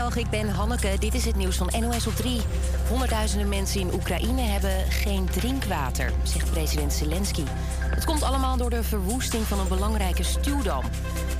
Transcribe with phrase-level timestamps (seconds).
[0.00, 0.96] Goedemiddag, ik ben Hanneke.
[0.98, 2.40] Dit is het nieuws van NOS op 3.
[2.88, 7.42] Honderdduizenden mensen in Oekraïne hebben geen drinkwater, zegt president Zelensky.
[8.00, 10.84] Het komt allemaal door de verwoesting van een belangrijke stuwdam.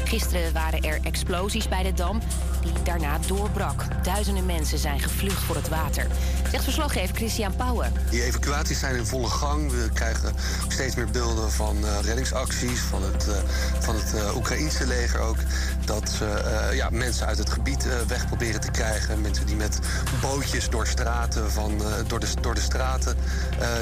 [0.04, 2.20] Gisteren waren er explosies bij de dam
[2.62, 3.84] die daarna doorbrak.
[4.02, 6.06] Duizenden mensen zijn gevlucht voor het water.
[6.50, 7.92] Zegt verslaggever Christian Pauwen.
[8.10, 9.70] Die evacuaties zijn in volle gang.
[9.70, 10.34] We krijgen
[10.68, 13.34] steeds meer beelden van uh, reddingsacties van het, uh,
[13.80, 15.38] van het uh, Oekraïnse leger ook.
[15.84, 19.20] Dat ze ja, mensen uit het gebied weg proberen te krijgen.
[19.20, 19.78] Mensen die met
[20.20, 23.16] bootjes door, straten van, door, de, door de straten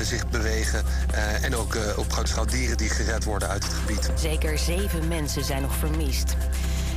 [0.02, 0.84] zich bewegen.
[1.42, 2.46] en ook op grote schaal
[2.76, 4.10] die gered worden uit het gebied.
[4.14, 6.36] Zeker zeven mensen zijn nog vermist.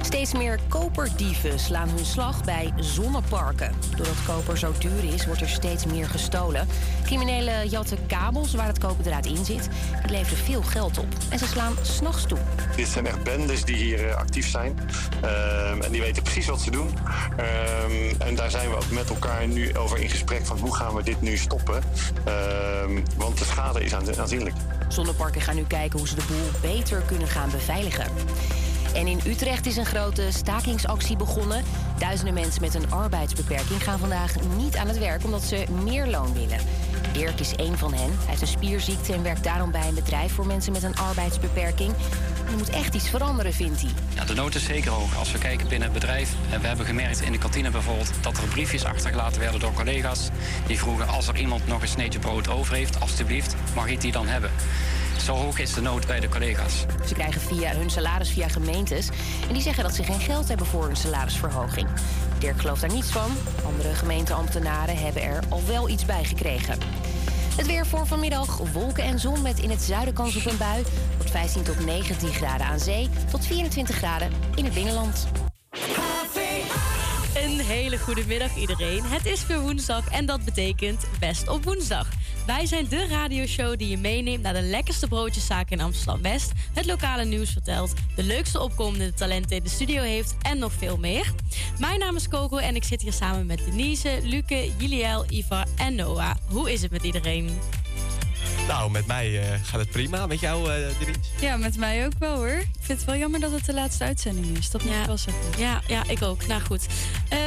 [0.01, 3.71] Steeds meer koperdieven slaan hun slag bij zonneparken.
[3.95, 6.67] Doordat koper zo duur is, wordt er steeds meer gestolen.
[7.05, 9.69] Criminelen jatten kabels waar het koperdraad in zit.
[10.01, 11.07] Die leveren veel geld op.
[11.29, 12.37] En ze slaan s'nachts toe.
[12.75, 14.79] Dit zijn echt bendes die hier uh, actief zijn.
[15.23, 16.89] Uh, en die weten precies wat ze doen.
[17.39, 20.95] Uh, en daar zijn we ook met elkaar nu over in gesprek van hoe gaan
[20.95, 21.83] we dit nu stoppen.
[23.17, 24.55] want de schade is aanzienlijk.
[24.91, 28.05] Zonneparken gaan nu kijken hoe ze de boel beter kunnen gaan beveiligen.
[28.93, 31.63] En in Utrecht is een grote stakingsactie begonnen.
[31.97, 36.33] Duizenden mensen met een arbeidsbeperking gaan vandaag niet aan het werk omdat ze meer loon
[36.33, 36.59] willen.
[37.11, 38.09] Dirk is één van hen.
[38.09, 41.93] Hij heeft een spierziekte en werkt daarom bij een bedrijf voor mensen met een arbeidsbeperking.
[42.51, 43.89] Er moet echt iets veranderen, vindt hij.
[44.15, 45.17] Ja, de nood is zeker hoog.
[45.17, 48.47] Als we kijken binnen het bedrijf, we hebben gemerkt in de kantine bijvoorbeeld dat er
[48.47, 50.29] briefjes achtergelaten werden door collega's
[50.67, 54.11] die vroegen als er iemand nog een sneetje brood over heeft, alstublieft, mag ik die
[54.11, 54.51] dan hebben?
[55.23, 56.85] Zo hoog is de nood bij de collega's.
[57.07, 59.09] Ze krijgen via hun salaris via gemeentes.
[59.47, 61.87] En die zeggen dat ze geen geld hebben voor een salarisverhoging.
[62.39, 63.31] Dirk gelooft daar niets van.
[63.65, 66.77] Andere gemeenteambtenaren hebben er al wel iets bij gekregen.
[67.55, 68.57] Het weer voor vanmiddag.
[68.57, 70.83] Wolken en zon met in het zuiden kans op een bui.
[71.15, 73.09] Wordt 15 tot 19 graden aan zee.
[73.31, 75.27] Tot 24 graden in het binnenland.
[77.35, 79.03] Een hele goede middag iedereen.
[79.03, 82.07] Het is weer woensdag en dat betekent best op woensdag.
[82.45, 87.25] Wij zijn de radioshow die je meeneemt naar de lekkerste broodjeszaak in Amsterdam-West, het lokale
[87.25, 91.33] nieuws vertelt, de leukste opkomende talenten in de studio heeft en nog veel meer.
[91.79, 95.95] Mijn naam is Coco en ik zit hier samen met Denise, Luke, Juliel, Ivar en
[95.95, 96.35] Noah.
[96.49, 97.49] Hoe is het met iedereen?
[98.67, 100.27] Nou, met mij uh, gaat het prima.
[100.27, 101.19] Met jou, uh, Denise?
[101.41, 102.47] Ja, met mij ook wel hoor.
[102.47, 104.69] Ik vind het wel jammer dat het de laatste uitzending is.
[104.69, 105.05] Dat moet ja.
[105.05, 105.43] wel zeggen.
[105.57, 106.47] Ja, ja, ik ook.
[106.47, 106.85] Nou goed.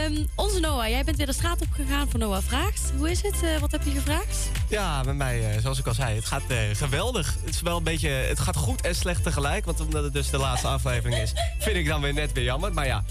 [0.06, 2.92] Um, onze Noah, jij bent weer de straat opgegaan voor Noah Vraagt.
[2.96, 3.42] Hoe is het?
[3.42, 4.50] Uh, wat heb je gevraagd?
[4.68, 6.42] Ja, met mij, zoals ik al zei, het gaat
[6.72, 7.36] geweldig.
[7.44, 9.64] Het is wel een beetje, het gaat goed en slecht tegelijk.
[9.64, 12.72] Want omdat het dus de laatste aflevering is, vind ik dan weer net weer jammer.
[12.72, 13.04] Maar ja,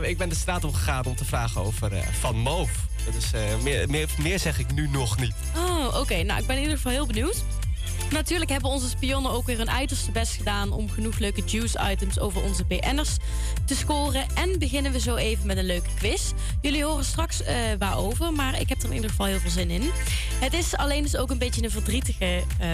[0.00, 2.70] ik ben de straat opgegaan om te vragen over Van Moof.
[3.12, 3.30] Dus
[3.62, 5.34] meer, meer, meer zeg ik nu nog niet.
[5.56, 5.98] Oh, oké.
[5.98, 6.22] Okay.
[6.22, 7.42] Nou, ik ben in ieder geval heel benieuwd.
[8.10, 12.42] Natuurlijk hebben onze spionnen ook weer hun uiterste best gedaan om genoeg leuke juice-items over
[12.42, 13.16] onze BN'ers
[13.64, 14.26] te scoren.
[14.34, 16.32] En beginnen we zo even met een leuke quiz.
[16.60, 17.48] Jullie horen straks uh,
[17.78, 19.90] waarover, maar ik heb er in ieder geval heel veel zin in.
[20.40, 22.68] Het is alleen dus ook een beetje een verdrietige uh,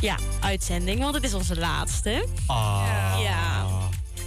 [0.00, 2.26] ja, uitzending, want het is onze laatste.
[2.46, 3.18] Ah.
[3.22, 3.66] Ja.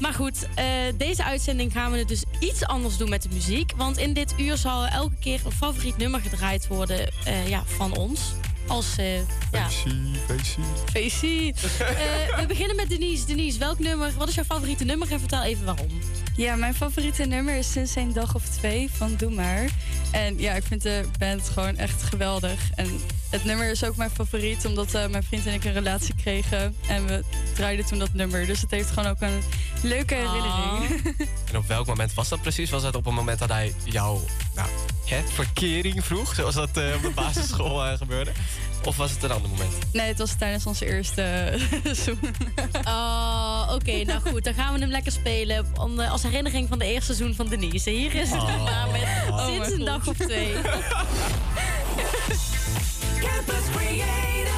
[0.04, 0.66] Maar goed, uh,
[0.98, 3.72] deze uitzending gaan we het dus iets anders doen met de muziek.
[3.76, 7.98] Want in dit uur zal elke keer een favoriet nummer gedraaid worden uh, ja, van
[7.98, 8.22] ons.
[8.68, 9.16] Als, uh,
[9.52, 9.70] ja.
[10.92, 11.54] Feestie,
[12.40, 13.26] we beginnen met Denise.
[13.26, 16.00] Denise, welk nummer, wat is jouw favoriete nummer en vertel even waarom.
[16.36, 19.70] Ja, mijn favoriete nummer is Sinds een dag of twee van Doe Maar.
[20.12, 22.70] En ja, ik vind de band gewoon echt geweldig.
[22.76, 22.90] En
[23.30, 26.76] het nummer is ook mijn favoriet, omdat uh, mijn vriend en ik een relatie kregen.
[26.88, 28.46] En we draaiden toen dat nummer.
[28.46, 29.42] Dus het heeft gewoon ook een
[29.84, 31.02] leuke herinnering.
[31.20, 31.28] Oh.
[31.50, 32.70] en op welk moment was dat precies?
[32.70, 34.20] Was het op het moment dat hij jou
[34.56, 34.68] nou,
[35.06, 36.36] hè, verkering vroeg?
[36.36, 38.32] Zoals dat uh, op de basisschool uh, gebeurde?
[38.86, 39.72] Of was het een ander moment?
[39.94, 42.20] Nee, het was tijdens onze eerste seizoen.
[42.86, 43.74] oh, oké.
[43.74, 44.44] Okay, nou goed.
[44.44, 45.66] Dan gaan we hem lekker spelen.
[45.80, 47.90] Om, als herinnering van de eerste seizoen van Denise.
[47.90, 48.92] Hier is het oh.
[48.92, 50.54] met oh sinds een dag of twee.
[53.24, 54.53] Campus Creators,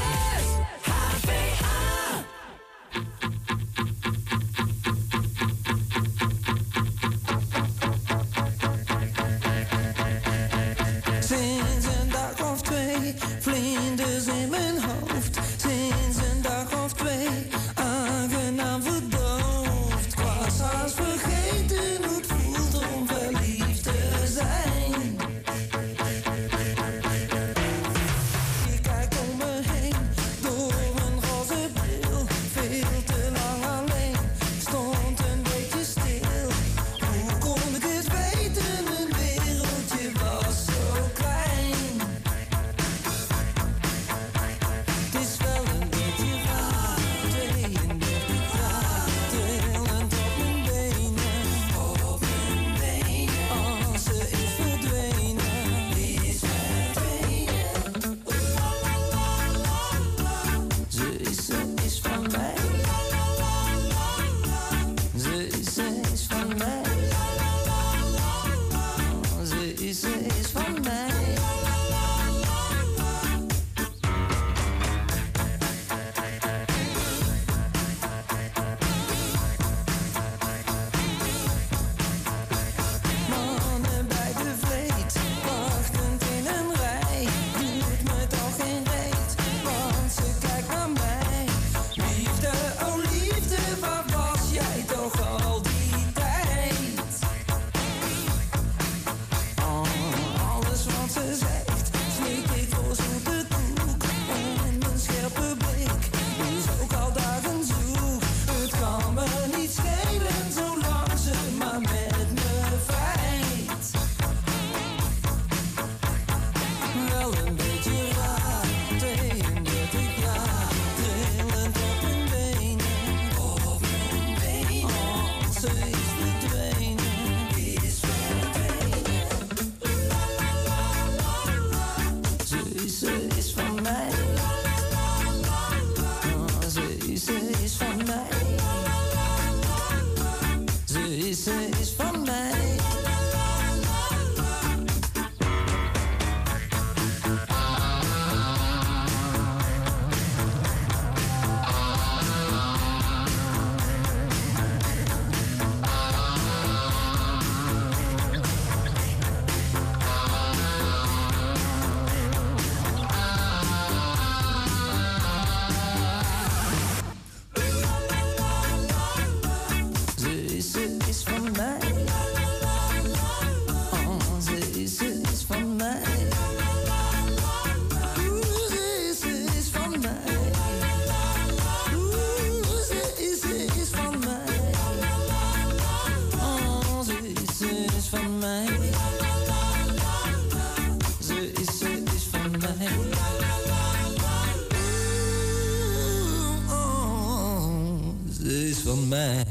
[198.85, 199.43] van mij.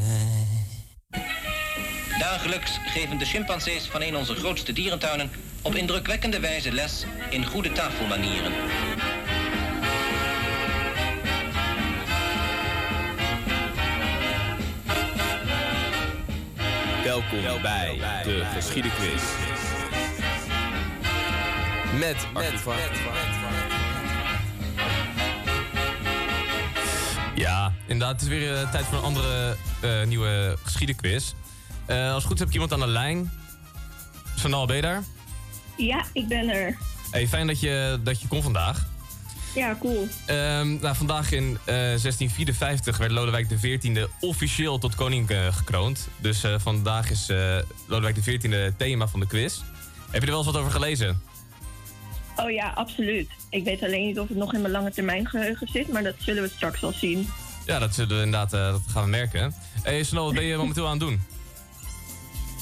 [2.19, 5.31] Dagelijks geven de chimpansees van een onze grootste dierentuinen
[5.63, 8.53] op indrukwekkende wijze les in goede tafelmanieren.
[17.05, 19.23] Welkom bij de Geschiedenquiz.
[21.99, 23.24] Met Arthur van.
[27.45, 28.21] Ja, inderdaad.
[28.21, 31.33] Het is weer eh, tijd voor een andere eh, nieuwe geschiedenquiz.
[31.87, 33.33] Eh, als het goed is heb ik iemand aan de lijn.
[34.35, 35.03] Sanal, ben je daar?
[35.77, 36.77] Ja, ik ben er.
[37.11, 38.87] Hey, fijn dat je, dat je kon vandaag.
[39.55, 40.09] Ja, cool.
[40.27, 46.09] Ehm, nou, vandaag in eh, 1654 werd Lodewijk XIV officieel tot koning gekroond.
[46.19, 47.27] Dus vandaag is
[47.87, 49.61] Lodewijk XIV het thema van de quiz.
[50.11, 51.23] Heb je er wel eens wat over gelezen?
[52.37, 53.31] Oh ja, absoluut.
[53.51, 56.15] Ik weet alleen niet of het nog in mijn lange termijn geheugen zit, maar dat
[56.19, 57.29] zullen we straks wel zien.
[57.67, 59.55] Ja, dat, zullen we inderdaad, eh, dat gaan we merken.
[59.83, 61.21] Hey, Sanal, wat ben je momenteel aan het doen?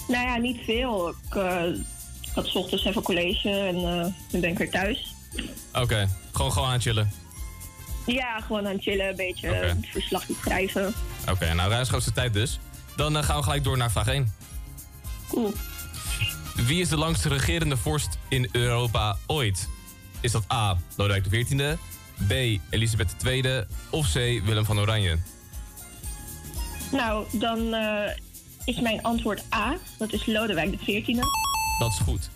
[0.09, 1.09] Nou ja, niet veel.
[1.09, 1.63] Ik eh,
[2.35, 3.77] had 's ochtends even college en
[4.33, 5.15] nu ben ik weer thuis.
[5.73, 7.11] Oké, gewoon, gewoon aan het chillen.
[8.07, 10.95] Ja, gewoon aan het chillen, een beetje verslagje schrijven.
[11.31, 12.59] Oké, nou ruimschoots tijd dus.
[12.97, 14.35] Dan gaan we gelijk door naar vraag 1.
[15.29, 15.53] Cool.
[16.55, 19.69] Wie is de langste regerende vorst in Europa ooit?
[20.21, 20.79] Is dat A.
[20.97, 21.75] Lodewijk XIV,
[22.29, 22.33] B.
[22.71, 24.15] Elisabeth II of C.
[24.45, 25.19] Willem van Oranje?
[26.93, 28.17] Nou, dan eh,
[28.65, 29.77] is mijn antwoord A.
[29.99, 31.07] Dat is Lodewijk XIV.
[31.79, 32.31] Dat is goed.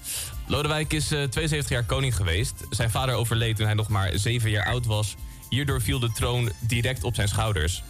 [0.47, 2.55] Lodewijk is eh, 72 jaar koning geweest.
[2.71, 5.15] Zijn vader overleed toen hij nog maar 7 jaar oud was.
[5.51, 7.83] Hierdoor viel de troon direct op zijn schouders.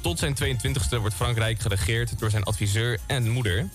[0.00, 3.68] Tot zijn 22e wordt Frankrijk geregeerd door zijn adviseur en moeder.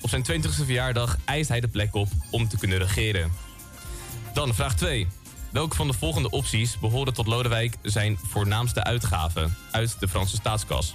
[0.00, 3.32] Op zijn 20e verjaardag eist hij de plek op om te kunnen regeren.
[4.34, 5.08] Dan vraag 2.
[5.50, 10.94] Welke van de volgende opties behoren tot Lodewijk zijn voornaamste uitgaven uit de Franse staatskas?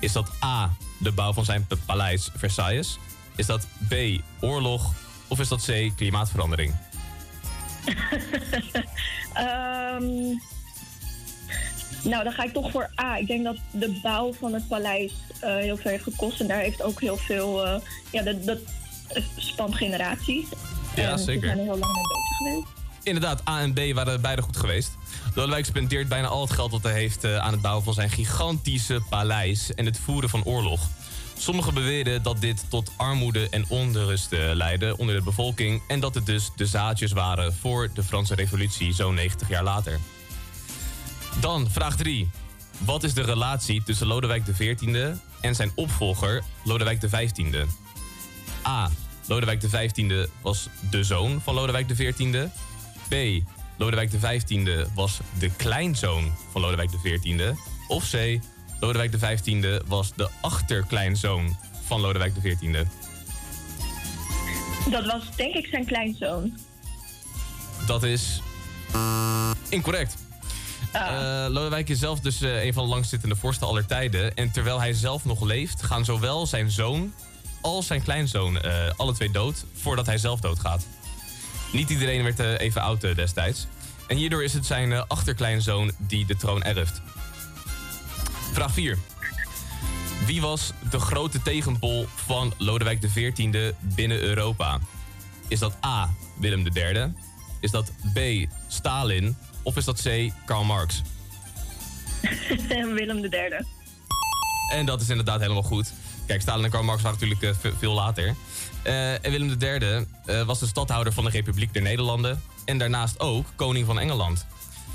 [0.00, 0.76] Is dat A.
[0.98, 2.98] de bouw van zijn paleis Versailles?
[3.36, 3.94] Is dat B.
[4.40, 4.92] oorlog?
[5.28, 5.96] Of is dat C.
[5.96, 6.74] klimaatverandering?
[9.32, 10.04] Ehm,
[12.02, 13.16] nou, dan ga ik toch voor A.
[13.16, 16.40] Ik denk dat de bouw van het paleis eh, heel veel heeft gekost.
[16.40, 17.66] En daar heeft ook heel veel...
[17.66, 17.80] eh,
[18.10, 18.58] ja, dat, dat
[19.36, 20.46] spant generaties.
[20.94, 21.40] Ja, en zeker.
[21.40, 22.66] Ze zijn er heel lang mee bezig geweest.
[23.02, 24.90] Inderdaad, A en B waren beide goed geweest.
[25.34, 28.10] Lodewijk spendeert bijna al het geld dat hij heeft eh, aan het bouwen van zijn
[28.10, 30.80] gigantische paleis en het voeren van oorlog.
[31.36, 36.26] Sommigen beweren dat dit tot armoede en onrust leidde onder de bevolking en dat het
[36.26, 40.00] dus de zaadjes waren voor de Franse revolutie zo'n 90 jaar later.
[41.40, 42.30] Dan vraag 3.
[42.78, 47.34] Wat is de relatie tussen Lodewijk XIV en zijn opvolger Lodewijk XV?
[48.66, 48.90] A.
[49.26, 52.46] Lodewijk XV was de zoon van Lodewijk XIV.
[53.08, 53.14] B.
[53.76, 57.52] Lodewijk XV was de kleinzoon van Lodewijk XIV.
[57.88, 58.38] Of C.
[58.80, 62.84] Lodewijk XV was de achterkleinzoon van Lodewijk XIV.
[64.90, 66.58] Dat was denk ik zijn kleinzoon.
[67.86, 68.42] Dat is
[69.68, 70.27] incorrect.
[71.06, 74.34] Eh, Lodewijk is zelf dus eh, een van de langstzittende vorsten aller tijden.
[74.34, 77.12] En terwijl hij zelf nog leeft, gaan zowel zijn zoon
[77.60, 80.86] als zijn kleinzoon eh, alle twee dood voordat hij zelf doodgaat.
[81.72, 83.66] Niet iedereen werd even oud destijds.
[84.06, 87.00] En hierdoor is het zijn achterkleinzoon die de troon erft.
[88.52, 88.98] Vraag 4.
[90.26, 94.78] Wie was de grote tegenpol van Lodewijk XIV binnen Europa?
[95.48, 96.10] Is dat A.
[96.38, 97.12] Willem III?
[97.60, 98.18] Is dat B.
[98.68, 99.36] Stalin?
[99.68, 100.32] Of is dat C.
[100.44, 101.02] Karl Marx?
[102.94, 103.64] Willem de derde.
[104.72, 105.92] En dat is inderdaad helemaal goed.
[106.26, 108.34] Kijk, Stalin en Karl Marx waren natuurlijk eh, ve- veel later.
[108.82, 112.42] Eh, en Willem III eh, was de stadhouder van de Republiek der Nederlanden.
[112.64, 114.46] En daarnaast ook koning van Engeland.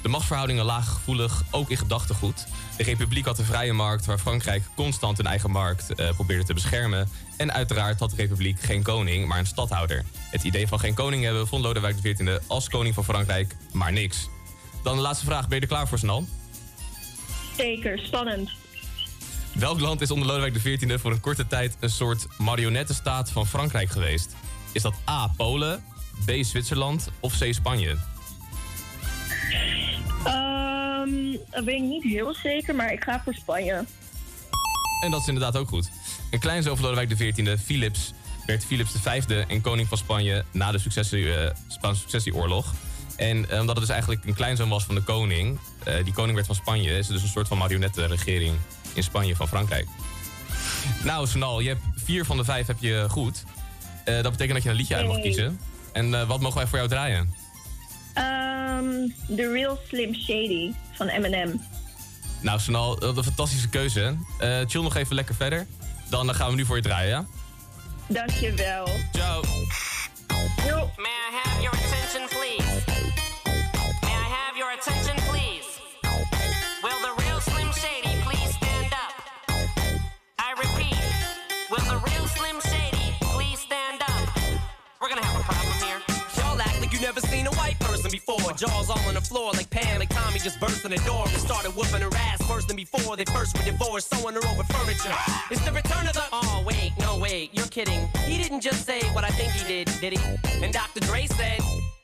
[0.02, 2.46] De machtsverhoudingen lagen gevoelig, ook in gedachtegoed.
[2.78, 7.10] De Republiek had een vrije markt waar Frankrijk constant een eigen markt probeerde te beschermen.
[7.38, 10.06] En uiteraard had de Republiek geen koning, maar een stadhouder.
[10.30, 14.28] Het idee van geen koning hebben vond Lodewijk XIV als koning van Frankrijk maar niks.
[14.84, 16.26] Dan de laatste vraag, ben je er klaar voor, Snal?
[17.58, 18.52] Zeker, spannend.
[19.54, 23.90] Welk land is onder Lodewijk XIV voor een korte tijd een soort marionettenstaat van Frankrijk
[23.90, 24.36] geweest?
[24.72, 25.28] Is dat A.
[25.28, 25.84] Polen,
[26.26, 26.32] B.
[26.42, 27.54] Zwitserland of C.
[27.54, 27.98] Spanje?
[30.26, 33.86] Ehm, dat weet ik niet heel zeker, maar ik ga voor Spanje.
[35.04, 35.90] En dat is inderdaad ook goed.
[36.32, 38.14] Een kleinzoon van Lodewijk XIV, Philips,
[38.46, 42.74] werd Philips V en koning van Spanje na de successie, eh, Spaanse successieoorlog.
[43.16, 46.34] En eh, omdat het dus eigenlijk een kleinzoon was van de koning, eh, die koning
[46.34, 48.56] werd van Spanje, is het dus een soort van marionettenregering
[48.94, 49.88] in Spanje van Frankrijk.
[51.04, 53.44] Nou, Sonal, je hebt vier van de vijf heb je goed.
[54.04, 55.60] Eh, dat betekent dat je een liedje uit mag kiezen.
[55.92, 57.34] En eh, wat mogen wij voor jou draaien?
[58.14, 58.86] Ehm
[59.36, 61.62] The Real Slim Shady van Eminem.
[62.42, 64.18] Nou, Sonal, wat een fantastische keuze.
[64.40, 65.68] Eh, chill nog even lekker verder.
[66.10, 67.26] Dan gaan we nu voor je draaien, ja?
[68.08, 68.88] Dankjewel.
[69.14, 69.44] Ciao.
[70.68, 70.92] Jo.
[70.98, 72.33] May I have your attention,
[88.14, 88.54] before.
[88.54, 91.38] Jaws all on the floor like Pam, like Tommy just burst in the door and
[91.42, 93.18] started whooping her ass worse than before.
[93.18, 95.16] They first were divorced, sewing her over furniture.
[95.50, 96.24] It's the return of the.
[96.32, 98.08] Oh, wait, no, wait, you're kidding.
[98.26, 100.64] He didn't just say what I think he did, did he?
[100.64, 101.00] And Dr.
[101.02, 101.60] Dre said.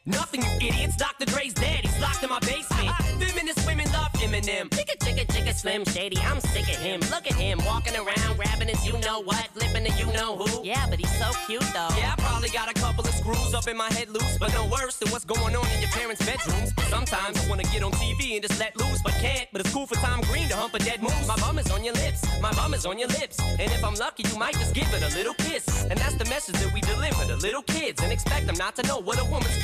[0.06, 0.96] Nothing, you idiots.
[0.96, 1.25] Dr.
[1.25, 1.82] Dre's dead.
[1.86, 3.09] He's locked in my basement.
[3.20, 4.70] Feminist women love Eminem.
[4.70, 6.18] Chicka, chicka, chicka, Slim Shady.
[6.20, 7.02] I'm sick of him.
[7.12, 10.64] Look at him walking around, grabbing his you know what, flipping the you know who.
[10.64, 11.90] Yeah, but he's so cute though.
[11.98, 14.68] Yeah, I probably got a couple of screws up in my head loose, but no
[14.68, 16.72] worse than what's going on in your parents' bedrooms.
[16.90, 19.48] Sometimes I wanna get on TV and just let loose, but can't.
[19.52, 21.28] But it's cool for Tom Green to hump a dead moose.
[21.28, 23.96] My bum is on your lips, my bum is on your lips, and if I'm
[23.96, 25.66] lucky, you might just give it a little kiss.
[25.86, 28.84] And that's the message that we deliver to little kids, and expect them not to
[28.88, 29.58] know what a woman's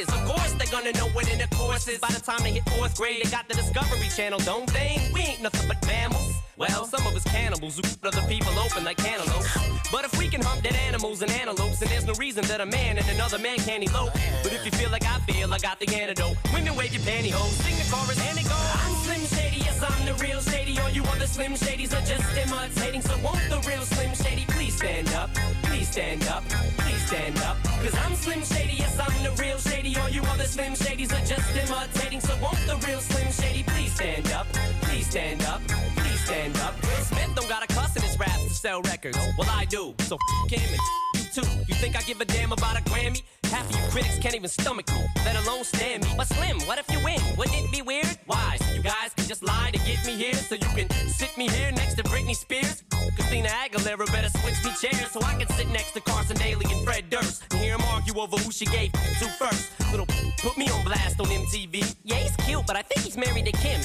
[0.00, 0.08] is.
[0.08, 1.98] Of course, they're gonna know what in the course is.
[1.98, 4.98] By the time they hit fourth grade, they got the Discovery Channel, don't they?
[5.12, 6.34] We ain't nothing but mammals.
[6.56, 9.48] Well, some of us cannibals who cut other people open like cantaloupes.
[9.90, 12.66] But if we can hump dead animals and antelopes, then there's no reason that a
[12.66, 14.12] man and another man can't elope.
[14.42, 16.36] But if you feel like I feel, I got the antidote.
[16.52, 18.70] Women wave your pantyhose, sing the chorus, and it goes.
[18.84, 20.78] I'm Slim Shady, yes, I'm the real Shady.
[20.78, 23.02] All you other Slim Shadys are just imitating.
[23.02, 24.49] So won't the real Slim Shady
[24.80, 25.30] stand up?
[25.64, 26.42] Please stand up,
[26.78, 27.56] please stand up.
[27.82, 29.94] Cause I'm Slim Shady, yes, I'm the real Shady.
[29.98, 32.20] All you other Slim Shadys are just imitating.
[32.20, 34.46] So won't the real Slim Shady please stand up?
[34.80, 35.60] Please stand up,
[35.96, 36.74] please stand up.
[37.10, 39.18] Smith don't got a cuss in his raps to sell records.
[39.36, 39.94] Well, I do.
[40.08, 40.80] So f him and
[41.14, 41.48] you too.
[41.68, 43.22] You think I give a damn about a Grammy?
[43.50, 46.10] Half of you critics can't even stomach me, let alone stand me.
[46.16, 47.20] But Slim, what if you win?
[47.36, 48.18] Wouldn't it be weird?
[48.26, 48.56] Why?
[48.60, 51.48] So you guys can just lie to get me here, so you can sit me
[51.48, 52.84] here next to Britney Spears.
[53.14, 56.84] Christina Aguilera better switch me chairs so I can sit next to Carson Daly and
[56.84, 59.70] Fred Durst and hear them argue over who she gave to first.
[59.90, 60.06] Little
[60.38, 61.96] put me on blast on MTV.
[62.04, 63.80] Yeah, he's cute, but I think he's married to Kim.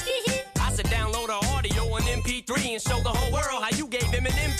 [0.60, 4.04] I said download her audio on MP3 and show the whole world how you gave
[4.04, 4.50] him an M.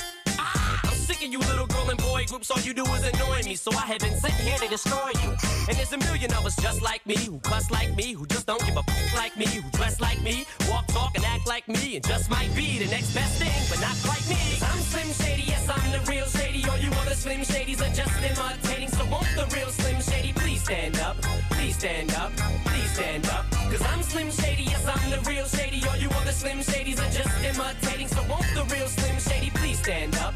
[1.07, 2.51] Sick of you little girl and boy groups.
[2.51, 5.31] All you do is annoy me, so I have been sitting here to destroy you.
[5.69, 8.45] And there's a million of us just like me, who cuss like me, who just
[8.47, 11.69] don't give a f- like me, who dress like me, walk, talk, and act like
[11.69, 14.59] me, and just might be the next best thing, but not quite me.
[14.61, 16.69] I'm Slim Shady, yes, I'm the real Shady.
[16.69, 18.89] All you other Slim Shadys are just imitating.
[18.89, 21.17] So won't the real Slim Shady please stand up?
[21.51, 22.33] Please stand up,
[22.67, 23.49] please stand up.
[23.71, 25.87] Cause I'm Slim Shady, yes, I'm the real Shady.
[25.87, 28.09] All you other Slim Shadys are just imitating.
[28.09, 30.35] So won't the real Slim Shady please stand up?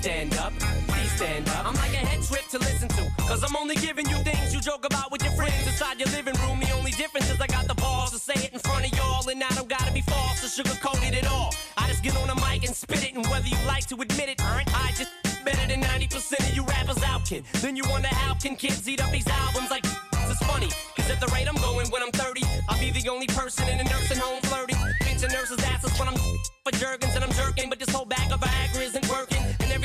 [0.00, 0.54] Stand up,
[0.88, 1.66] please stand up.
[1.66, 3.04] I'm like a head trip to listen to.
[3.28, 6.32] Cause I'm only giving you things you joke about with your friends inside your living
[6.40, 6.58] room.
[6.58, 9.28] The only difference is I got the balls to say it in front of y'all.
[9.28, 11.52] And I don't gotta be false or sugarcoat it at all.
[11.76, 13.14] I just get on the mic and spit it.
[13.14, 15.10] And whether you like to admit it, I just
[15.44, 17.44] better than 90% of you rappers out, kid.
[17.60, 19.84] Then you wonder how can kids eat up these albums like
[20.30, 20.70] it's funny.
[20.96, 22.40] Cause at the rate I'm going when I'm 30,
[22.70, 24.76] I'll be the only person in a nursing home flirting.
[25.02, 26.14] Pinching nurses' asses when I'm
[26.64, 27.68] for Jergens and I'm jerking.
[27.68, 28.79] But this whole bag of Viagra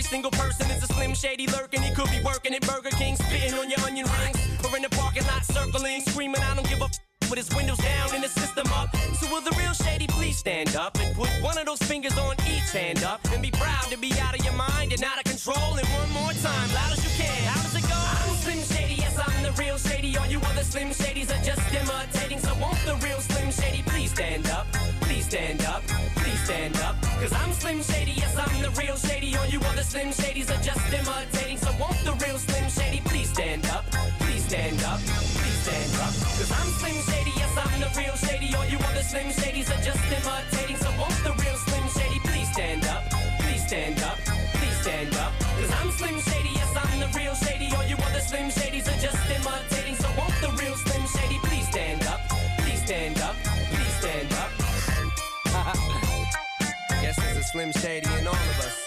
[0.06, 1.82] single person is a slim shady lurking.
[1.82, 4.38] He could be working at Burger King, spitting on your onion rings.
[4.64, 7.80] Or in the parking lot circling, screaming, I don't give a f- with his windows
[7.80, 8.96] down and the system up.
[9.20, 12.36] So will the real shady please stand up and put one of those fingers on
[12.48, 15.24] each hand up and be proud to be out of your mind and out of
[15.26, 15.74] control.
[15.76, 17.44] And one more time, loud as you can.
[17.50, 17.98] How does it go?
[17.98, 20.16] I'm Slim Shady, yes, I'm the real shady.
[20.18, 22.40] All you other Slim Shadys are just imitating.
[22.40, 24.68] So won't the real Slim Shady please stand up?
[25.02, 25.82] Please stand up,
[26.46, 26.96] stand up.
[27.20, 29.36] Cause I'm Slim Shady, yes, I'm the real shady.
[29.36, 31.58] All you other Slim Shadys are just imitating.
[31.58, 33.84] So won't the real Slim Shady please stand up?
[34.22, 35.00] Please stand up,
[35.42, 36.14] please stand up.
[36.38, 38.54] Cause I'm Slim Shady, yes, I'm the real shady.
[38.56, 40.78] All you other Slim Shadys are just imitating.
[40.78, 43.04] So won't the real Slim Shady please stand up?
[43.42, 44.18] Please stand up,
[44.58, 45.32] please stand up.
[45.58, 47.74] Cause I'm Slim Shady, yes, I'm the real shady.
[47.76, 49.75] All you other Slim Shadys are just imitating.
[57.56, 58.85] Slim Shady and all of us.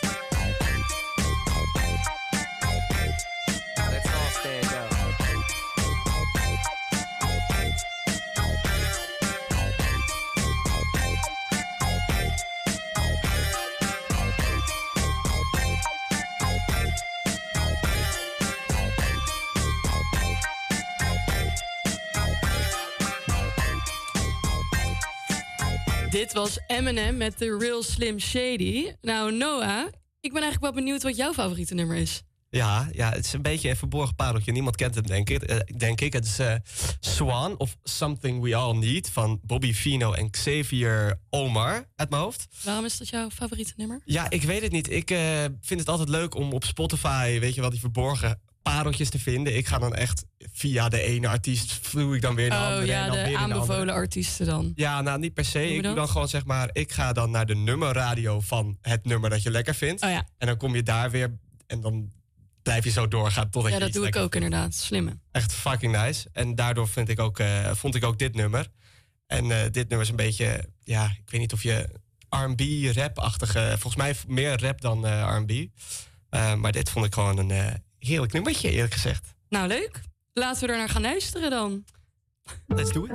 [26.18, 28.92] Dit was Eminem met The Real Slim Shady.
[29.00, 29.86] Nou, Noah,
[30.20, 32.22] ik ben eigenlijk wel benieuwd wat jouw favoriete nummer is.
[32.50, 34.52] Ja, ja, het is een beetje een verborgen pareltje.
[34.52, 35.42] Niemand kent hem, denk ik.
[35.42, 36.12] Eh, denk ik.
[36.12, 36.54] Het is eh,
[37.00, 42.46] Swan of Something We All Need van Bobby Fino en Xavier Omar uit mijn hoofd.
[42.64, 44.00] Waarom is dat jouw favoriete nummer?
[44.04, 44.90] Ja, ik weet het niet.
[44.90, 48.40] Ik eh, vind het altijd leuk om op Spotify, weet je wel, die verborgen
[48.74, 49.56] pareltjes te vinden.
[49.56, 52.70] Ik ga dan echt via de ene artiest vloei ik dan weer naar de Oh
[52.72, 52.92] andere.
[52.92, 53.60] en ja, dan de weer naar andere.
[53.60, 54.72] aanbevolen artiesten dan.
[54.74, 55.66] Ja, nou niet per se.
[55.66, 55.96] Ik doe dat?
[55.96, 59.50] dan gewoon zeg maar, ik ga dan naar de nummerradio van het nummer dat je
[59.50, 60.02] lekker vindt.
[60.02, 60.26] Oh ja.
[60.38, 62.12] En dan kom je daar weer en dan
[62.62, 64.74] blijf je zo doorgaan totdat Ja, je dat iets doe ik ook inderdaad.
[64.74, 65.18] Slimme.
[65.32, 66.28] Echt fucking nice.
[66.32, 68.66] En daardoor vind ik ook, eh, vond ik ook dit nummer.
[69.26, 71.88] En eh, dit nummer is een beetje, ja, ik weet niet of je
[72.28, 72.60] R&B,
[72.96, 75.52] rap-achtige, volgens mij meer rap dan eh, R&B.
[76.60, 79.34] Maar dit vond ik gewoon een heerlijk nummertje, eerlijk gezegd.
[79.48, 80.00] Nou, leuk.
[80.32, 81.84] Laten we er naar gaan luisteren dan.
[82.66, 83.10] Let's do it.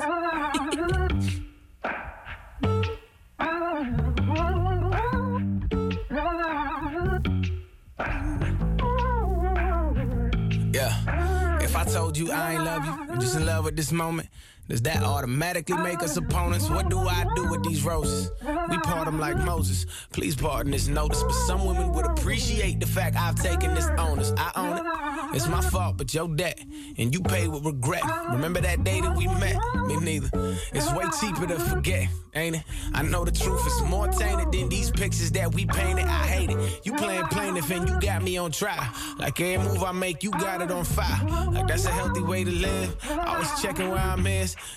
[10.71, 11.61] Yeah.
[11.61, 14.29] If I told you I ain't love you, I'm just in love with this moment,
[14.69, 16.69] does that automatically make us opponents?
[16.69, 18.31] What do I do with these roses?
[18.69, 19.85] We part them like Moses.
[20.11, 24.31] Please pardon this notice, but some women would appreciate the fact I've taken this onus.
[24.37, 25.35] I own it.
[25.35, 26.59] It's my fault, but your debt,
[26.97, 28.03] and you pay with regret.
[28.31, 29.57] Remember that day that we met?
[29.87, 30.29] Me neither.
[30.73, 32.63] It's way cheaper to forget, ain't it?
[32.93, 36.05] I know the truth is more tainted than these pictures that we painted.
[36.05, 36.81] I hate it.
[36.85, 38.87] You playing plaintiff and you got me on trial.
[39.17, 41.25] Like every move I make, you got it on fire.
[41.51, 42.95] Like that's a healthy way to live.
[43.09, 44.25] I was checking where I'm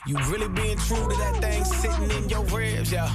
[0.06, 3.10] You really being true to that thing sitting in your ribs, yeah.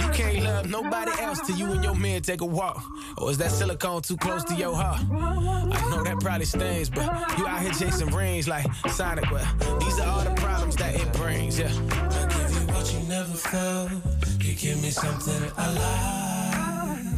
[0.00, 2.82] You can't love nobody else till you and your man take a walk.
[3.18, 5.00] Or is that silicone too close to your heart?
[5.10, 7.04] I know that probably stings, but
[7.38, 9.30] you out here chasing rings like Sonic.
[9.30, 9.46] Well,
[9.80, 11.66] these are all the problems that it brings, yeah.
[11.66, 13.90] I give you what you never felt.
[14.40, 17.12] You give me something I like.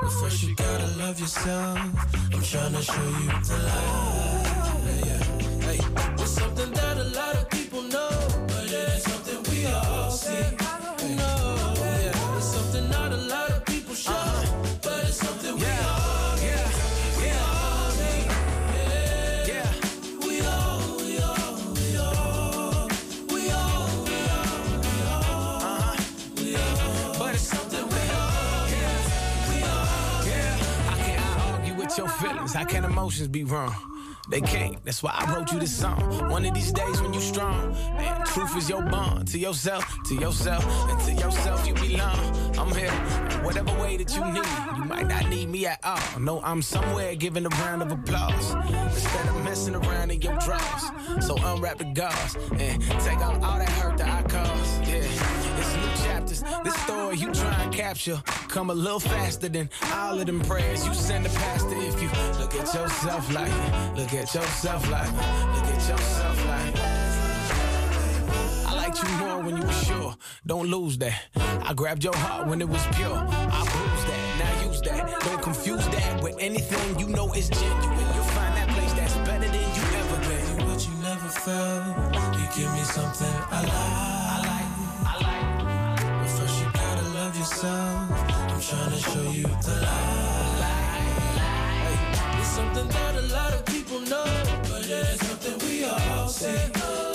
[0.00, 1.78] But first you gotta love yourself.
[2.32, 4.57] I'm trying to show you the light.
[32.18, 32.52] Feelings?
[32.52, 33.74] How can emotions be wrong?
[34.30, 34.84] They can't.
[34.84, 36.00] That's why I wrote you this song.
[36.30, 40.14] One of these days when you strong, man, truth is your bond to yourself, to
[40.14, 42.18] yourself, and to yourself you belong.
[42.58, 42.90] I'm here,
[43.42, 44.44] whatever way that you need.
[44.76, 46.20] You might not need me at all.
[46.20, 48.54] No, I'm somewhere giving a round of applause
[48.94, 50.82] instead of messing around in your drawers.
[51.20, 54.86] So unwrap the gauze and take out all that hurt that I caused.
[54.88, 54.96] Yeah,
[55.58, 56.42] it's new chapters.
[56.64, 56.76] This
[57.08, 60.92] story you try and capture come a little faster than all of them prayers you
[60.94, 61.76] send the pastor.
[61.76, 63.52] If you look at yourself like,
[63.96, 65.10] look at yourself like,
[65.54, 66.74] look at yourself like.
[68.66, 70.16] I liked you more when you were sure.
[70.46, 71.20] Don't lose that.
[71.36, 73.16] I grabbed your heart when it was pure.
[73.16, 74.22] I bruised that.
[74.40, 75.20] Now use that.
[75.20, 78.08] Don't confuse that with anything you know is genuine.
[78.14, 80.66] You'll find that place that's better than you ever been.
[80.66, 82.14] what you never felt.
[82.38, 84.47] You give me something I like.
[87.38, 88.10] Yourself.
[88.10, 89.76] I'm trying to show you the
[90.60, 90.98] light.
[92.38, 94.24] It's something that a lot of people know,
[94.64, 96.46] but it ain't something we all see.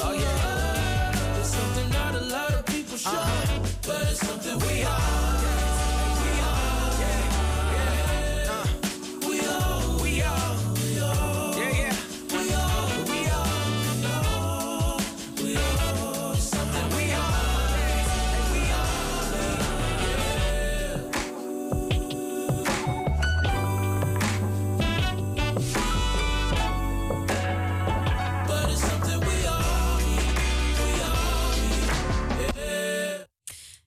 [0.01, 1.39] Oh yeah.
[1.39, 3.25] It's something not a lot of people show,
[3.85, 5.12] but it's something we all.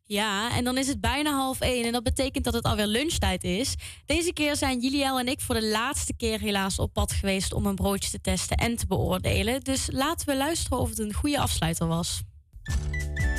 [0.09, 1.85] Ja, en dan is het bijna half één.
[1.85, 3.75] En dat betekent dat het alweer lunchtijd is.
[4.07, 7.67] Deze keer zijn Juliel en ik voor de laatste keer helaas op pad geweest om
[7.67, 9.61] een broodje te testen en te beoordelen.
[9.61, 12.23] Dus laten we luisteren of het een goede afsluiter was.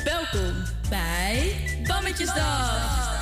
[0.04, 3.17] Welkom bij Bammetjesdag.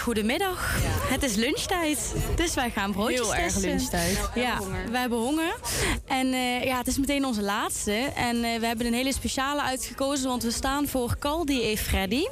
[0.00, 0.89] Een hele goede middag.
[1.10, 4.30] Het is lunchtijd, dus wij gaan broodjes Heel erg lunchtijd.
[4.34, 4.58] Ja,
[4.90, 5.54] wij hebben honger.
[6.06, 7.92] En eh, ja, het is meteen onze laatste.
[8.14, 12.26] En eh, we hebben een hele speciale uitgekozen, want we staan voor Caldi e Freddy.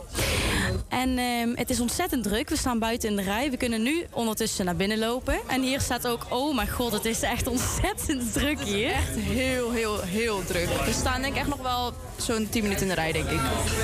[0.89, 2.49] En ehm, het is ontzettend druk.
[2.49, 3.51] We staan buiten in de rij.
[3.51, 5.39] We kunnen nu ondertussen naar binnen lopen.
[5.47, 8.91] En hier staat ook, oh mijn god, het is echt ontzettend druk hier.
[8.91, 10.69] Echt heel, heel, heel druk.
[10.85, 13.41] We staan denk ik echt nog wel zo'n 10 minuten in de rij, denk ik.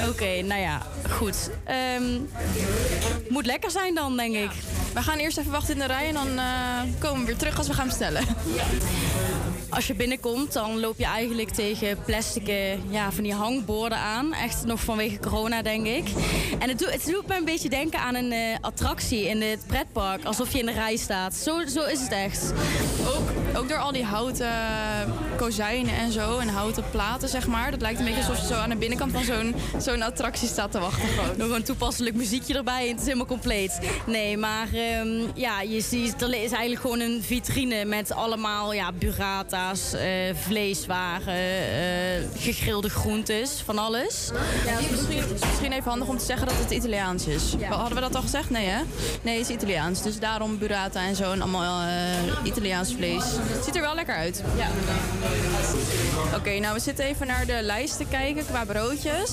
[0.08, 1.50] Oké, nou ja, goed.
[1.64, 2.20] Ehm,
[3.28, 4.50] moet lekker zijn dan, denk ik.
[4.94, 7.58] We gaan eerst even wachten in de rij en dan eh, komen we weer terug
[7.58, 8.24] als we gaan bestellen.
[9.68, 14.32] Als je binnenkomt, dan loop je eigenlijk tegen plastic eh, ja, van die hangborden aan.
[14.32, 16.08] Echt nog vanwege corona, denk ik.
[16.58, 19.66] En het doet, het doet me een beetje denken aan een eh, attractie in het
[19.66, 20.24] pretpark.
[20.24, 21.34] Alsof je in de rij staat.
[21.34, 22.52] Zo, zo is het echt.
[23.06, 23.23] Ook,
[23.56, 24.52] ook door al die houten
[25.36, 27.70] kozijnen en zo en houten platen, zeg maar.
[27.70, 30.70] Dat lijkt een beetje alsof je zo aan de binnenkant van zo'n zo'n attractie staat
[30.70, 31.08] te wachten.
[31.08, 31.36] Gewoon.
[31.48, 33.78] Nog een toepasselijk muziekje erbij en het is helemaal compleet.
[34.06, 38.92] Nee, maar ehm, ja, je ziet, er is eigenlijk gewoon een vitrine met allemaal ja,
[38.92, 44.30] burrata's, eh, vleeswaren, eh, gegrilde groentes, van alles.
[44.66, 47.26] Ja, het is misschien, het is misschien even handig om te zeggen dat het Italiaans
[47.26, 47.54] is.
[47.68, 48.50] Hadden we dat al gezegd?
[48.50, 48.80] Nee, hè?
[49.22, 50.02] Nee, het is Italiaans.
[50.02, 53.24] Dus daarom burrata en zo en allemaal eh, Italiaans vlees.
[53.46, 54.42] Het ziet er wel lekker uit.
[54.56, 54.66] Ja.
[56.36, 59.30] Oké, nou we zitten even naar de lijst te kijken qua broodjes.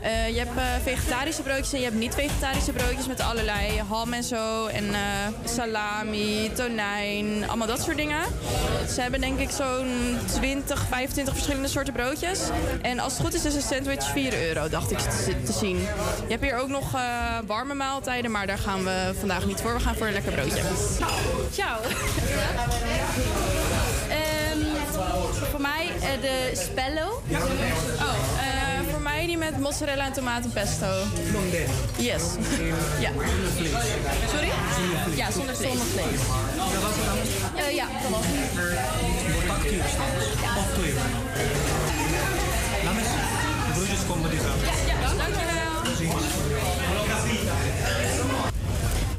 [0.00, 4.24] Eh, je hebt eh, vegetarische broodjes en je hebt niet-vegetarische broodjes met allerlei ham en
[4.24, 4.66] zo.
[4.66, 5.00] En eh,
[5.44, 8.22] salami, tonijn, allemaal dat soort dingen.
[8.94, 12.40] Ze hebben denk ik zo'n 20, 25 verschillende soorten broodjes.
[12.82, 15.78] En als het goed is, is een sandwich 4 euro, dacht ik te, te zien.
[15.78, 16.90] Je hebt hier ook nog
[17.46, 19.74] warme maaltijden, maar daar gaan we vandaag niet voor.
[19.74, 20.62] We gaan voor een lekker broodje.
[21.52, 21.80] Ciao.
[21.82, 23.44] Ehm,
[25.50, 27.22] voor mij eh, de spello.
[27.30, 27.36] Oh,
[28.38, 30.86] eh, voor mij die met mozzarella en tomatenpesto.
[31.96, 32.22] Yes.
[33.04, 33.10] ja.
[34.30, 34.50] Sorry?
[35.14, 35.70] Ja, zonder vlees.
[35.70, 36.20] Zonder vlees.
[37.66, 38.24] Eh, ja, dat was
[39.66, 41.75] Broodjes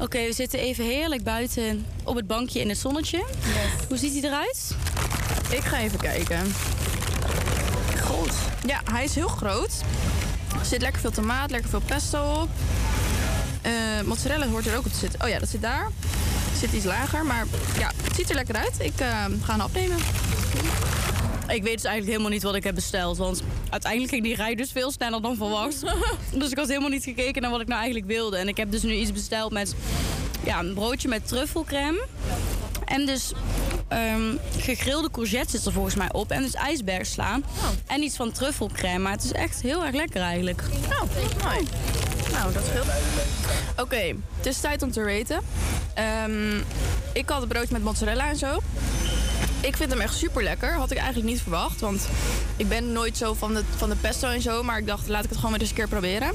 [0.00, 3.24] Oké, we zitten even heerlijk buiten op het bankje in het zonnetje.
[3.88, 4.70] Hoe ziet hij eruit?
[5.50, 6.52] Ik ga even kijken.
[7.94, 8.32] Groot.
[8.66, 9.72] Ja, hij is heel groot.
[10.58, 12.48] Er zit lekker veel tomaat, lekker veel pesto op.
[13.62, 13.72] Eh,
[14.04, 15.22] mozzarella hoort er ook op te zitten.
[15.22, 15.90] Oh ja, dat zit daar.
[16.58, 17.46] Zit iets lager, maar
[17.78, 18.74] ja, het ziet er lekker uit.
[18.78, 19.96] Ik eh, ga een opnemen.
[21.48, 23.16] Ik weet dus eigenlijk helemaal niet wat ik heb besteld.
[23.16, 25.82] Want uiteindelijk ging die rij dus veel sneller dan verwacht.
[26.40, 28.36] dus ik had helemaal niet gekeken naar wat ik nou eigenlijk wilde.
[28.36, 29.74] En ik heb dus nu iets besteld met
[30.44, 32.06] ja, een broodje met truffelcrème.
[32.84, 33.32] En dus
[33.88, 36.30] ehm, gegrilde courgette zit er volgens mij op.
[36.30, 37.40] En dus ijsbergsla.
[37.86, 38.98] En iets van truffelcrème.
[38.98, 40.62] Maar het is echt heel erg lekker eigenlijk.
[40.90, 41.00] Oh,
[41.44, 41.66] mooi.
[42.32, 42.86] Nou, dat scheelt.
[43.76, 45.40] Oké, het is tijd om te raten.
[45.94, 46.56] Ehm,
[47.12, 48.60] ik had een broodje met mozzarella en zo.
[49.60, 50.72] Ik vind hem echt super lekker.
[50.72, 51.80] Had ik eigenlijk niet verwacht.
[51.80, 52.08] Want
[52.56, 54.62] ik ben nooit zo van de, van de pesto en zo.
[54.62, 56.30] Maar ik dacht, laat ik het gewoon weer eens een keer proberen.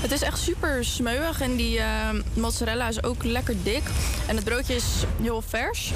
[0.00, 3.82] Het is echt super smeuig en die eh, mozzarella is ook lekker dik.
[4.26, 4.84] En het broodje is
[5.22, 5.92] heel vers.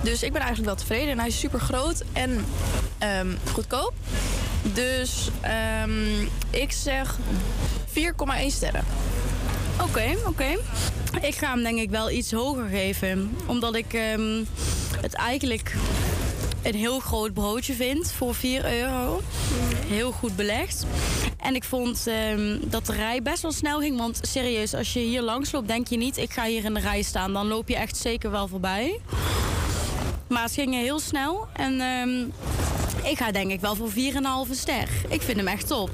[0.00, 1.08] Dus ik ben eigenlijk wel tevreden.
[1.08, 2.44] En hij is super groot en
[2.98, 3.92] ehm, goedkoop.
[4.62, 7.16] Dus ehm, ik zeg
[7.94, 8.02] 4,1
[8.46, 8.84] sterren.
[9.82, 10.58] Oké, oké.
[11.20, 13.36] Ik ga hem denk ik wel iets hoger geven.
[13.46, 14.44] Omdat ik ehm,
[15.00, 15.76] het eigenlijk
[16.62, 19.20] een heel groot broodje vind voor 4 euro.
[19.86, 20.86] Heel goed belegd.
[21.36, 23.98] En ik vond ehm, dat de rij best wel snel ging.
[23.98, 26.16] Want serieus, als je hier langs loopt, denk je niet...
[26.16, 27.32] ik ga hier in de rij staan.
[27.32, 29.00] Dan loop je echt zeker wel voorbij.
[30.28, 31.46] Maar het ging heel snel.
[31.52, 32.24] En ehm,
[33.06, 33.94] ik ga denk ik wel voor 4,5
[34.50, 34.88] ster.
[35.08, 35.90] Ik vind hem echt top.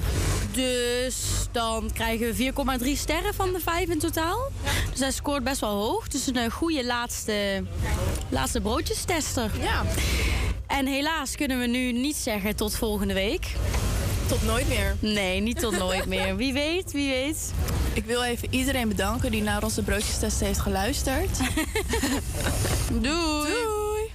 [0.53, 1.16] Dus
[1.53, 2.53] dan krijgen we
[2.85, 4.51] 4,3 sterren van de 5 in totaal.
[4.90, 6.09] Dus hij scoort best wel hoog.
[6.09, 7.64] Dus een goede laatste,
[8.29, 9.51] laatste broodjestester.
[9.61, 9.83] Ja.
[10.66, 13.46] En helaas kunnen we nu niet zeggen tot volgende week.
[14.27, 14.96] Tot nooit meer.
[14.98, 16.37] Nee, niet tot nooit meer.
[16.42, 17.53] Wie weet, wie weet.
[17.92, 21.38] Ik wil even iedereen bedanken die naar onze broodjestest heeft geluisterd.
[23.03, 23.53] Doei.
[23.53, 24.11] Doei.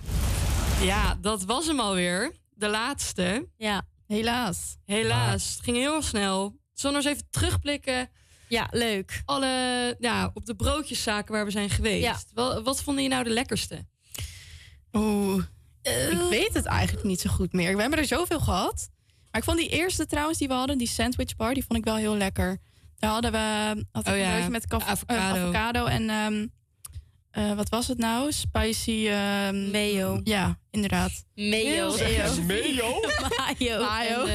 [0.82, 2.32] Ja, dat was hem alweer.
[2.58, 3.48] De laatste.
[3.58, 3.88] Ja.
[4.08, 4.78] Helaas.
[4.86, 5.54] Helaas.
[5.56, 6.60] Het ging heel snel.
[6.74, 8.10] Zullen we eens even terugblikken?
[8.50, 9.22] Ja, leuk.
[9.26, 12.04] Alle, ja, op de broodjeszaken waar we zijn geweest.
[12.04, 12.18] Ja.
[12.34, 13.86] Wat, wat vonden je nou de lekkerste?
[14.94, 15.44] Oeh,
[15.82, 17.76] ik weet het eigenlijk niet zo goed meer.
[17.76, 18.90] We hebben er zoveel gehad.
[19.32, 21.86] Maar ik vond die eerste trouwens die we hadden, die sandwich bar, die vond ik
[21.86, 22.58] wel heel lekker.
[22.96, 23.38] Daar hadden we
[23.92, 25.40] had Oh een ja, broodje met kaf- eh, avocado.
[25.42, 26.48] avocado en ehm,
[27.32, 28.32] eh, wat was het nou?
[28.32, 30.22] Spicy ehm, mayo.
[30.24, 31.26] Ja, inderdaad.
[31.36, 31.98] Mayo.
[32.48, 33.02] Mayo?
[33.38, 33.84] Mayo.
[33.84, 34.26] Mayo.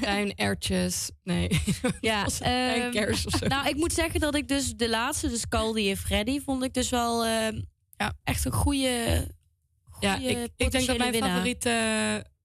[0.00, 1.10] En erwtjes.
[1.24, 1.48] Nee.
[2.00, 3.46] Ja, ehm, kers of zo?
[3.46, 6.74] Nou, ik moet zeggen dat ik dus de laatste, dus Caldi en Freddy, vond ik
[6.74, 7.60] dus wel ehm,
[7.96, 9.26] ja, echt een goede.
[10.00, 11.30] Ja, ik, ik denk dat mijn winnaar.
[11.30, 11.70] favoriete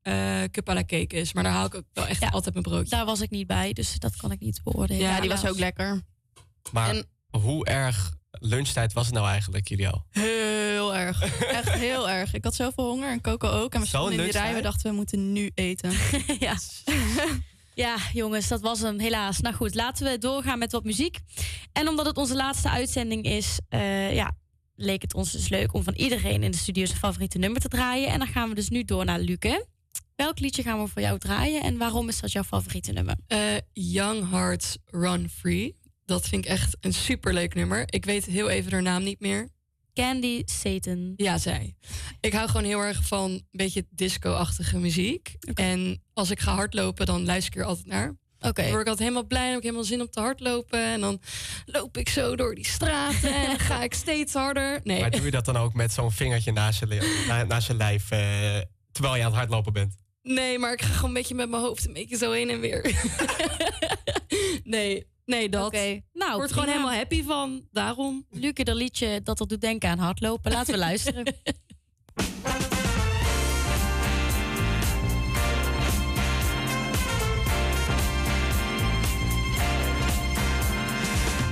[0.01, 1.33] eh cup à la cake is.
[1.33, 2.95] Maar daar haal ik ook wel echt altijd mijn broodje.
[2.95, 5.07] Daar was ik niet bij, dus dat kan ik niet beoordelen.
[5.07, 6.01] Ja, die was ook lekker.
[6.71, 10.03] Maar hoe erg lunchtijd was het nou eigenlijk, Julio?
[10.09, 11.41] Heel erg.
[11.41, 12.33] Echt heel erg.
[12.33, 13.73] Ik had zoveel honger en Coco ook.
[13.73, 14.53] En we stonden in die rij.
[14.53, 15.91] We dachten, we moeten nu eten.
[16.39, 16.57] ja.
[17.73, 19.39] ja, jongens, dat was hem helaas.
[19.39, 21.19] Nou goed, laten we doorgaan met wat muziek.
[21.73, 24.35] En omdat het onze laatste uitzending is, eh, ja,
[24.75, 27.67] leek het ons dus leuk om van iedereen in de studio zijn favoriete nummer te
[27.67, 28.09] draaien.
[28.09, 29.65] En dan gaan we dus nu door naar Luke.
[30.15, 33.15] Welk liedje gaan we voor jou draaien en waarom is dat jouw favoriete nummer?
[33.27, 33.39] Eh,
[33.73, 35.75] Young Hearts Run Free.
[36.07, 37.83] Dat vind ik echt een superleuk nummer.
[37.85, 39.49] Ik weet heel even haar naam niet meer.
[39.93, 41.13] Candy Satan.
[41.15, 41.75] Ja, zij.
[42.19, 45.35] Ik hou gewoon heel erg van een beetje disco-achtige muziek.
[45.53, 48.15] En als ik ga hardlopen, dan luister ik er altijd naar.
[48.39, 48.61] Oké.
[48.61, 49.39] Dan word ik altijd helemaal blij.
[49.41, 50.83] Dan heb ik helemaal zin om te hardlopen.
[50.83, 51.21] En dan
[51.65, 53.33] loop ik zo door die straten.
[53.35, 54.79] en dan ga ik steeds harder.
[54.83, 54.99] Nee.
[55.01, 58.11] Maar doe je dat dan ook met zo'n vingertje naast je, na- naast je lijf...
[58.11, 58.19] eh,
[58.91, 59.95] terwijl je aan het hardlopen bent?
[60.23, 62.59] Nee, maar ik ga gewoon een beetje met mijn hoofd een beetje zo heen en
[62.59, 62.95] weer.
[64.63, 65.65] nee, nee, dat.
[65.65, 67.67] Oké, nou, Word gewoon helemaal happy van.
[67.71, 68.25] Daarom.
[68.31, 70.51] Luke, dat liedje dat er doet denken aan hardlopen.
[70.51, 71.25] Laten we luisteren.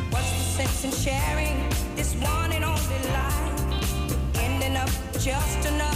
[0.09, 3.51] What's the sense in sharing this one and only life?
[4.33, 5.94] Ending up just another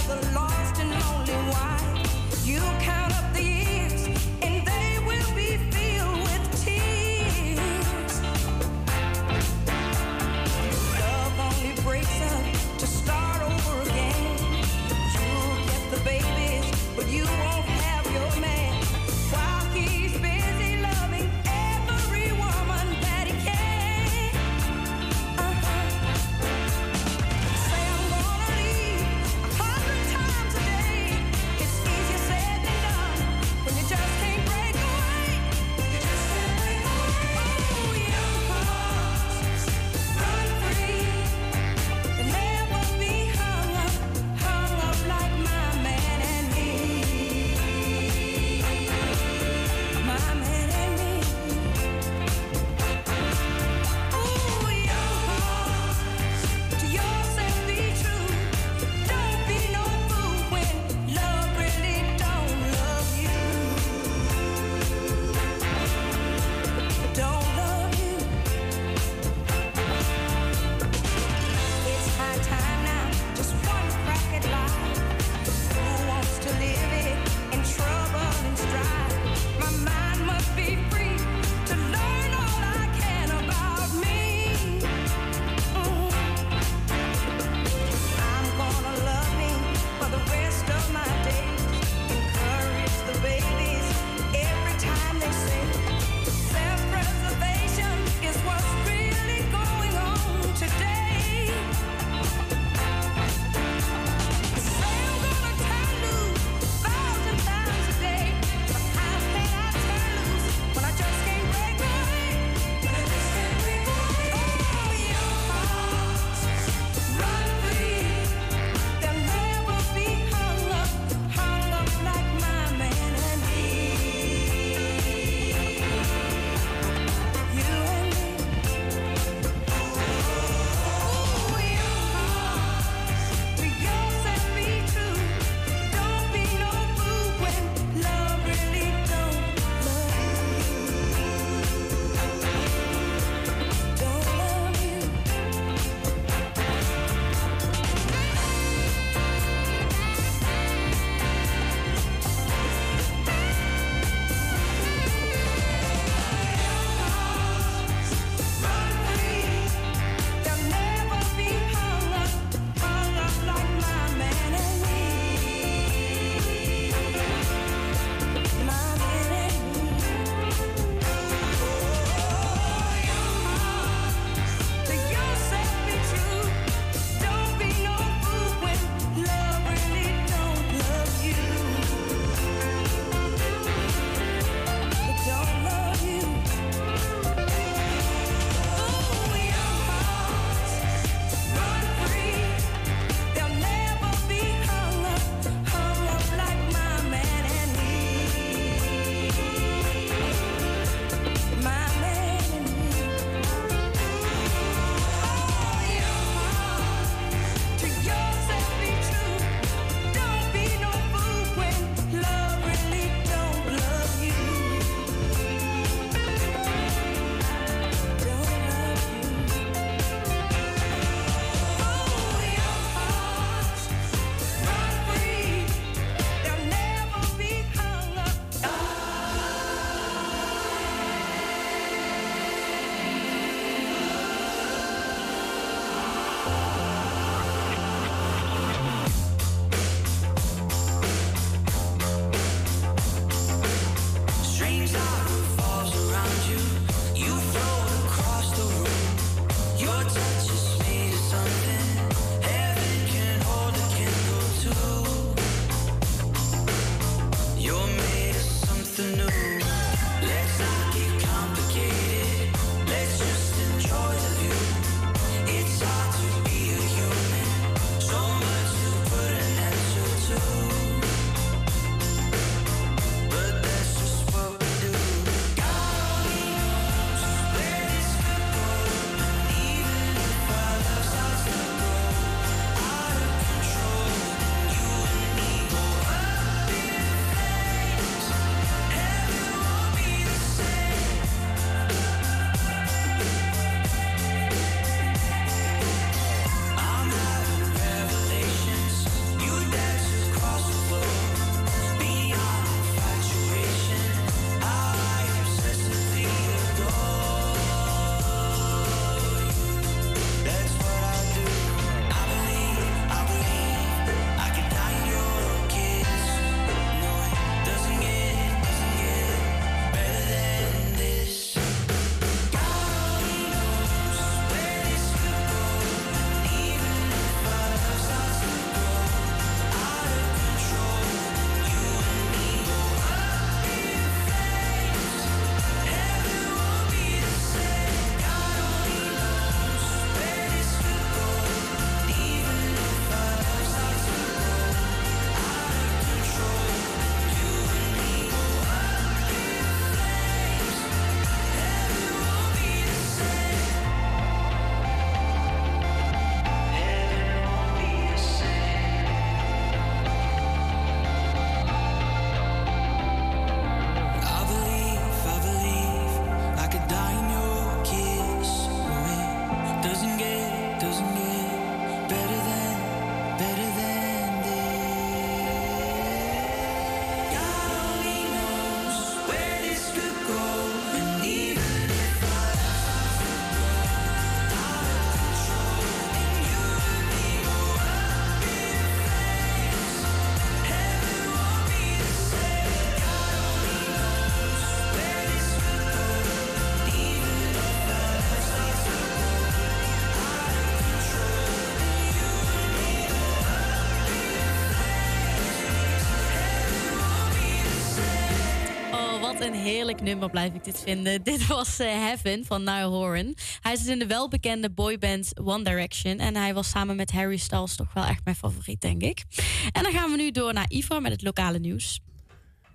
[409.53, 411.23] een heerlijk nummer blijf ik dit vinden.
[411.31, 413.35] Dit was eh, Heaven van Niall Horan.
[413.61, 416.19] Hij zit in de welbekende boyband One Direction.
[416.19, 419.23] En hij was samen met Harry Styles toch wel echt mijn favoriet, denk ik.
[419.71, 421.99] En dan gaan we nu door naar Ivar met het lokale nieuws.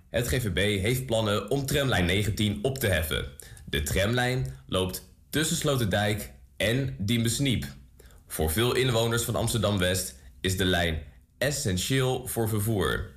[0.09, 3.25] Het GVB heeft plannen om tramlijn 19 op te heffen.
[3.65, 7.65] De tramlijn loopt tussen Sloterdijk en Diemesniep.
[8.27, 11.03] Voor veel inwoners van Amsterdam-West is de lijn
[11.37, 13.11] essentieel voor vervoer.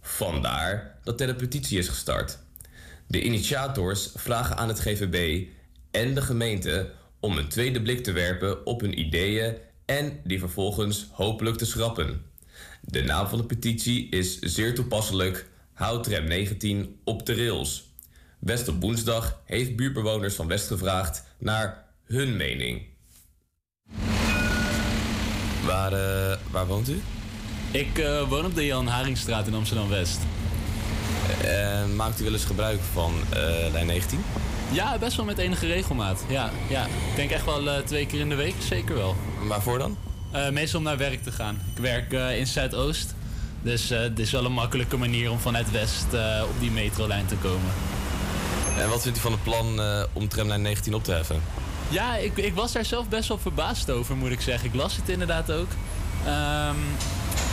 [0.00, 2.41] Vandaar dat er een petitie is gestart.
[3.12, 5.46] De initiators vragen aan het GVB
[5.90, 6.90] en de gemeente
[7.20, 9.54] om een tweede blik te werpen op hun ideeën
[9.84, 12.24] en die vervolgens hopelijk te schrappen.
[12.80, 15.48] De naam van de petitie is zeer toepasselijk.
[15.72, 17.84] Houd tram 19 op de rails.
[18.38, 22.82] West op woensdag heeft buurtbewoners van West gevraagd naar hun mening.
[25.64, 27.00] Waar, eh, waar woont u?
[27.70, 30.20] Ik eh, woon op de Jan Haringstraat in Amsterdam-West.
[31.44, 34.24] Eh, maakt u wel eens gebruik van eh, lijn 19?
[34.72, 36.24] Ja, best wel met enige regelmaat.
[36.28, 36.84] Ja, ja.
[36.84, 39.16] Ik denk echt wel eh, twee keer in de week, zeker wel.
[39.46, 39.96] Waarvoor dan?
[40.52, 41.60] Meestal om naar werk te gaan.
[41.74, 43.14] Ik werk in Zuidoost.
[43.62, 46.06] Dus het is wel een makkelijke manier om vanuit West
[46.42, 47.70] op die metrolijn te komen.
[48.78, 49.80] En wat vindt u van het plan
[50.12, 51.42] om tramlijn 19 op te heffen?
[51.88, 54.68] Ja, ik, ik was daar zelf best wel verbaasd over, moet ik zeggen.
[54.68, 55.68] Ik las het inderdaad ook.
[56.26, 56.76] Ehm,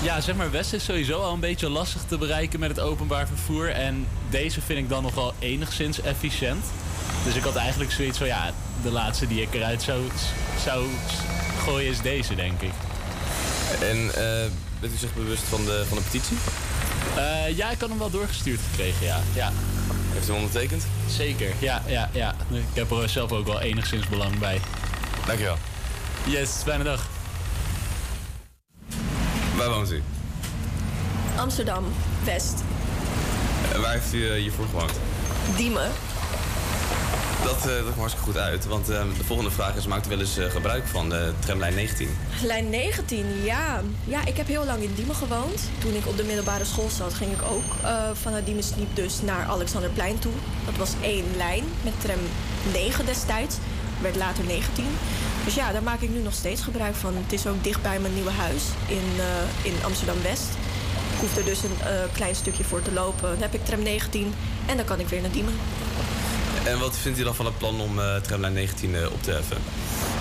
[0.02, 3.28] ja, zeg maar, West is sowieso al een beetje lastig te bereiken met het openbaar
[3.28, 3.70] vervoer.
[3.70, 6.66] En deze vind ik dan nog wel enigszins efficiënt.
[7.24, 8.52] Dus ik had eigenlijk zoiets van, ja,
[8.84, 10.02] de laatste die ik eruit zou,
[10.64, 10.86] zou
[11.64, 12.72] gooien is deze, denk ik.
[13.82, 16.38] En eh, bent u zich bewust van de, van de petitie?
[17.16, 19.20] Eh, ja, ik had hem wel doorgestuurd gekregen, ja.
[19.34, 19.52] ja.
[20.14, 20.84] Heeft u hem ondertekend?
[21.10, 22.36] Zeker, ja, ja, ja.
[22.50, 24.60] Ik heb er zelf ook wel enigszins belang bij.
[25.26, 25.58] Dankjewel.
[26.26, 27.08] Yes, fijne dag.
[29.60, 30.04] Waar woont u?
[31.38, 31.86] Amsterdam,
[32.24, 32.64] West,
[33.74, 34.92] Eh, waar heeft u eh, hiervoor gewoond?
[35.58, 35.92] Diemen.
[37.44, 38.66] Dat, eh, dat hartstikke goed uit.
[38.66, 42.10] Want eh, de volgende vraag is, maakt u wel eens gebruik van de tramlijn 19?
[42.44, 43.82] Lijn 19, ja.
[44.04, 45.62] Ja, ik heb heel lang in Diemen gewoond.
[45.78, 49.46] Toen ik op de middelbare school zat, ging ik ook vanuit Diemen Sniep dus naar
[49.46, 50.34] Alexanderplein toe.
[50.66, 52.20] Dat was één lijn met tram
[52.74, 53.56] 9 destijds.
[54.02, 54.86] Werd later 19.
[55.46, 57.16] Dus ja, daar maak ik nu nog steeds gebruik van.
[57.16, 60.48] Het is ook dicht bij mijn nieuwe huis in, eh, in Amsterdam-West.
[61.14, 63.30] Ik hoef er dus een eh, klein stukje voor te lopen.
[63.30, 64.34] Dan heb ik tram 19
[64.66, 65.54] en dan kan ik weer naar Diemen.
[66.64, 69.32] En wat vindt u dan van het plan om eh tramlijn 19 eh, op te
[69.32, 69.58] heffen?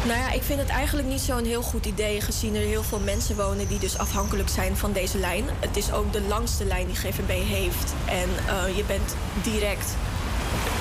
[0.07, 2.21] Nou ja, ik vind het eigenlijk niet zo'n heel goed idee...
[2.21, 5.45] gezien er heel veel mensen wonen die dus afhankelijk zijn van deze lijn.
[5.59, 7.95] Het is ook de langste lijn die GVB heeft.
[8.05, 9.95] En eh, je bent direct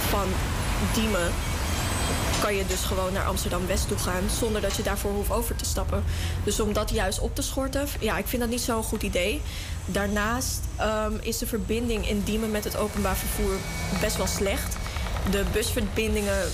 [0.09, 0.27] van
[0.93, 1.31] Diemen...
[2.41, 4.23] kan je dus gewoon naar Amsterdam-West toe gaan...
[4.39, 6.03] zonder dat je daarvoor hoeft over te stappen.
[6.43, 7.87] Dus om dat juist op te schorten...
[7.99, 9.41] ja, ik vind dat niet zo'n goed idee.
[9.85, 13.53] Daarnaast ehm, is de verbinding in Diemen met het openbaar vervoer
[14.01, 14.75] best wel slecht.
[15.31, 16.51] De busverbindingen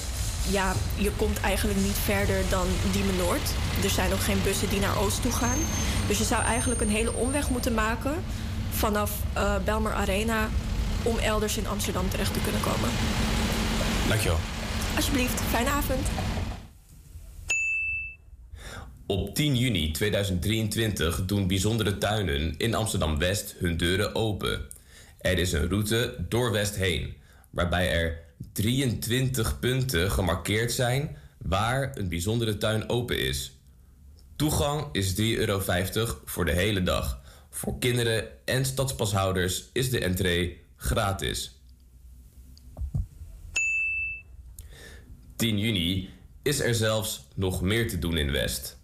[0.50, 3.50] ja, je komt eigenlijk niet verder dan Diemen Noord.
[3.84, 5.60] Er zijn ook geen bussen die naar Oost toe gaan.
[6.08, 8.24] Dus je zou eigenlijk een hele omweg moeten maken
[8.72, 10.50] vanaf eh Belmer Arena
[11.04, 12.90] om elders in Amsterdam terecht te kunnen komen.
[14.08, 14.53] Dankjewel.
[14.96, 16.08] Alsjeblieft, fijne avond.
[19.06, 24.62] Op 10 juni 2023 doen bijzondere tuinen in Amsterdam-West hun deuren open.
[25.20, 27.14] Er is een route door West heen,
[27.50, 28.20] waarbij er
[28.52, 33.58] 23 punten gemarkeerd zijn waar een bijzondere tuin open is.
[34.36, 35.62] Toegang is 3,50 euro
[36.26, 37.22] voor de hele dag.
[37.50, 41.63] Voor kinderen en stadspashouders is de entree gratis.
[45.44, 46.10] 10 juni
[46.42, 48.78] is er zelfs nog meer te doen in West.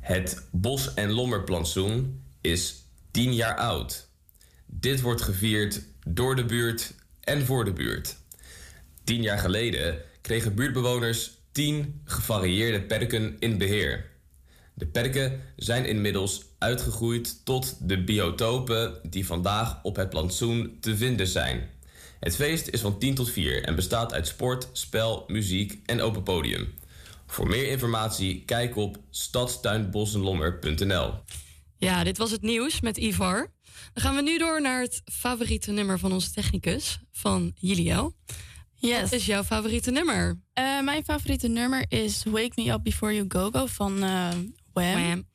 [0.00, 4.08] Het Bos- en Lommerplantsoen is 10 jaar oud.
[4.66, 8.16] Dit wordt gevierd door de buurt en voor de buurt.
[9.04, 14.10] Tien jaar geleden kregen buurtbewoners 10 gevarieerde perken in beheer.
[14.74, 21.26] De perken zijn inmiddels uitgegroeid tot de biotopen die vandaag op het plantsoen te vinden
[21.26, 21.68] zijn.
[22.20, 26.22] Het feest is van 10 tot 4 en bestaat uit sport, spel, muziek en open
[26.22, 26.74] podium.
[27.26, 31.14] Voor meer informatie kijk op stadstuinbossenlommer.nl.
[31.76, 33.52] Ja, dit was het nieuws met Ivar.
[33.92, 38.14] Dan gaan we nu door naar het favoriete nummer van onze technicus, van Jiliel.
[38.74, 39.00] Yes.
[39.00, 40.40] Wat is jouw favoriete nummer?
[40.52, 44.28] Eh, mijn favoriete nummer is Wake Me Up Before You Go Go van eh
[44.82, 45.26] Wham.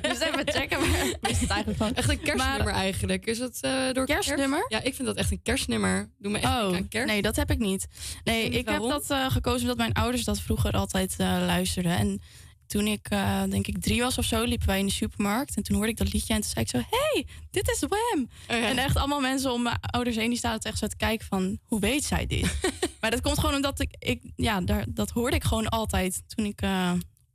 [0.00, 0.80] Dus even checken,
[1.20, 1.96] het eigenlijk.
[1.96, 3.26] Echt een kerstnummer eigenlijk.
[3.26, 4.58] Is het eh, door Kerstnummer?
[4.58, 4.84] kerst?
[4.84, 6.10] Ja, ik vind dat echt een kerstnummer.
[6.18, 7.06] Doe me echt Oh, aan kerst.
[7.06, 7.86] nee, dat heb ik niet.
[8.24, 11.96] Nee, ik heb dat eh, gekozen omdat mijn ouders dat vroeger altijd eh, luisterden.
[11.96, 12.20] En
[12.66, 13.08] toen ik,
[13.48, 15.56] denk ik, drie was of zo, liepen wij in de supermarkt.
[15.56, 16.96] En toen hoorde ik dat liedje en toen zei ik zo...
[16.96, 18.28] hey, dit is Wham!
[18.48, 20.30] Oh En echt allemaal mensen om mijn ouders heen...
[20.30, 22.56] die zaten echt zo te kijken van, hoe weet zij dit?
[23.00, 23.94] maar dat komt gewoon omdat ik...
[23.98, 26.62] ik ja, daar, dat hoorde ik gewoon altijd toen ik...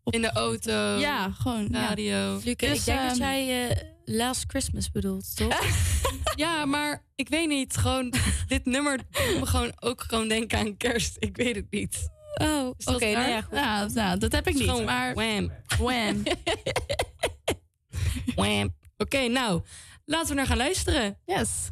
[0.07, 0.13] op...
[0.13, 0.97] In de auto.
[0.99, 1.67] Ja, gewoon.
[1.71, 1.87] ja.
[1.87, 2.35] Radio.
[2.35, 5.59] Dus, ik denk dat ehm, jij eh, Last Christmas bedoelt, toch?
[6.35, 7.77] Ja, maar ik weet niet.
[7.77, 8.13] Gewoon,
[8.47, 11.15] dit nummer doet me gewoon ook gewoon denken aan kerst.
[11.19, 12.09] Ik weet het niet.
[12.41, 13.29] Oh, Oké, nou raar?
[13.29, 13.57] ja, goed.
[13.57, 14.63] Ja, nou, dat heb ik niet.
[14.63, 15.51] gewoon Maar Wham.
[15.77, 16.23] Wham.
[18.35, 18.75] Wham.
[18.97, 19.61] Oké, nou,
[20.05, 21.17] laten we naar gaan luisteren.
[21.25, 21.69] Yes.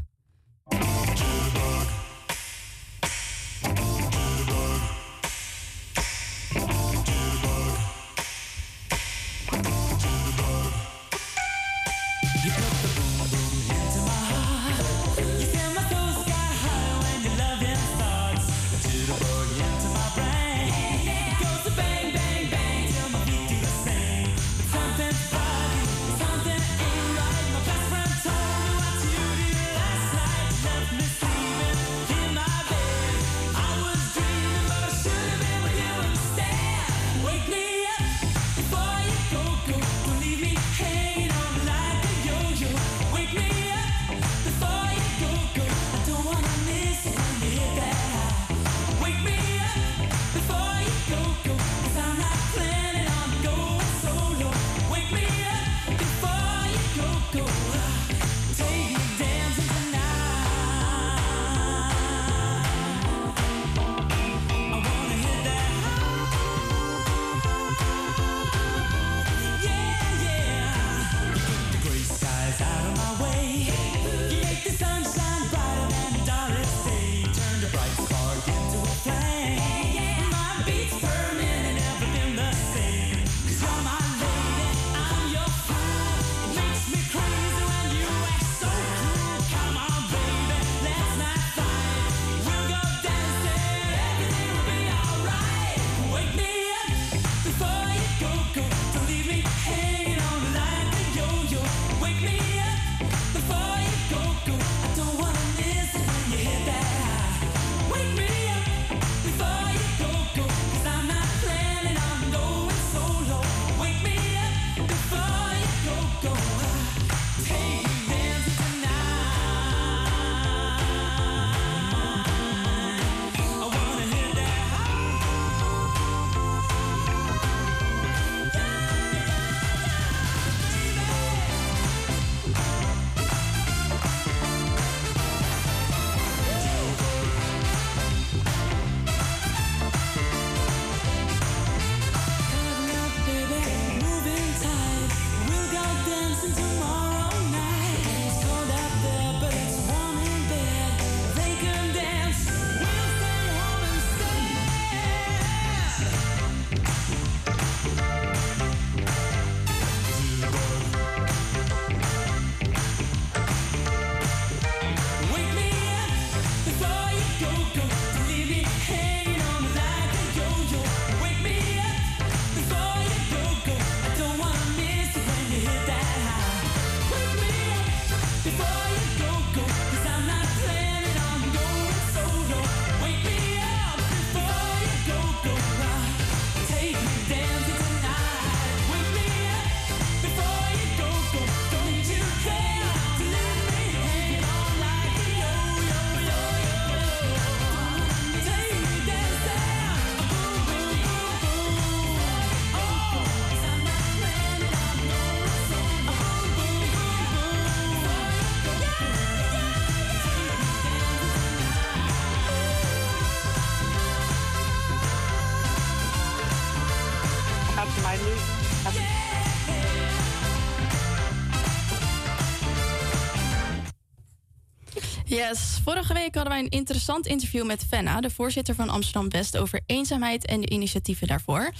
[225.35, 229.57] Yes, vorige week hadden wij een interessant interview met Fenna, de voorzitter van Amsterdam West,
[229.57, 231.71] over eenzaamheid en de initiatieven daarvoor.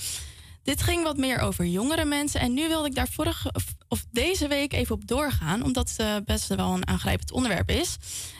[0.63, 3.53] Dit ging wat meer over jongere mensen en nu wilde ik daar vorige
[3.87, 7.97] of, deze week even op doorgaan, omdat het eh, best wel een aangrijpend onderwerp is.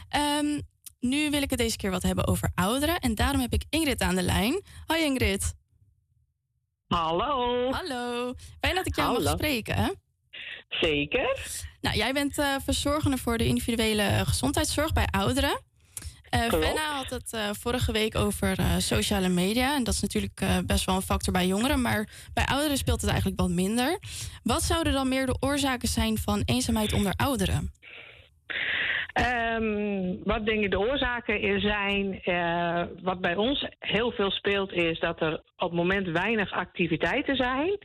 [0.10, 0.60] Ehm,
[1.00, 4.02] nu wil ik het deze keer wat hebben over ouderen en daarom heb ik Ingrid
[4.02, 4.62] aan de lijn.
[4.86, 5.54] Hoi Ingrid.
[6.88, 7.72] Hallo.
[7.72, 8.34] Hallo.
[8.60, 9.38] Fijn dat ik jou mag Hallo.
[9.38, 10.04] spreken.
[10.82, 11.38] Zeker.
[11.82, 15.60] Nou, jij bent eh, verzorgende voor de individuele gezondheidszorg bij ouderen.
[16.36, 16.66] Eh Klopt.
[16.66, 19.76] Fenna had het eh, vorige week over eh, sociale media.
[19.76, 21.82] En dat is natuurlijk eh, best wel een factor bij jongeren.
[21.82, 24.00] Maar bij ouderen speelt het eigenlijk wat minder.
[24.44, 27.72] Wat zouden dan meer de oorzaken zijn van eenzaamheid onder ouderen?
[29.16, 32.22] Ehm, wat denk ik de oorzaken zijn?
[32.24, 37.36] eh, wat bij ons heel veel speelt is dat er op het moment weinig activiteiten
[37.36, 37.78] zijn.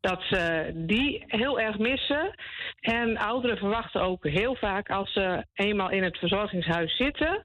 [0.00, 2.34] Dat ze die heel erg missen.
[2.80, 7.42] En ouderen verwachten ook heel vaak als ze eenmaal in het verzorgingshuis zitten.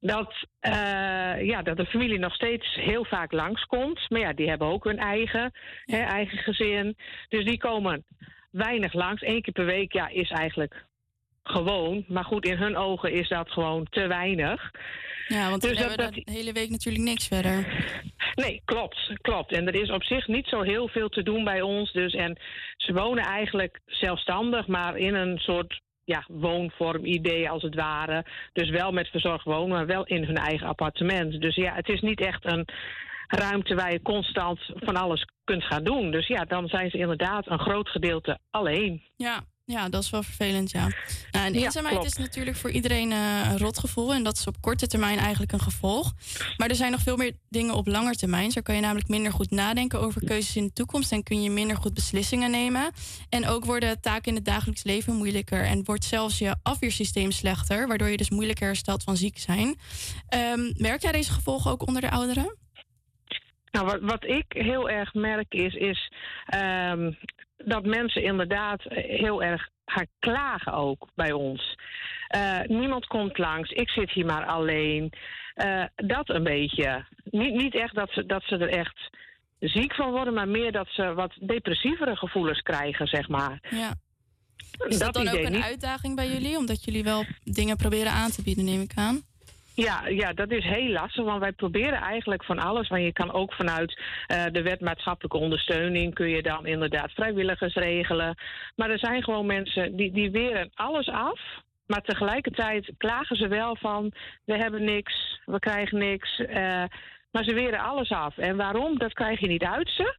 [0.00, 4.10] Dat, eh, ja, dat de familie nog steeds heel vaak langskomt.
[4.10, 5.50] Maar ja, die hebben ook hun eigen,
[5.84, 6.96] hè, eigen gezin.
[7.28, 8.04] Dus die komen
[8.50, 9.22] weinig langs.
[9.22, 10.90] Eén keer per week ja, is eigenlijk
[11.42, 12.04] gewoon.
[12.08, 14.70] Maar goed, in hun ogen is dat gewoon te weinig.
[15.28, 17.66] Ja, want Dus dan dat- hebben we de hele week natuurlijk niks verder.
[18.34, 19.52] Nee, klopt, klopt.
[19.52, 21.92] En er is op zich niet zo heel veel te doen bij ons.
[21.92, 22.38] Dus, en
[22.76, 28.24] ze wonen eigenlijk zelfstandig, maar in een soort ja, woonvorm idee als het ware.
[28.52, 31.40] Dus wel met verzorgd wonen, maar wel in hun eigen appartement.
[31.40, 32.68] Dus ja, het is niet echt een
[33.28, 36.10] ruimte waar je constant van alles kunt gaan doen.
[36.10, 39.02] Dus ja, dan zijn ze inderdaad een groot gedeelte alleen.
[39.16, 39.40] Ja,
[39.72, 40.86] ja, dat is wel vervelend, ja.
[41.30, 42.10] Nou, en Ja, eenzaamheid klopt.
[42.10, 44.14] is natuurlijk voor iedereen eh, een rotgevoel.
[44.14, 46.12] En dat is op korte termijn eigenlijk een gevolg.
[46.56, 48.50] Maar er zijn nog veel meer dingen op lange termijn.
[48.50, 51.12] Zo kan je namelijk minder goed nadenken over keuzes in de toekomst.
[51.12, 52.90] En kun je minder goed beslissingen nemen.
[53.28, 55.64] En ook worden taken in het dagelijks leven moeilijker.
[55.64, 57.88] En wordt zelfs je afweersysteem slechter.
[57.88, 59.76] Waardoor je dus moeilijker herstelt van ziek zijn.
[60.28, 62.56] Ehm, merk jij deze gevolgen ook onder de ouderen?
[63.72, 66.12] Nou, wat, wat ik heel erg merk is, is
[66.46, 67.12] ehm,
[67.64, 71.78] dat mensen inderdaad heel erg gaan klagen ook bij ons.
[72.28, 75.12] Eh, niemand komt langs, ik zit hier maar alleen.
[75.54, 77.04] Eh, dat een beetje.
[77.24, 79.10] Niet, niet echt dat ze, dat ze er echt
[79.58, 83.58] ziek van worden, maar meer dat ze wat depressievere gevoelens krijgen, zeg maar.
[83.70, 83.94] Ja.
[84.88, 85.62] Is dat, dan ook een niet.
[85.62, 86.56] uitdaging bij jullie?
[86.56, 89.22] Omdat jullie wel dingen proberen aan te bieden, neem ik aan.
[89.74, 92.88] Ja, ja, dat is heel lastig, want wij proberen eigenlijk van alles.
[92.88, 96.14] Want je kan ook vanuit eh, de wet maatschappelijke ondersteuning...
[96.14, 98.34] kun je dan inderdaad vrijwilligers regelen.
[98.76, 101.40] Maar er zijn gewoon mensen die, die weren alles af...
[101.86, 104.12] Maar tegelijkertijd klagen ze wel van...
[104.44, 106.38] we hebben niks, we krijgen niks.
[106.38, 106.84] eh,
[107.30, 108.38] maar ze weren alles af.
[108.38, 110.16] En waarom, dat krijg je niet uit ze.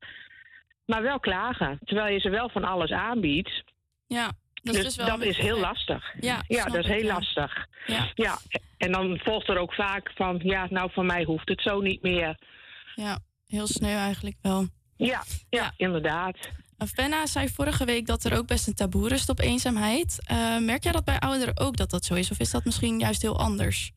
[0.86, 3.64] Maar wel klagen, terwijl je ze wel van alles aanbiedt.
[4.08, 4.32] Ja,
[4.64, 6.14] dat is dus wel dat is heel beetje- lastig.
[6.20, 7.14] Ja, ja dat is heel ja.
[7.14, 7.68] lastig.
[7.86, 8.12] Ja.
[8.14, 8.38] ja,
[8.78, 12.02] en dan volgt er ook vaak van, ja, nou van mij hoeft het zo niet
[12.02, 12.38] meer.
[12.96, 14.68] Ja, heel sneu eigenlijk wel.
[14.98, 16.38] Ja, ja, inderdaad.
[16.88, 20.24] Fenna zei vorige week dat er ook best een taboe rust op eenzaamheid.
[20.26, 22.32] Eh, merk jij dat bij ouderen ook dat dat zo is?
[22.32, 23.92] Of is dat misschien juist heel anders?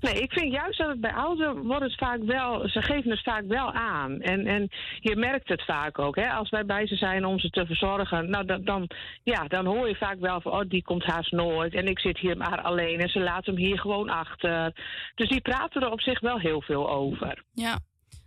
[0.00, 3.22] Nee, ik vind juist dat het bij ouderen wordt het vaak wel, ze geven het
[3.22, 4.20] vaak wel aan.
[4.20, 4.68] En, en
[5.00, 8.30] je merkt het vaak ook, hè, als wij bij ze zijn om ze te verzorgen.
[8.30, 8.90] Nou, dan, dan,
[9.22, 11.74] ja, dan hoor je vaak wel van, oh, die komt haast nooit.
[11.74, 14.72] En ik zit hier maar alleen en ze laten hem hier gewoon achter.
[15.14, 17.44] Dus die praten er op zich wel heel veel over.
[17.52, 17.78] Ja.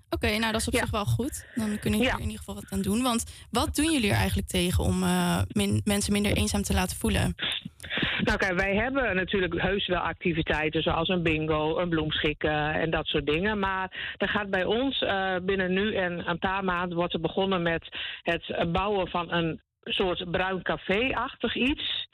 [0.10, 1.48] Oké, nou dat is op zich wel goed.
[1.56, 3.02] Dan kunnen jullie er in ieder geval wat aan doen.
[3.02, 6.98] Want wat doen jullie er eigenlijk tegen om eh, min- mensen minder eenzaam te laten
[6.98, 7.36] voelen?
[8.26, 13.06] Nou kijk, wij hebben natuurlijk heus wel activiteiten zoals een bingo, een bloemschikken en dat
[13.06, 13.60] soort dingen.
[13.60, 17.62] Maar er gaat bij ons eh, binnen nu en een paar maanden wordt er begonnen
[17.62, 22.08] met het bouwen van een soort bruin café-achtig iets.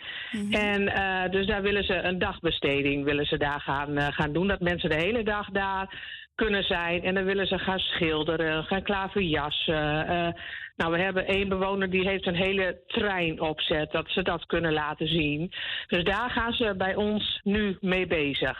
[0.51, 4.47] En eh, dus daar willen ze een dagbesteding willen ze daar gaan, eh, gaan doen.
[4.47, 5.95] Dat mensen de hele dag daar
[6.43, 7.03] kunnen zijn.
[7.03, 10.07] En dan willen ze gaan schilderen, gaan klaverjassen.
[10.07, 10.33] eh
[10.75, 14.73] nou, we hebben één bewoner die heeft een hele trein opzet, dat ze dat kunnen
[14.73, 15.51] laten zien.
[15.87, 18.57] Dus daar gaan ze bij ons nu mee bezig.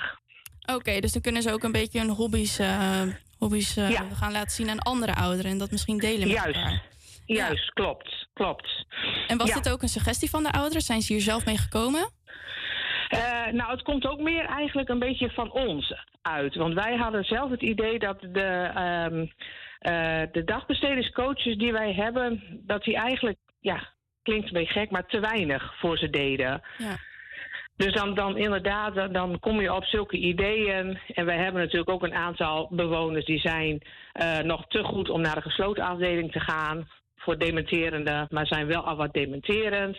[0.75, 3.01] Oké, dus dan kunnen ze ook een beetje hun hobby's, eh,
[3.37, 3.73] hobby's
[4.13, 5.51] gaan laten zien aan andere ouderen.
[5.51, 6.55] En dat misschien delen met Juist.
[6.55, 6.81] elkaar.
[7.25, 8.85] Juist, klopt, klopt.
[9.27, 9.55] En was Ja.
[9.55, 10.81] dit ook een suggestie van de ouderen?
[10.81, 12.09] Zijn ze hier zelf mee gekomen?
[13.11, 16.55] Eh, nou, het komt ook meer eigenlijk een beetje van ons uit.
[16.55, 19.25] Want wij hadden zelf het idee dat de, ehm
[19.79, 23.79] eh, de dagbestedingscoaches die wij hebben, dat die eigenlijk, ja,
[24.23, 26.61] klinkt een beetje gek, maar te weinig voor ze deden.
[26.77, 26.95] Ja.
[27.75, 30.99] Dus dan, dan inderdaad, dan- dan kom je op zulke ideeën.
[31.13, 33.81] En wij hebben natuurlijk ook een aantal bewoners die zijn
[34.11, 36.89] eh, nog te goed om naar de gesloten afdeling te gaan.
[37.15, 39.97] voor dementerende, maar zijn wel al wat dementerend.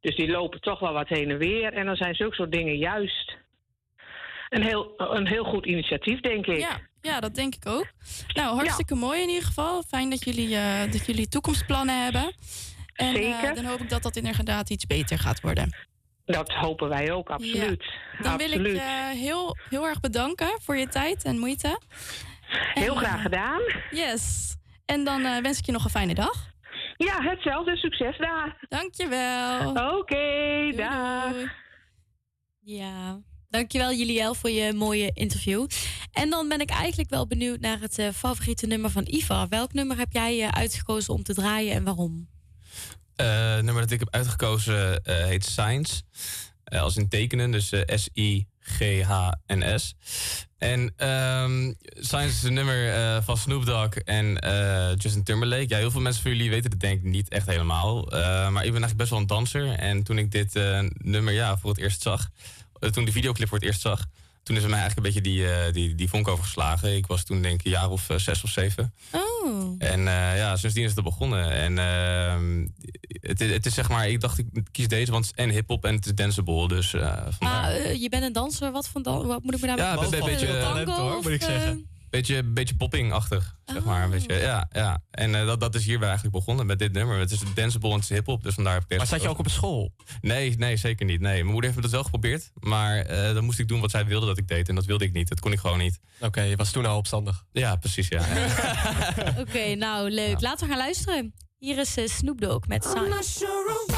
[0.00, 1.72] Dus die lopen toch wel wat heen en weer.
[1.72, 3.36] En dan zijn zulke soort dingen juist
[4.48, 6.58] een heel, een heel goed initiatief, denk ik.
[6.58, 7.86] Ja, ja, dat denk ik ook.
[8.34, 9.82] Nou, hartstikke mooi in ieder geval.
[9.82, 12.34] Fijn dat jullie, eh, dat jullie toekomstplannen hebben.
[12.94, 13.54] En eh, Zeker.
[13.54, 15.76] dan hoop ik dat dat inderdaad iets beter gaat worden.
[16.24, 17.84] Dat hopen wij ook, absoluut.
[18.22, 21.80] Dan wil ik je heel, heel erg bedanken voor je tijd en moeite.
[22.74, 23.60] Heel En, graag eh, gedaan.
[23.90, 24.56] Yes.
[24.86, 26.46] En dan eh, wens ik je nog een fijne dag.
[26.98, 27.76] Ja, hetzelfde.
[27.76, 28.66] Succes daar.
[28.68, 29.70] Dankjewel.
[29.98, 31.32] Oké, dag.
[32.60, 35.66] Ja, dankjewel Juliel voor je mooie interview.
[36.12, 39.48] En dan ben ik eigenlijk wel benieuwd naar het eh, favoriete nummer van Iva.
[39.48, 42.28] Welk nummer heb jij eh, uitgekozen om te draaien en waarom?
[43.16, 46.02] Eh, het nummer dat ik heb uitgekozen eh, heet Science.
[46.64, 49.94] Eh, als in tekenen, dus S-I-G-H-N-S.
[50.58, 55.68] En ehm, Science is een nummer eh, van Snoop Dogg en eh, Justin Timberlake.
[55.68, 58.12] Ja, heel veel mensen van jullie weten het denk ik niet echt helemaal.
[58.12, 59.68] Eh, maar ik ben eigenlijk best wel een danser.
[59.70, 60.54] En toen ik dit
[60.98, 62.30] nummer ja, voor het eerst zag,
[62.90, 64.06] toen de videoclip voor het eerst zag,
[64.42, 66.96] toen is er mij eigenlijk een beetje die, eh, die, die vonk overgeslagen.
[66.96, 68.94] Ik was toen denk ik een jaar of eh, zes of zeven.
[69.12, 69.74] Oh.
[69.78, 71.50] En eh, ja, sindsdien is het begonnen.
[71.50, 72.66] En ehm,
[73.20, 75.50] het, is- het is zeg maar, ik dacht ik kies deze, want het is en
[75.50, 76.68] hip-hop en het is danceable.
[76.68, 77.26] Dus eh.
[77.40, 80.10] Maar je bent een danser, wat, van dan, wat moet ik me daarbij Ja, een
[80.10, 81.86] be- beetje Tango talent, hoor, of, moet ik zeggen.
[82.10, 84.04] Beetje, beetje popping-achtig, zeg maar.
[84.04, 85.02] Een beetje, ja, ja.
[85.10, 87.18] En eh, dat, dat is hierbij eigenlijk begonnen met dit nummer.
[87.18, 89.28] Het is danceable en het is hip-hop, dus vandaar heb ik deze Maar zat je
[89.28, 89.94] ook op school?
[90.20, 91.20] Nee, nee, zeker niet.
[91.20, 91.32] Nee.
[91.32, 94.26] Mijn moeder heeft het wel geprobeerd, maar eh, dan moest ik doen wat zij wilde
[94.26, 94.68] dat ik deed.
[94.68, 95.28] En dat wilde ik niet.
[95.28, 96.00] Dat kon ik gewoon niet.
[96.20, 97.44] Oké, je was toen al opstandig.
[97.52, 98.20] Ja, precies, ja.
[99.42, 100.40] Oké, nou leuk.
[100.40, 101.34] Laten we gaan luisteren.
[101.58, 103.97] Hier is Snoop Dogg met I'm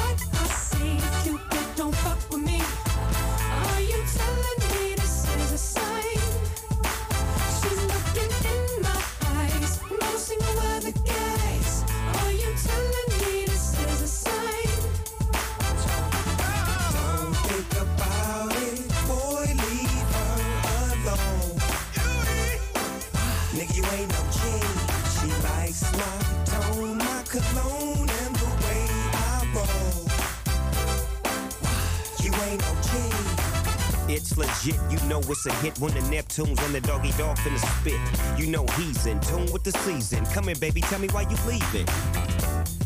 [34.13, 37.61] It's legit, you know it's a hit when the Neptunes and the doggy dog finna
[37.79, 38.01] spit.
[38.37, 40.27] You know he's in tune with the season.
[40.27, 41.87] Come here, baby, tell me why you leaving.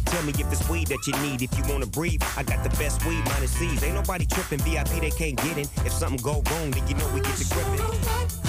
[0.05, 1.41] Tell me if it's weed that you need.
[1.41, 3.83] If you wanna breathe, I got the best weed minus C's.
[3.83, 5.67] Ain't nobody tripping, VIP they can't get in.
[5.87, 8.44] If something go wrong, then you know we get to gripping.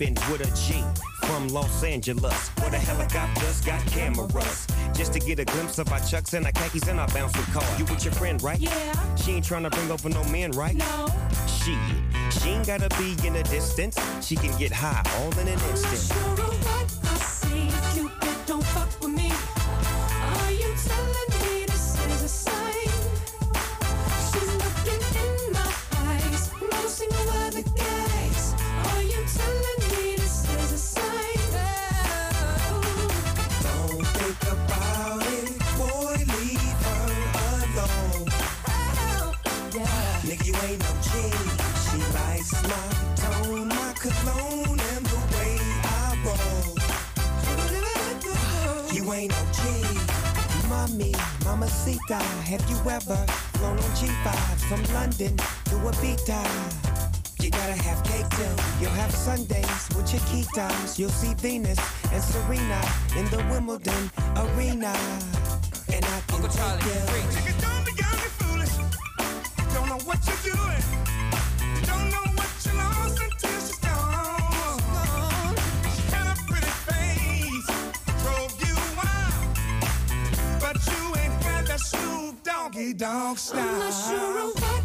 [0.00, 0.82] In with a G
[1.26, 4.66] from Los Angeles, where the helicopters got cameras.
[4.94, 7.64] Just to get a glimpse of our chucks and our khakis and our bouncing car.
[7.78, 8.58] You with your friend, right?
[8.58, 9.14] Yeah.
[9.16, 10.76] She ain't trying to bring over no men, right?
[10.76, 11.06] No.
[11.46, 11.76] She,
[12.38, 13.98] she ain't gotta be in the distance.
[14.24, 16.55] She can get high all in an instant.
[49.16, 49.98] Ain't no king.
[50.68, 51.14] Mommy,
[51.44, 53.16] mamacita, have you ever
[53.56, 54.28] flown on G5
[54.68, 56.40] from London to Ibiza?
[57.42, 58.54] You gotta have cake too.
[58.80, 60.98] You'll have Sundays with your key times.
[60.98, 61.78] You'll see Venus
[62.12, 62.80] and Serena
[63.16, 64.92] in the Wimbledon arena.
[65.92, 67.06] And I can Uncle Charlie, take you.
[67.06, 67.34] preach.
[67.36, 68.74] Nigga, don't be young and foolish.
[68.78, 71.15] You don't know what you're doing.
[82.94, 84.75] Dog style.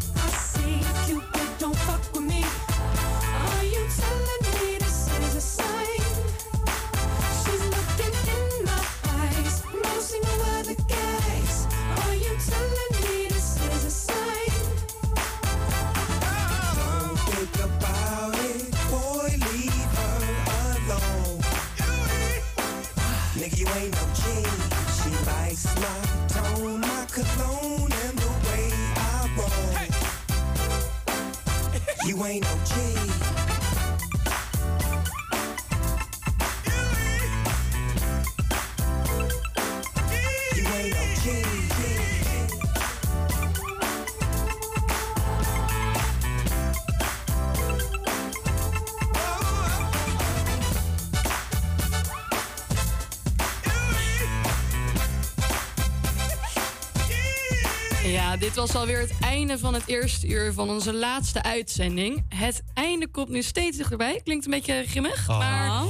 [58.68, 62.24] Was alweer het einde van het eerste uur van onze laatste uitzending.
[62.28, 64.20] Het einde komt nu steeds dichterbij.
[64.24, 65.84] Klinkt een beetje grimmig, maar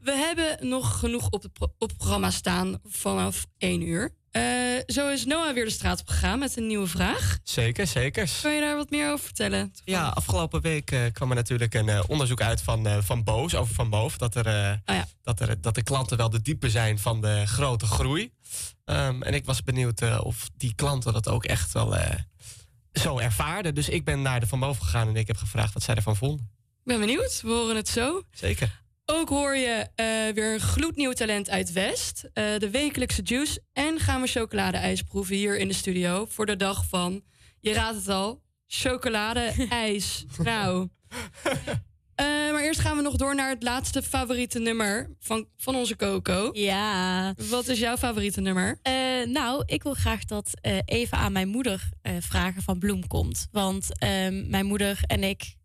[0.00, 4.14] we hebben nog genoeg op het, pro- op programma staan vanaf 1 uur.
[4.30, 4.42] Eh,
[4.86, 7.38] zo is Noah weer de straat op gegaan met een nieuwe vraag.
[7.42, 8.30] Zeker, zeker.
[8.42, 9.72] Kan je daar wat meer over vertellen?
[9.84, 13.74] Ja, afgelopen week eh, kwam er natuurlijk een eh, onderzoek uit van, van Boos over
[13.74, 14.16] Van Moof.
[14.16, 17.86] Dat, er, eh, dat, er, dat de klanten wel de diepe zijn van de grote
[17.86, 18.32] groei.
[18.84, 22.18] Ehm, en ik was benieuwd eh, of die klanten dat ook echt wel eh,
[22.92, 23.74] zo ervaarden.
[23.74, 26.16] Dus ik ben naar de Van Moof gegaan en ik heb gevraagd wat zij ervan
[26.16, 26.50] vonden.
[26.62, 28.22] Ik ben benieuwd, we horen het zo.
[28.30, 28.82] Zeker.
[29.04, 32.28] Ook hoor je eh, weer een gloednieuw talent uit West.
[32.32, 33.62] de wekelijkse juice.
[33.72, 36.26] En gaan we chocoladeijs proeven hier in de studio.
[36.26, 37.22] Voor de dag van,
[37.60, 40.24] je raadt het al, chocoladeijs.
[40.38, 40.88] nou.
[42.20, 45.96] Eh, maar eerst gaan we nog door naar het laatste favoriete nummer van, van onze
[45.96, 46.50] Coco.
[46.52, 47.34] Ja.
[47.48, 48.78] Wat is jouw favoriete nummer?
[48.82, 48.92] Eh,
[49.24, 51.88] nou, ik wil graag dat eh even aan mijn moeder
[52.20, 53.48] vragen van Bloem komt.
[53.52, 55.56] Want ehm, mijn moeder en ik,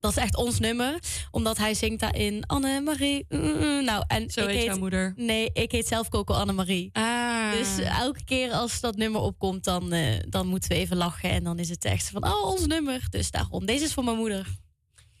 [0.00, 0.98] dat is echt ons nummer.
[1.30, 3.26] Omdat hij zingt daarin Annemarie.
[3.28, 5.12] mm, nou, en Zo ik heet jouw moeder.
[5.16, 6.90] Nee, ik heet zelf Coco Annemarie.
[6.92, 7.52] Ah.
[7.52, 9.94] Dus elke keer als dat nummer opkomt, dan,
[10.28, 11.30] dan moeten we even lachen.
[11.30, 13.06] En dan is het echt van, oh, ons nummer.
[13.10, 14.46] Dus daarom, deze is voor mijn moeder.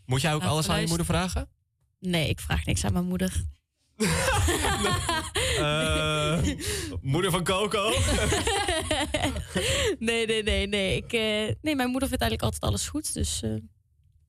[0.08, 1.48] Moet jij ook alles aan je moeder vragen?
[2.00, 3.32] Nee, ik vraag niks aan mijn moeder.
[5.58, 6.40] Eh,
[7.02, 7.88] moeder van Coco?
[9.98, 10.96] nee, nee, nee, nee.
[10.96, 13.14] Ik, eh, nee, mijn moeder vindt eigenlijk altijd alles goed.
[13.14, 13.50] Dus eh,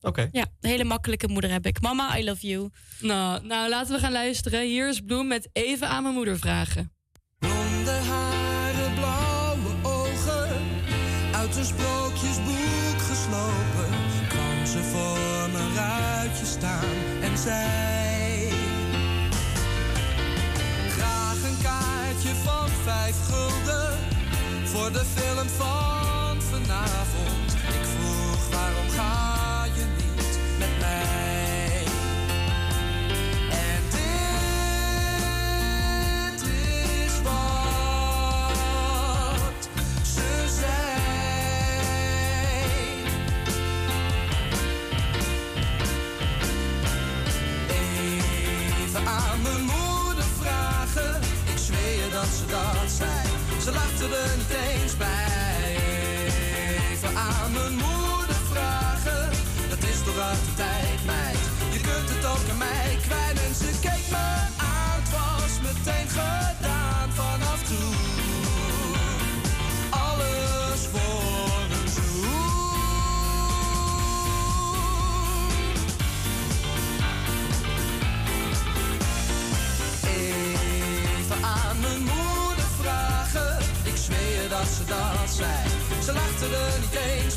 [0.01, 0.29] Oké.
[0.31, 1.81] ja, een hele makkelijke moeder heb ik.
[1.81, 2.69] Mama, I love you.
[2.99, 4.65] Nou, nou, laten we gaan luisteren.
[4.65, 6.93] Hier is Bloem met even aan mijn moeder vragen.
[20.97, 23.97] Graag een kaartje van vijf gulden
[24.63, 25.78] voor de film van
[52.49, 53.09] dat zei.
[53.63, 55.28] Ze lachte er niet eens bij.
[86.13, 86.19] Zei.
[86.37, 87.28] Ze lachte er niet eens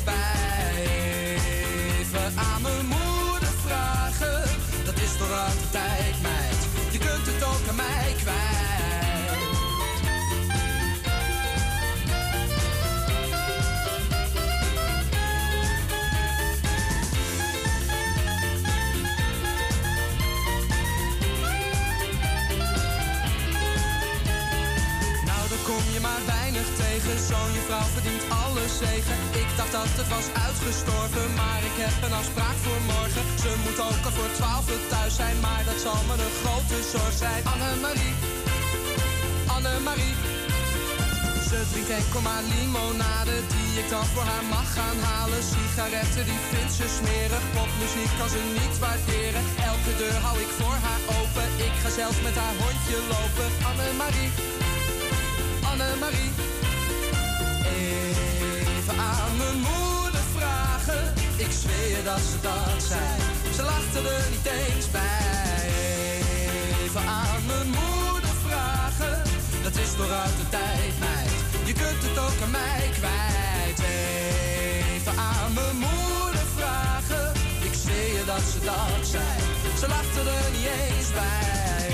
[28.81, 33.23] Ik dacht dat het was uitgestorven, maar ik heb een afspraak voor morgen.
[33.43, 37.15] Ze moet ook al voor twaalf thuis zijn, maar dat zal me een grote zorg
[37.23, 37.41] zijn.
[37.53, 38.13] Annemarie,
[39.57, 40.15] Annemarie.
[41.49, 45.43] Ze drinkt enkel maar limonade die ik dan voor haar mag gaan halen.
[45.51, 49.43] Sigaretten die vindt ze smerig, popmuziek kan ze niet waarderen.
[49.71, 53.49] Elke deur hou ik voor haar open, ik ga zelfs met haar hondje lopen.
[53.69, 54.29] Annemarie.
[55.71, 56.31] Annemarie.
[58.83, 61.13] Even aan mijn moeder vragen.
[61.37, 63.11] Ik zweer dat ze dat zei.
[63.55, 65.69] Ze lachte er niet eens bij.
[66.83, 69.21] Even aan mijn moeder vragen.
[69.63, 71.31] Dat is toch uit de tijd, meid.
[71.65, 73.79] Je kunt het ook aan mij kwijt.
[74.95, 77.31] Even aan mijn moeder vragen.
[77.67, 79.33] Ik zweer dat ze dat zei.
[79.79, 81.87] Ze lachte er niet eens bij.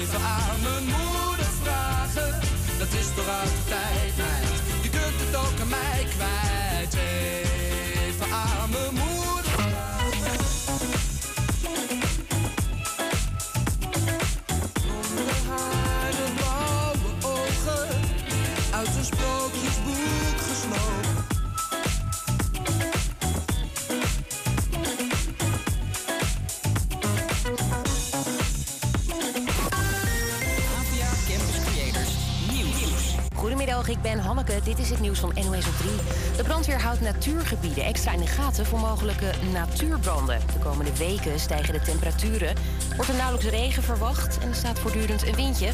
[0.00, 2.40] Even aan mijn moeder vragen.
[2.78, 4.45] Dat is toch uit de tijd, meid.
[5.68, 6.55] Mij kwijt.
[33.86, 34.60] Ik ben Hanneke.
[34.64, 35.90] Dit is het nieuws van NOS op 3.
[36.36, 40.40] De brandweer houdt natuurgebieden extra in de gaten voor mogelijke natuurbranden.
[40.52, 42.54] De komende weken stijgen de temperaturen.
[42.96, 45.70] Wordt er nauwelijks regen verwacht en er staat voortdurend een windje.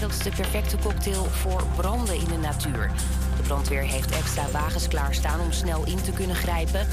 [0.00, 2.90] Dat is de perfecte cocktail voor branden in de natuur.
[3.36, 6.86] De brandweer heeft extra wagens klaarstaan om snel in te kunnen grijpen.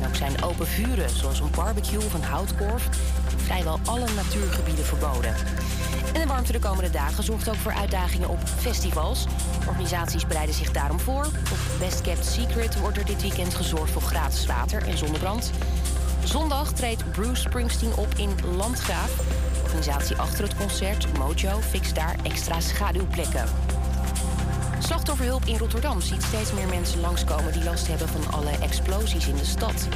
[0.00, 2.88] En ook zijn open vuren, zoals een barbecue of een houtkorf,
[3.36, 5.34] vrijwel alle natuurgebieden verboden.
[6.14, 9.26] En de warmte de komende dagen zorgt ook voor uitdagingen op festivals.
[9.68, 11.24] Organisaties bereiden zich daarom voor.
[11.24, 15.50] Op Best Kept Secret wordt er dit weekend gezorgd voor gratis water en zonnebrand.
[16.24, 19.10] Zondag treedt Bruce Springsteen op in Landgraaf.
[19.62, 23.44] Organisatie achter het concert, Mojo, fixt daar extra schaduwplekken.
[24.78, 29.36] Slachtofferhulp in Rotterdam ziet steeds meer mensen langskomen die last hebben van alle explosies in
[29.36, 29.88] de stad.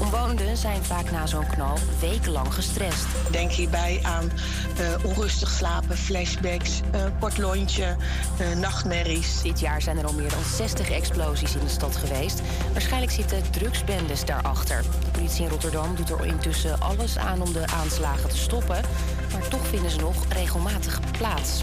[0.00, 3.06] Omwonenden zijn vaak na zo'n knal wekenlang gestrest.
[3.30, 4.30] Denk hierbij aan
[4.78, 7.96] eh, onrustig slapen, flashbacks, eh, kort lontje,
[8.38, 9.42] eh, nachtmerries.
[9.42, 12.42] Dit jaar zijn er al meer dan 60 explosies in de stad geweest.
[12.72, 14.82] Waarschijnlijk zitten drugsbendes daarachter.
[14.82, 18.80] De politie in Rotterdam doet er intussen alles aan om de aanslagen te stoppen.
[19.32, 21.62] Maar toch vinden ze nog regelmatig plaats.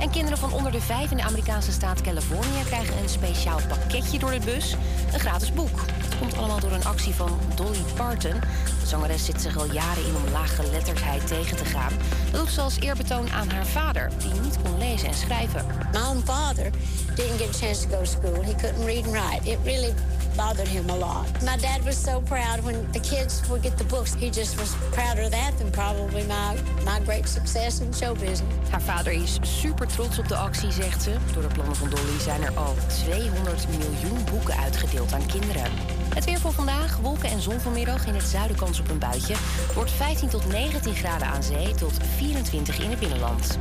[0.00, 4.18] En kinderen van onder de vijf in de Amerikaanse staat Californië krijgen een speciaal pakketje
[4.18, 4.76] door de bus.
[5.12, 5.80] Een gratis boek.
[5.80, 8.40] Het komt allemaal door een actie van Dolly Parton.
[8.80, 11.92] De zangeres zit zich al jaren in om laaggeletterdheid tegen te gaan.
[12.30, 15.66] Dat doet ze als eerbetoon aan haar vader, die niet kon lezen en schrijven.
[15.92, 16.70] My own father
[17.14, 18.42] didn't get a chance to go to school.
[18.42, 19.50] He couldn't read and write.
[19.50, 19.94] It really
[20.36, 21.26] bothered him a lot.
[21.42, 24.14] My dad was so proud when the kids would get the books.
[24.14, 28.42] He just was prouder of that than probably my, my great success in show business.
[28.70, 31.16] Haar vader is super trots op de actie, zegt ze.
[31.32, 35.70] Door de plannen van Dolly zijn er al 200 miljoen boeken uitgedeeld aan kinderen.
[36.14, 38.06] Het weer voor vandaag, wolken en zon vanmiddag.
[38.06, 39.34] In het zuiden kans op een buitje.
[39.74, 43.58] Wordt 15 tot 19 graden aan zee tot 24 in het binnenland.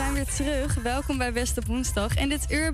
[0.00, 0.74] Zijn weer terug.
[0.74, 2.14] Welkom bij Beste Woensdag.
[2.14, 2.72] En dit uur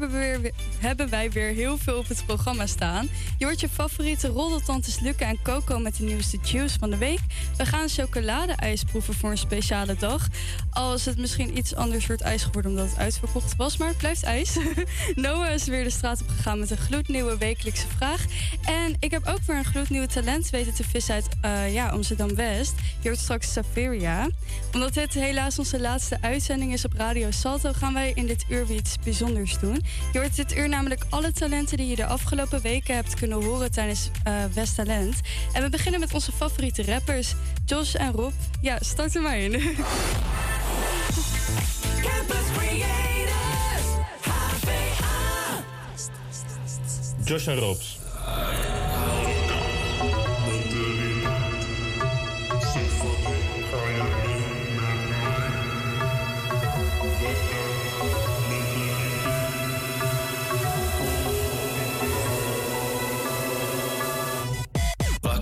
[0.78, 3.08] hebben, wij weer heel veel op het programma staan.
[3.38, 7.18] Je hoort je favoriete roddeltantes Luca en Coco met de nieuwste juice van de week.
[7.56, 10.26] We gaan chocoladeijs proeven voor een speciale dag.
[10.70, 14.22] Al het misschien iets anders soort ijs geworden omdat het uitverkocht was, maar het blijft
[14.22, 14.56] ijs.
[15.14, 18.24] Noah is weer de straat op gegaan met een gloednieuwe wekelijkse vraag.
[18.64, 22.74] En ik heb ook weer een gloednieuwe talent weten te vissen uit eh, ja, Amsterdam-West.
[23.00, 24.28] Je hoort straks Saveria.
[24.72, 28.66] Omdat dit helaas onze laatste uitzending is op Radio Salto, gaan wij in dit uur
[28.66, 29.82] weer iets bijzonders doen.
[30.12, 33.70] Je hoort dit uur namelijk alle talenten die je de afgelopen weken hebt kunnen horen
[33.70, 35.20] tijdens eh West Talent.
[35.52, 38.32] En we beginnen met onze favoriete rappers, Josh en Rob.
[38.60, 39.52] Ja, start er maar in.
[47.24, 47.98] Josh en Robs.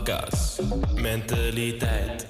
[0.05, 0.61] Bakkas,
[0.95, 2.27] mentaliteit.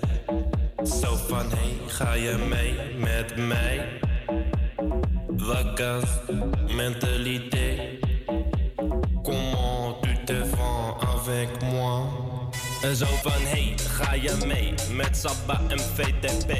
[1.01, 4.01] Zo van hey, ga je mee met mij?
[5.31, 6.05] Bakkas,
[6.77, 7.81] mentaliteit.
[9.23, 12.03] Comment tu te vends avec moi?
[12.95, 16.53] Zo van hey, ga je mee met Sabba en VTP?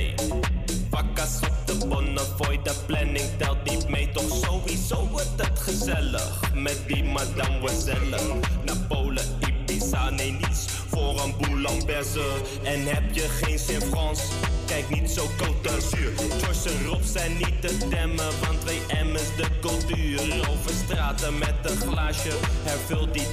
[0.91, 4.09] Bakkas op de Bonnefoy, de planning telt niet mee.
[4.09, 8.19] Toch sowieso wordt het gezellig met die mademoiselle.
[8.65, 10.54] Naar Polen, Ibiza, nee niets
[10.95, 12.25] voor een boel amberse.
[12.63, 14.21] En heb je geen zin Frans?
[14.67, 16.13] Kijk niet zo Côte d'Azur.
[16.41, 20.21] Joyce en zijn niet te temmen, want 2M is de cultuur.
[20.51, 22.33] Over straten met een glaasje,
[22.63, 23.27] hervul die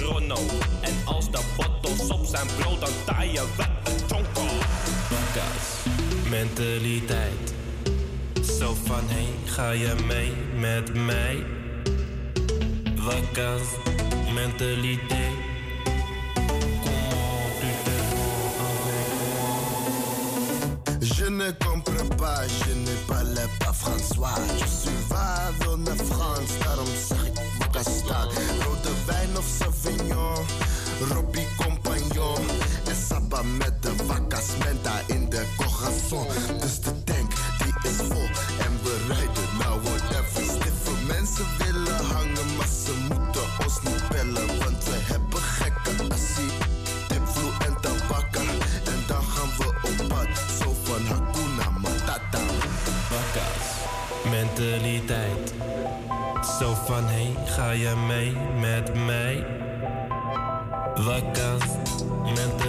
[0.00, 0.38] Ronno.
[0.80, 4.46] En als de bottles op zijn brood, dan taaien we een chonko.
[5.10, 5.66] Bakkas,
[6.28, 7.54] mentaliteit.
[8.58, 11.44] Zo van hey, ga je mee met mij?
[13.04, 13.62] Bakkas,
[14.34, 15.31] mentaliteit.
[22.48, 24.34] Je ne parle pas François.
[24.58, 24.90] Je suis
[25.76, 28.28] naar Frans, daarom zeg ik Bocastan.
[28.64, 30.44] Rode wijn of Sauvignon,
[31.12, 32.46] Robbie Compagnon.
[32.88, 36.26] En Sapa met de vacas menta in de corazon.
[36.60, 38.28] Dus de tank, die is vol
[38.66, 40.42] en we rijden nou whatever.
[40.42, 42.41] Stiffe mensen willen hangen,
[57.72, 59.46] ga je mee met mij?
[61.04, 61.62] Bakkas,
[62.24, 62.61] mentaliteit.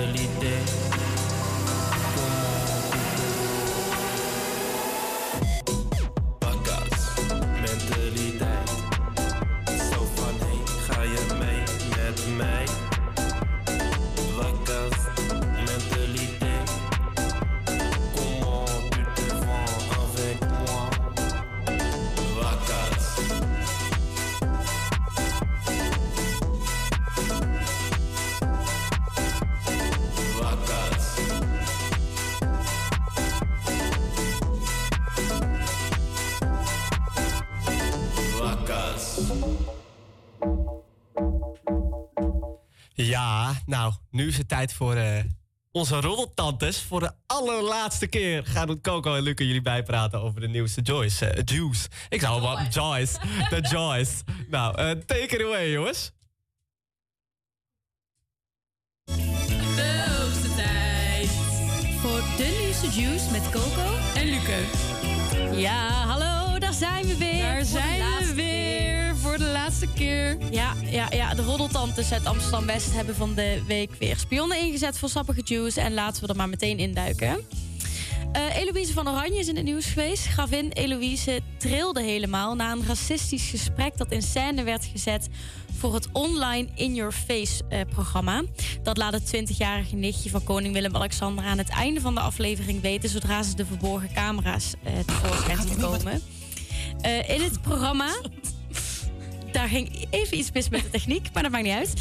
[43.73, 45.23] Nou, nu is het tijd voor eh,
[45.71, 46.81] onze roddeltantes.
[46.81, 51.25] Voor de allerlaatste keer gaan Coco en Luca jullie bijpraten over de nieuwste Joyce.
[51.25, 51.87] eh, Juice.
[52.09, 53.19] Ik zou wel Joyce.
[53.49, 54.11] De Joyce.
[54.49, 56.11] Nou, eh, take it away, jongens.
[59.75, 61.29] De hoogste tijd.
[62.01, 64.59] Voor de nieuwste juice met Coco en Luke.
[65.59, 67.41] Ja, hallo, daar zijn we weer.
[67.41, 68.62] Daar zijn we weer
[69.33, 70.37] voor de laatste keer.
[70.51, 75.09] Ja, ja, ja, de roddeltantes uit Amsterdam-West hebben van de week weer spionnen ingezet voor
[75.09, 75.81] sappige juice.
[75.81, 77.37] En laten we er maar meteen induiken.
[78.31, 80.25] Eh Eloïse van Oranje is in het nieuws geweest.
[80.25, 85.27] Gravin Eloïse trilde helemaal na een racistisch gesprek dat in scène werd gezet
[85.77, 88.43] voor het online In Your Face eh, programma.
[88.83, 93.09] Dat laat het 20-jarige nichtje van koning Willem-Alexander aan het einde van de aflevering weten
[93.09, 96.21] zodra ze de verborgen camera's eh tevoorschijn zien komen.
[97.01, 98.07] Eh, in het programma
[99.53, 101.93] daar ging even iets mis met de techniek, maar dat maakt niet uit.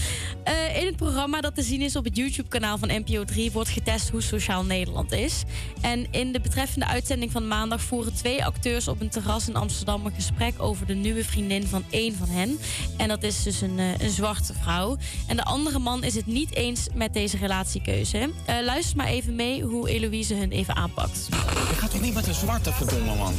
[0.45, 3.69] Eh, in het programma dat te zien is op het YouTube-kanaal van NPO 3 wordt
[3.69, 5.43] getest hoe sociaal Nederland is.
[5.81, 10.07] En in de betreffende uitzending van maandag voeren twee acteurs op een terras in Amsterdam
[10.07, 12.59] een gesprek over de nieuwe vriendin van één van hen.
[12.97, 14.97] En dat is dus een, eh, een zwarte vrouw.
[15.27, 18.31] En de andere man is het niet eens met deze relatiekeuze.
[18.45, 21.27] Eh, luister maar even mee hoe Eloïse hun even aanpakt.
[21.31, 23.35] Je gaat toch niet met een zwarte verdomme man?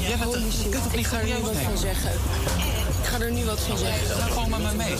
[0.00, 0.42] Jij bent een,
[0.96, 2.10] niet ga er nu serieus wat van zeggen.
[3.02, 4.16] Ik ga er nu wat zeggen.
[4.20, 4.94] Ga gewoon met me mee.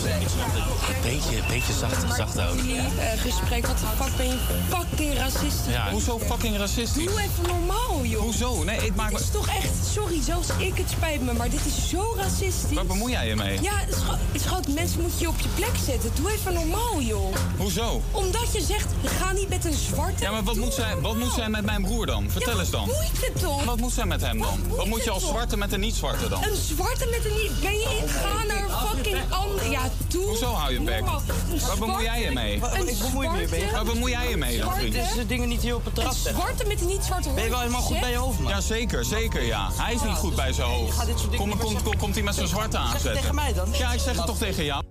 [1.01, 2.65] Beetje, beetje zacht, zacht houden.
[2.69, 4.37] Eh, gesprek, wat de fuck ben je
[4.69, 5.73] fucking racistisch?
[5.73, 5.91] Ja.
[5.91, 7.05] Hoezo fucking racistisch?
[7.05, 8.21] Doe even normaal, joh.
[8.21, 8.63] Hoezo?
[8.63, 11.65] Nee, ik maak Dit is toch echt, sorry, zelfs ik, het spijt me, maar dit
[11.65, 12.73] is zo racistisch.
[12.73, 13.61] Waar bemoei jij je mee?
[13.61, 16.11] Ja, schat, schat, mensen moet je op je plek zetten.
[16.15, 17.35] Doe even normaal, joh.
[17.57, 18.01] Hoezo?
[18.11, 20.23] Omdat je zegt, ga niet met een zwarte...
[20.23, 22.29] Ja, maar wat moet, zij, wat moet zij met mijn broer dan?
[22.29, 22.85] Vertel Ja, eens dan.
[22.85, 23.63] boeit het toch?
[23.63, 24.59] Wat moet zij met hem dan?
[24.67, 26.43] Wat moet je als zwarte met een niet-zwarte dan?
[26.43, 27.59] Een zwarte met een niet...
[27.61, 28.07] Ben je in...
[28.53, 29.71] naar fucking ander...
[29.71, 30.25] Ja, doe...
[30.25, 30.99] Hoezo hou je bek?
[30.99, 32.53] Een Waar bemoei jij je mee?
[32.73, 34.93] Een Ik bemoei me zwarte- Waar bemoei jij je mee dan, vriend?
[34.93, 37.49] Zwarte- de dingen niet hier op het Een zwarte met een niet zwarte Ben je
[37.49, 38.51] wel helemaal goed bij je hoofd, man?
[38.51, 39.69] Ja, zeker, zeker, ja.
[39.73, 40.97] Hij is niet goed bij zijn hoofd.
[41.35, 43.13] Kom, kom, kom, komt hij met zijn zwarte aanzetten?
[43.13, 43.67] tegen mij dan?
[43.77, 44.83] Ja, ik zeg het toch tegen jou.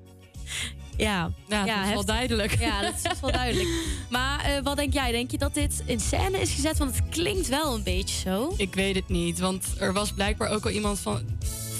[0.97, 2.59] Ja, Ja, dat is wel duidelijk.
[2.59, 3.69] Ja, dat is wel duidelijk.
[4.11, 5.13] Maar eh, wat denk jij?
[5.13, 6.79] Denk je dat dit in scène is gezet?
[6.79, 8.53] Want het klinkt wel een beetje zo.
[8.57, 11.21] Ik weet het niet, want er was blijkbaar ook al iemand van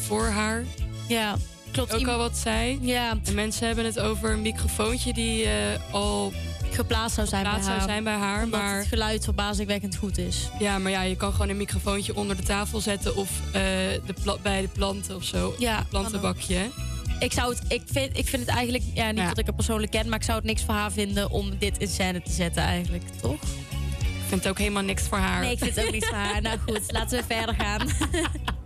[0.07, 0.65] voor haar.
[1.09, 1.37] Ja,
[1.73, 1.95] klopt.
[1.95, 2.79] Ook al wat zei.
[2.81, 3.15] Ja.
[3.25, 5.53] En mensen hebben het over een microfoontje die eh,
[5.91, 6.33] al
[6.71, 8.43] geplaatst zou zijn, geplaatst bij, zou haar, zijn bij haar.
[8.45, 10.49] Omdat Maar het geluid verbazingwekkend goed is.
[10.59, 13.53] Ja, maar ja, je kan gewoon een microfoontje onder de tafel zetten of eh,
[14.07, 15.55] de pla- bij de planten of zo.
[15.59, 16.71] Ja, plantenbakje.
[17.19, 19.29] Ik, zou het, ik, vind, ik vind het eigenlijk, ja, niet Ja.
[19.29, 21.79] dat ik haar persoonlijk ken, maar ik zou het niks voor haar vinden om dit
[21.79, 23.43] in scène te zetten eigenlijk, toch?
[24.01, 25.41] Ik vind het ook helemaal niks voor haar.
[25.41, 26.43] Nee, ik vind het ook niet voor haar.
[26.43, 27.81] Nou goed, laten we verder gaan.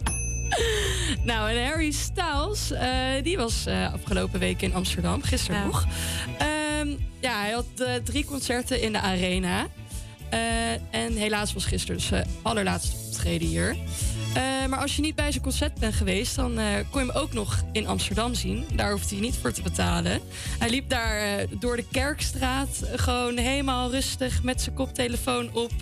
[1.25, 2.91] Nou, en Harry Styles, eh,
[3.23, 5.67] die was eh, afgelopen week in Amsterdam, gisteren Ja.
[5.67, 5.87] nog.
[6.39, 6.89] Ehm,
[7.21, 9.67] ja, hij had eh, drie concerten in de arena.
[10.91, 13.77] En helaas was gisteren dus zijn allerlaatste optreden hier.
[14.35, 17.23] Eh, maar als je niet bij zijn concert bent geweest, dan eh, kon je hem
[17.23, 18.67] ook nog in Amsterdam zien.
[18.75, 20.21] Daar hoeft hij niet voor te betalen.
[20.59, 25.73] Hij liep daar eh, door de Kerkstraat, gewoon helemaal rustig met zijn koptelefoon op.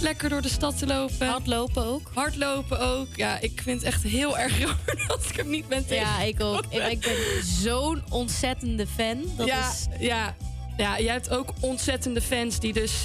[0.00, 1.26] Lekker door de stad te lopen.
[1.26, 2.10] Hardlopen ook.
[2.14, 3.06] Hardlopen ook.
[3.14, 6.06] Ja, ik vind het echt heel erg jammer dat ik hem niet ben tegen.
[6.06, 6.64] Ja, ik ook.
[6.68, 9.22] Ik, ik ben zo'n ontzettende fan.
[9.36, 9.86] Dat ja, is...
[9.98, 10.36] ja,
[10.76, 13.04] ja, jij hebt ook ontzettende fans die dus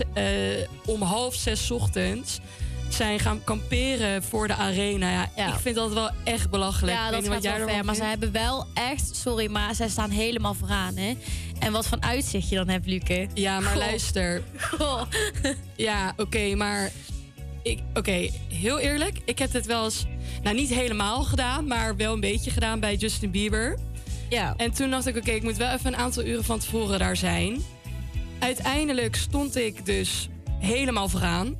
[0.85, 2.39] om half zes ochtends
[2.93, 5.29] zijn gaan kamperen voor de arena.
[5.35, 6.97] Ja, Ik vind dat wel echt belachelijk.
[6.97, 7.85] Ja, dat gaat wat wel ver.
[7.85, 11.13] Maar ze hebben wel echt, sorry, maar zij staan helemaal vooraan, hè?
[11.59, 13.27] En wat voor uitzicht je dan hebt, Luke.
[13.33, 13.77] Ja, maar Goh.
[13.85, 14.41] luister.
[14.77, 15.01] Goh.
[15.75, 16.91] Ja, oké, maar...
[17.63, 19.17] ik- Oké, heel eerlijk.
[19.25, 20.05] Ik heb dit wel eens...
[20.43, 23.77] Nou, niet helemaal gedaan, maar wel een beetje gedaan bij Justin Bieber.
[24.29, 24.53] Ja.
[24.57, 27.17] En toen dacht ik, oké, ik moet wel even een aantal uren van tevoren daar
[27.17, 27.61] zijn.
[28.39, 30.27] Uiteindelijk stond ik dus
[30.59, 31.55] helemaal vooraan.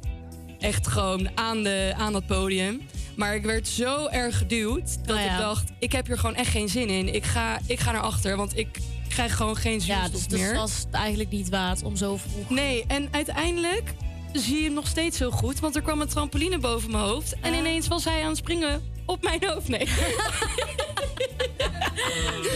[0.61, 2.81] Echt gewoon aan, de, aan dat podium.
[3.15, 5.31] Maar ik werd zo erg geduwd dat ja.
[5.31, 7.13] ik dacht, ik heb hier gewoon echt geen zin in.
[7.13, 8.79] Ik ga, ik ga naar achter, want ik
[9.09, 10.55] krijg gewoon geen zuurstof Ja, dus meer.
[10.55, 12.49] was het eigenlijk niet waard om zo vroeg...
[12.49, 13.93] Nee, en uiteindelijk
[14.33, 15.59] zie je hem nog steeds heel goed.
[15.59, 17.35] Want er kwam een trampoline boven mijn hoofd.
[17.41, 19.67] En ineens was hij aan het springen op mijn hoofd.
[19.67, 19.87] Nee.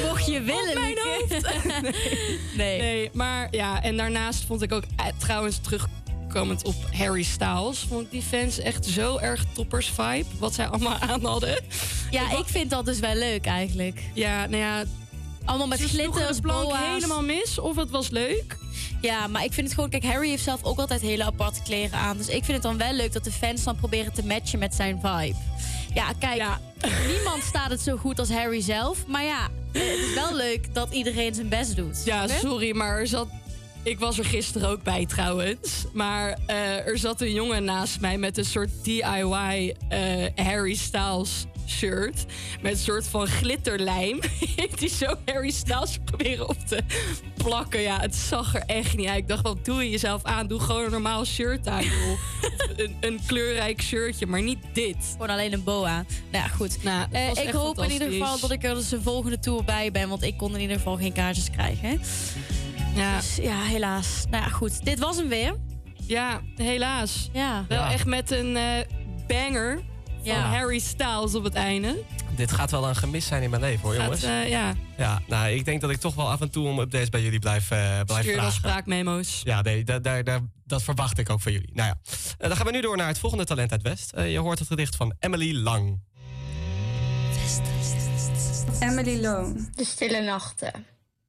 [0.08, 1.54] Mocht je willen, Op mijn hoofd.
[2.58, 2.80] Nee.
[2.82, 3.10] nee.
[3.14, 5.60] maar ja, en daarnaast vond ik ook eh, trouwens
[6.36, 7.80] terugkomend op Harry Styles.
[7.80, 10.26] Vond ik die fans echt zo erg toppers vibe.
[10.40, 11.64] Wat zij allemaal aan hadden.
[12.12, 14.02] Ja, ik vind dat dus wel leuk eigenlijk.
[14.14, 14.84] Ja, nou ja.
[15.46, 16.78] Allemaal met glitters, boa's.
[16.78, 17.60] helemaal mis.
[17.60, 18.58] Of het was leuk.
[19.02, 19.90] Ja, maar ik vind het gewoon...
[19.90, 22.18] Kijk, Harry heeft zelf ook altijd hele aparte kleren aan.
[22.18, 24.76] Dus ik vind het dan wel leuk dat de fans dan proberen te matchen met
[24.76, 25.36] zijn vibe.
[25.94, 26.44] Ja, kijk,
[27.14, 29.08] niemand staat het zo goed als Harry zelf.
[29.08, 32.02] Maar ja, het is wel leuk dat iedereen zijn best doet.
[32.06, 33.28] Ja, sorry, maar er zat.
[33.86, 35.86] Ik was er gisteren ook bij trouwens.
[35.94, 40.00] Maar eh, er zat een jongen naast mij met een soort DIY eh,
[40.36, 42.26] Harry Styles shirt.
[42.62, 44.20] Met een soort van glitterlijm.
[44.56, 46.84] Hij zo Harry Styles proberen op te
[47.34, 47.82] plakken.
[47.82, 49.18] Ja, het zag er echt niet uit.
[49.18, 50.48] Ik dacht, wat doe je jezelf aan?
[50.48, 51.84] Doe gewoon een normaal shirt aan,
[52.76, 54.96] een, een kleurrijk shirtje, maar niet dit.
[55.12, 56.06] Gewoon alleen een boa.
[56.32, 56.84] Nou ja, goed.
[56.84, 59.92] Nou, Eh, ik hoop in ieder geval dat ik er dus de volgende tour bij
[59.92, 60.10] ben.
[60.10, 62.02] Want ik kon in ieder geval geen kaartjes krijgen.
[62.96, 63.16] Ja.
[63.16, 64.24] Dus ja, helaas.
[64.30, 64.86] Nou ja, goed.
[64.86, 65.56] Dit was hem weer.
[66.08, 67.30] Ja, helaas.
[67.34, 67.66] Ja.
[67.68, 68.64] Wel echt met een eh,
[69.28, 70.40] banger van Ja.
[70.50, 72.04] Harry Styles op het einde.
[72.36, 74.24] Dit gaat wel een gemis zijn in mijn leven hoor, Gaat, jongens.
[74.24, 74.74] eh, ja.
[74.98, 77.40] Ja, nou, ik denk dat ik toch wel af en toe om updates bij jullie
[77.40, 78.52] blijf, eh blijf Stuur dan vragen.
[78.54, 79.42] spraakmemo's.
[79.44, 81.70] Ja, nee, da- daar, daar, dat verwacht ik ook van jullie.
[81.74, 81.88] Nou
[82.38, 84.12] ja, dan gaan we nu door naar het volgende talent uit West.
[84.18, 86.00] Je hoort het gedicht van Emily Lang.
[88.80, 89.70] Emily Loon.
[89.76, 90.72] De stille nachten.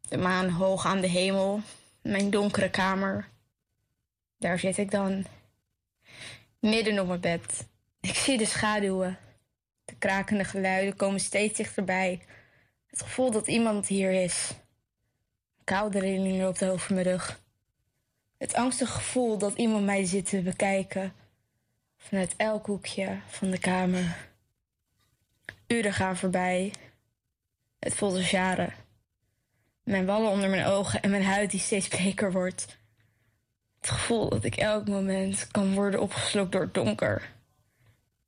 [0.08, 1.60] De maan hoog aan de hemel.
[2.02, 3.28] Mijn donkere kamer.
[4.38, 5.26] Daar zit ik dan.
[6.60, 7.66] Midden op mijn bed.
[8.00, 9.18] Ik zie de schaduwen.
[9.84, 12.22] De krakende geluiden komen steeds dichterbij.
[12.86, 14.50] Het gevoel dat iemand hier is.
[15.58, 17.40] Een koude rilling loopt over mijn rug.
[18.38, 21.12] Het angstige gevoel dat iemand mij zit te bekijken.
[21.96, 24.28] Vanuit elk hoekje van de kamer.
[25.66, 26.72] Uren gaan voorbij.
[27.78, 28.85] Het voelt als jaren.
[29.86, 32.78] Mijn wallen onder mijn ogen en mijn huid die steeds bleker wordt.
[33.80, 37.30] Het gevoel dat ik elk moment kan worden opgeslokt door het donker.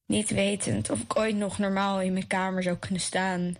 [0.06, 3.56] Niet wetend of ik ooit nog normaal in mijn kamer zou kunnen staan.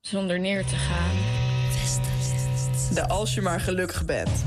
[0.00, 1.16] Zonder neer te gaan.
[2.94, 4.44] De als je maar gelukkig bent.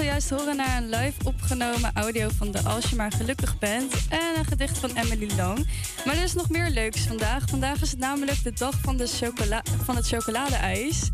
[0.00, 4.38] Zojuist horen naar een live opgenomen audio van de Als je maar gelukkig bent en
[4.38, 5.66] een gedicht van Emily Long.
[6.06, 7.42] Maar er is nog meer leuks vandaag.
[7.48, 11.10] Vandaag is het namelijk de dag van, de chocola van het chocoladeijs.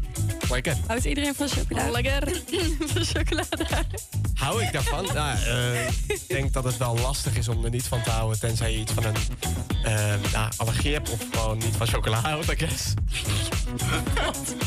[0.51, 0.77] Lekker.
[0.87, 1.91] Houdt iedereen van chocolade?
[1.91, 2.43] Lekker.
[2.93, 4.09] van chocoladeijs.
[4.35, 5.05] Hou ik daarvan?
[5.15, 8.41] Nou, eh, ik denk dat het wel lastig is om er niet van te houden.
[8.41, 9.15] Tenzij je iets van een
[9.85, 12.95] eh, nou, allergie hebt of gewoon niet van chocola houdt, I guess.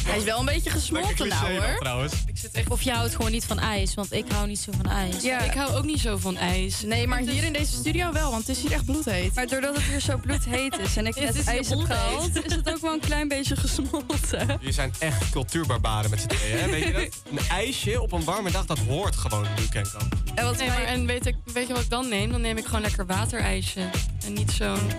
[0.06, 1.78] Hij is wel een beetje gesmolten nou hoor.
[1.80, 2.14] trouwens.
[2.52, 5.24] Echt of je houdt gewoon niet van ijs, want ik hou niet zo van ijs.
[5.24, 5.40] Ja.
[5.40, 6.82] Ik hou ook niet zo van ijs.
[6.82, 9.36] Nee, maar hier in deze studio wel, want het is hier echt bloedheet.
[9.36, 12.46] Maar doordat het hier zo bloedheet is en ik Het net is ijs heb gehaald,
[12.46, 14.48] is het ook wel een klein beetje gesmolten.
[14.60, 16.70] Jullie zijn echt cultuurbarbaren met z'n tweeën, hè?
[16.70, 17.22] Weet je dat?
[17.32, 20.10] Een ijsje op een warme dag, dat hoort gewoon nu Ken kan.
[20.36, 22.32] En, wat nee, maar, en weet, ik, weet je wat ik dan neem?
[22.32, 23.90] Dan neem ik gewoon lekker waterijsje.
[24.26, 24.92] En niet zo'n...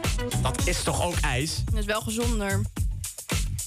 [0.42, 1.62] Dat is toch ook ijs?
[1.64, 2.60] Dat is wel gezonder.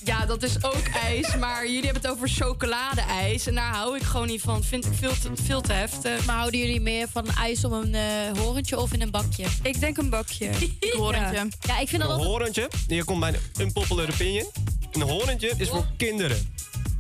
[0.04, 3.48] Ja, dat is ook ijs, maar jullie hebben het over chocolade-ijs.
[3.48, 4.64] En daar hou ik gewoon niet van.
[4.64, 6.26] Vind ik veel te, veel te heftig.
[6.26, 8.02] Maar houden jullie meer van ijs op een eh
[8.40, 9.46] horentje of in een bakje?
[9.62, 10.50] Ik denk een bakje.
[10.98, 11.48] horentje.
[11.60, 12.30] Ja, ik vind dat Een altijd...
[12.30, 14.48] horentje, hier komt mijn unpopular opinion.
[14.92, 16.54] Een horentje is voor kinderen.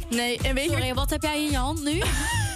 [0.10, 2.02] Nee, en weet Sorry, wat heb jij in je hand nu?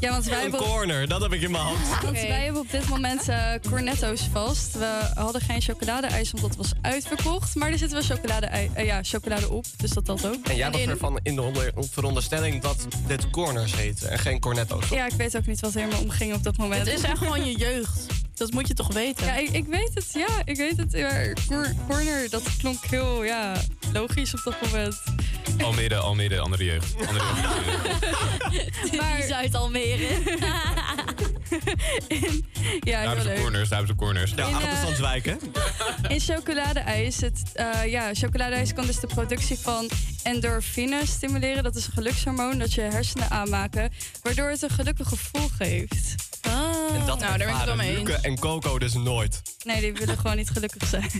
[0.00, 0.60] Ja, want wij Een hebben...
[0.60, 1.78] corner, dat heb ik in mijn hand.
[2.04, 4.72] Want wij hebben op dit moment eh, cornetto's vast.
[4.72, 7.54] We hadden geen chocoladeijs, want dat was uitverkocht.
[7.54, 10.46] Maar er zit wel chocolade, eh, ja, chocolade op, dus dat telt ook.
[10.46, 14.88] En jij was ervan in de onder- veronderstelling dat dit corners heten en geen cornetto's.
[14.88, 16.86] Ja, ik weet ook niet wat er me omging op dat moment.
[16.86, 18.06] Het is echt gewoon je jeugd.
[18.34, 19.26] Dat moet je toch weten?
[19.26, 20.06] Ja, ik, ik weet het.
[20.12, 20.96] Ja, ik weet het.
[21.88, 23.56] Corner, dat klonk heel ja,
[23.92, 25.02] logisch op dat moment.
[25.62, 26.94] Almere, Almere, andere jeugd.
[27.06, 28.00] Andere jeugd.
[29.00, 29.16] Maar...
[29.16, 29.26] Die
[32.08, 32.42] Almere.
[32.80, 33.40] Ja, Daar hebben ze leuk.
[33.40, 34.32] corners, daar hebben ze corners.
[34.36, 35.34] Ja, In, eh, achterstandswijk, hè?
[36.14, 39.88] In chocoladeijs, het, eh, ja, chocoladeijs kan dus de productie van
[40.22, 41.62] endorfine stimuleren.
[41.62, 46.14] Dat is een gelukshormoon dat je hersenen aanmaken, waardoor het een gelukkig gevoel geeft.
[46.92, 48.20] En dat nou, daar ben ik het wel mee Luke eens.
[48.22, 49.42] en Coco dus nooit.
[49.64, 51.10] Nee, die willen gewoon niet gelukkig zijn.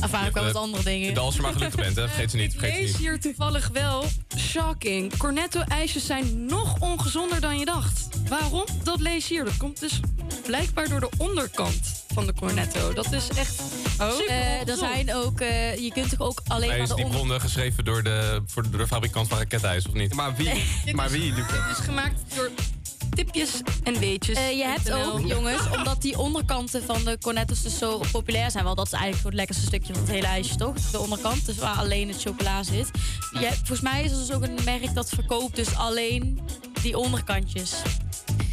[0.00, 1.16] Afhankelijk van wat andere dingen.
[1.16, 2.08] Als je maar gelukkig bent, hè.
[2.08, 2.52] vergeet ze niet.
[2.52, 2.96] Vergeet Lees niet.
[2.96, 4.04] hier toevallig wel.
[4.38, 5.16] Shocking.
[5.16, 8.08] Cornetto-ijsjes zijn nog ongezonder dan je dacht.
[8.28, 8.64] Waarom?
[8.82, 9.44] Dat lees hier.
[9.44, 10.00] Dat komt dus
[10.46, 12.92] blijkbaar door de onderkant van de cornetto.
[12.92, 13.60] Dat is echt
[14.00, 14.06] Oh.
[14.30, 14.78] er ongezond.
[14.78, 17.16] zijn ook, eh, je kunt toch ook alleen Hij maar is die onder...
[17.18, 20.14] bronnen geschreven door de, voor de fabrikant van raketijs, of niet?
[20.14, 20.64] Maar wie?
[20.94, 21.32] Maar wie?
[21.32, 22.50] Het is gemaakt door
[23.10, 23.50] tipjes
[23.82, 24.36] en weetjes.
[24.36, 28.64] Eh, je hebt ook, jongens, omdat die onderkanten van de cornettos dus zo populair zijn.
[28.64, 30.74] Wel, dat is eigenlijk het lekkerste stukje van het hele ijsje, toch?
[30.90, 32.90] De onderkant, dus waar alleen het chocola zit.
[33.32, 36.40] Je hebt- volgens mij is er dus ook een merk dat verkoopt dus alleen
[36.82, 37.72] die onderkantjes.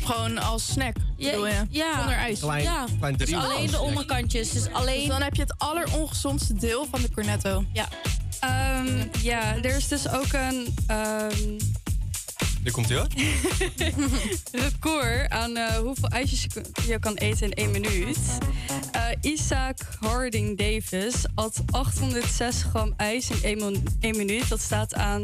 [0.05, 1.65] Gewoon als snack, bedoel je?
[1.69, 1.97] Ja.
[1.97, 2.39] Zonder ijs.
[2.39, 2.85] Klein, ja.
[2.99, 4.51] klein Dus alleen de onderkantjes.
[4.51, 4.99] Dus alleen...
[4.99, 7.65] Dus dan heb je het allerongezondste deel van de cornetto.
[7.73, 7.87] Ja.
[8.39, 11.57] Ehm, ja, er is dus ook een ehm,
[12.63, 13.07] Nu komt hij hoor.
[14.65, 16.47] record aan eh, hoeveel ijsjes
[16.87, 18.17] je, kan eten in één minuut.
[18.91, 24.49] Eh, Isaac Harding Davis at 806 gram ijs in één, één minuut.
[24.49, 25.23] Dat staat aan,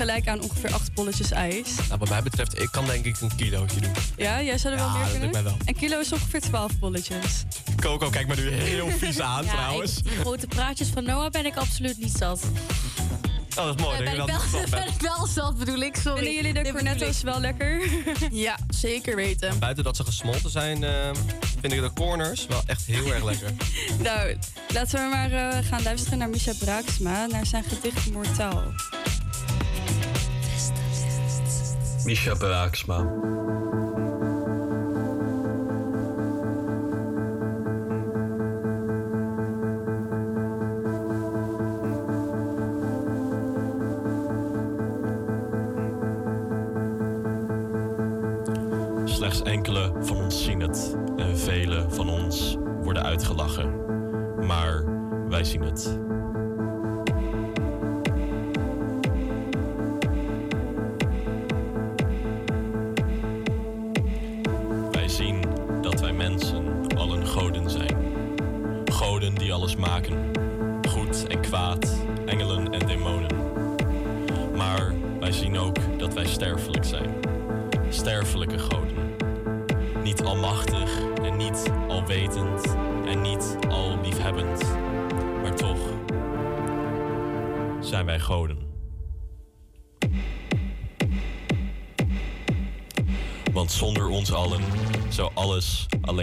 [0.00, 1.74] gelijk aan ongeveer 8 bolletjes ijs.
[1.88, 3.92] Nou, wat mij betreft, ik kan denk ik een kilootje doen.
[4.16, 5.28] Ja, jij zou er Ja, wel meer dat kunnen?
[5.30, 5.56] lukt mij wel.
[5.64, 7.44] Een kilo is ongeveer 12 bolletjes.
[7.80, 9.96] Coco kijkt me nu heel vies aan, Ja, trouwens.
[9.98, 12.40] ik- die grote praatjes van Noah ben ik absoluut niet zat.
[13.58, 13.96] Oh, dat is mooi.
[13.98, 16.16] Eh, dat ben, ik dat wel, ben ik wel zat, bedoel ik, sorry.
[16.24, 17.24] Vinden jullie de cornetto's ik.
[17.24, 17.82] wel lekker?
[18.30, 19.58] Ja, zeker weten.
[19.58, 21.10] Buiten dat ze gesmolten zijn, eh,
[21.60, 23.50] vind ik de corners wel echt heel erg lekker.
[24.02, 24.36] nou,
[24.74, 28.62] laten we maar eh, gaan luisteren naar Misha Braaksma, naar zijn gedicht Mortaal.
[32.04, 33.06] Misha Braaksma.
[49.04, 53.74] Slechts enkele van ons zien het en vele van ons worden uitgelachen.
[54.46, 54.84] Maar
[55.28, 56.09] wij zien het.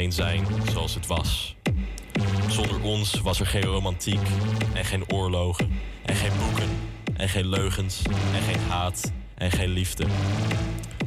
[0.06, 1.56] Zijn zoals het was.
[2.48, 4.28] Zonder ons was er geen romantiek
[4.74, 5.72] en geen oorlogen
[6.06, 6.70] en geen boeken
[7.14, 8.02] en geen leugens
[8.34, 10.06] en geen haat en geen liefde.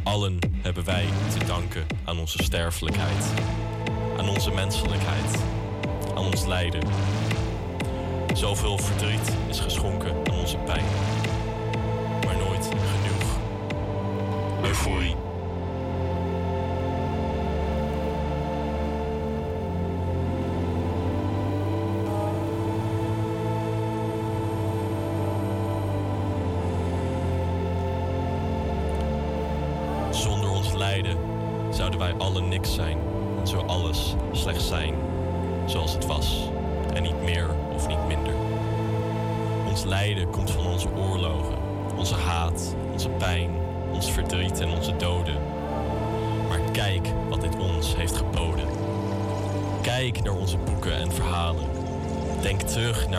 [0.02, 1.06] Allen hebben wij
[1.38, 3.32] te danken aan onze sterfelijkheid,
[4.18, 5.42] aan onze menselijkheid,
[6.14, 6.82] aan ons lijden.
[8.34, 10.84] Zoveel verdriet is geschonken aan onze pijn,
[12.24, 13.38] maar nooit genoeg
[14.62, 15.29] euforie.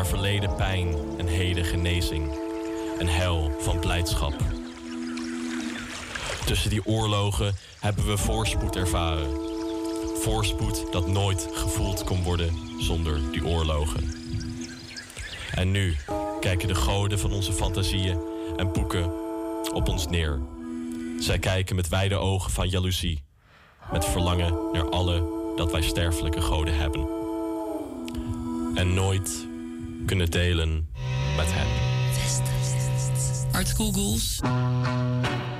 [0.05, 2.31] Verleden pijn en heden genezing.
[2.99, 4.33] Een hel van blijdschap.
[6.45, 9.29] Tussen die oorlogen hebben we voorspoed ervaren.
[10.21, 14.13] Voorspoed dat nooit gevoeld kon worden zonder die oorlogen.
[15.53, 15.95] En nu
[16.39, 18.19] kijken de goden van onze fantasieën
[18.55, 19.13] en boeken
[19.73, 20.39] op ons neer.
[21.19, 23.23] Zij kijken met wijde ogen van jaloezie,
[23.91, 25.23] met verlangen naar alle
[25.55, 27.07] dat wij sterfelijke goden hebben.
[28.75, 29.49] En nooit
[30.05, 30.89] kunnen delen
[31.37, 31.67] met hen.
[33.51, 33.67] Art.
[33.67, 35.50] Staying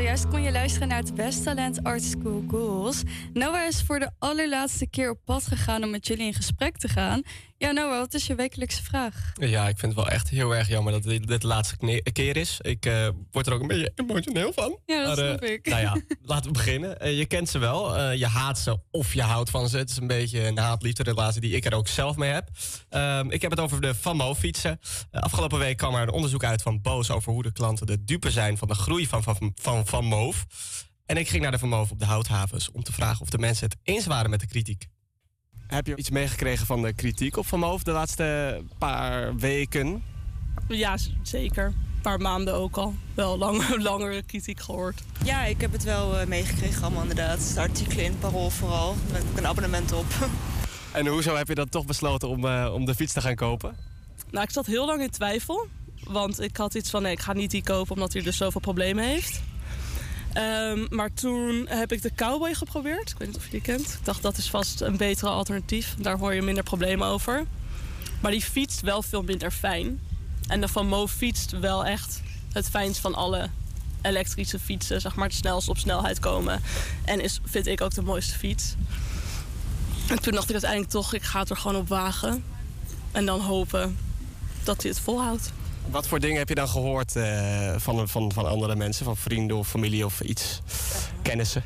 [0.00, 3.02] zojuist kon je luisteren naar het Best Talent Art School Goals.
[3.32, 6.88] Noah is voor de allerlaatste keer op pad gegaan om met jullie in gesprek te
[6.88, 7.22] gaan.
[7.60, 9.32] Ja, Noah, wat is je wekelijkse vraag?
[9.34, 12.36] Ja, ik vind het wel echt heel erg jammer dat dit, dit de laatste keer
[12.36, 12.58] is.
[12.60, 14.78] Ik eh, word er ook een beetje emotioneel van.
[14.86, 15.66] Ja, dat Maar, eh, snap ik.
[15.66, 17.00] Nou ja, laten we beginnen.
[17.00, 18.10] Eh, je kent ze wel.
[18.10, 19.76] Je haat ze of je houdt van ze.
[19.76, 22.48] Het is een beetje een haat-liefde relatie die ik er ook zelf mee heb.
[22.88, 24.80] Ehm, ik heb het over de Van Mo fietsen.
[25.10, 28.04] Eh, afgelopen week kwam er een onderzoek uit van Boos over hoe de klanten de
[28.04, 30.46] dupe zijn van de groei van Van, van, van Moof.
[31.06, 33.38] En ik ging naar de Van Moof op de houthavens om te vragen of de
[33.38, 34.88] mensen het eens waren met de kritiek.
[35.70, 40.02] Heb je iets meegekregen van de kritiek op Van Moof de laatste paar weken?
[40.68, 41.64] Ja, zeker.
[41.64, 42.94] Een paar maanden ook al.
[43.14, 45.02] Wel lang, langere kritiek gehoord.
[45.24, 47.54] Ja, ik heb het wel eh, meegekregen allemaal inderdaad.
[47.54, 48.94] De artikelen in het Parool vooral.
[49.06, 50.06] Daar heb ik een abonnement op.
[50.92, 53.76] En hoezo heb je dan toch besloten om, eh, om de fiets te gaan kopen?
[54.30, 55.66] Nou, ik zat heel lang in twijfel.
[56.04, 58.60] Want ik had iets van, nee, ik ga niet die kopen omdat hij dus zoveel
[58.60, 59.42] problemen heeft.
[60.32, 63.10] Ehm, maar toen heb ik de Cowboy geprobeerd.
[63.10, 63.86] Ik weet niet of je die kent.
[63.86, 65.94] Ik dacht, dat is vast een betere alternatief.
[65.98, 67.46] Daar hoor je minder problemen over.
[68.20, 70.00] Maar die fietst wel veel minder fijn.
[70.46, 72.20] En de Van Mo fietst wel echt
[72.52, 73.48] het fijnst van alle
[74.02, 75.00] elektrische fietsen.
[75.00, 76.62] Zeg maar het snelst op snelheid komen.
[77.04, 78.74] En is, vind ik ook de mooiste fiets.
[80.08, 82.44] En toen dacht ik uiteindelijk toch, ik ga het er gewoon op wagen.
[83.12, 83.98] En dan hopen
[84.64, 85.52] dat hij het volhoudt.
[85.90, 89.56] Wat voor dingen heb je dan gehoord eh, van, van, van andere mensen, van vrienden
[89.56, 90.60] of familie of iets,
[91.22, 91.62] kennissen?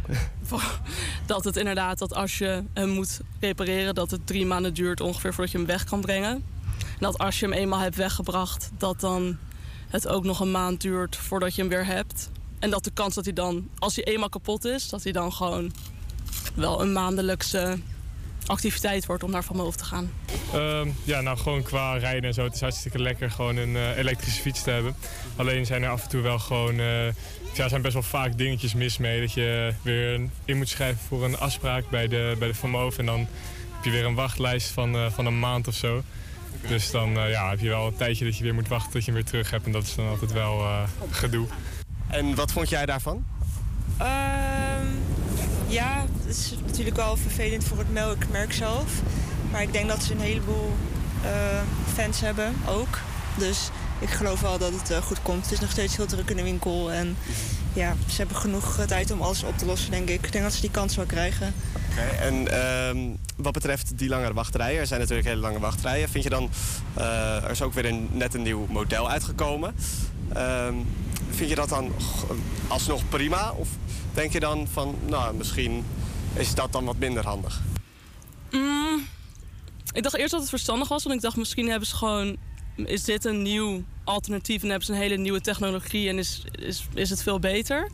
[1.26, 5.34] Dat het inderdaad, dat als je hem moet repareren, dat het drie maanden duurt ongeveer
[5.34, 6.30] voordat je hem weg kan brengen.
[6.78, 9.36] En dat als je hem eenmaal hebt weggebracht, dat dan
[9.88, 12.30] het ook nog een maand duurt voordat je hem weer hebt.
[12.58, 15.32] En dat de kans dat hij dan, als hij eenmaal kapot is, dat hij dan
[15.32, 15.72] gewoon
[16.54, 17.78] wel een maandelijkse
[18.46, 20.10] activiteit wordt om naar Van Moof te gaan.
[20.52, 22.44] Ehm, ja, nou gewoon qua rijden en zo.
[22.44, 24.94] Het is hartstikke lekker gewoon een eh, elektrische fiets te hebben.
[25.36, 26.78] Alleen zijn er af en toe wel gewoon...
[26.80, 27.06] eh,
[27.54, 29.20] ja, er zijn best wel vaak dingetjes mis mee.
[29.20, 32.70] Dat je weer een- in moet schrijven voor een afspraak bij de, bij de Van
[32.70, 32.98] Moof.
[32.98, 33.18] En dan
[33.74, 36.02] heb je weer een wachtlijst van, eh, van een maand of zo.
[36.68, 39.00] Dus dan eh, ja, heb je wel een tijdje dat je weer moet wachten tot
[39.04, 39.66] je hem weer terug hebt.
[39.66, 41.46] En dat is dan altijd wel eh, gedoe.
[42.08, 43.24] En wat vond jij daarvan?
[45.68, 48.92] Ja, het is natuurlijk wel vervelend voor het melkmerk zelf.
[49.50, 50.72] Maar ik denk dat ze een heleboel
[51.22, 51.60] eh,
[51.94, 52.98] fans hebben ook.
[53.38, 55.42] Dus ik geloof wel dat het eh, goed komt.
[55.42, 56.92] Het is nog steeds heel druk in de winkel.
[56.92, 57.16] En
[57.72, 60.26] ja, ze hebben genoeg eh, tijd om alles op te lossen, denk ik.
[60.26, 61.54] Ik denk dat ze die kans wel krijgen.
[61.90, 62.98] Oké, En ehm,
[63.36, 66.08] wat betreft die langere wachtrijen, er zijn natuurlijk hele lange wachtrijen.
[66.08, 66.50] Vind je dan,
[67.42, 69.74] er is ook weer een, net een nieuw model uitgekomen.
[70.32, 70.74] Ehm,
[71.30, 71.92] vind je dat dan
[72.68, 73.50] alsnog prima?
[73.50, 73.68] Of
[74.14, 75.84] denk je dan van, nou, misschien
[76.34, 77.60] is dat dan wat minder handig?
[78.50, 79.06] Mm,
[79.92, 82.36] ik dacht eerst dat het verstandig was, want ik dacht misschien hebben ze gewoon...
[82.76, 86.86] Is dit een nieuw alternatief en hebben ze een hele nieuwe technologie en is, is,
[86.94, 87.90] is het veel beter?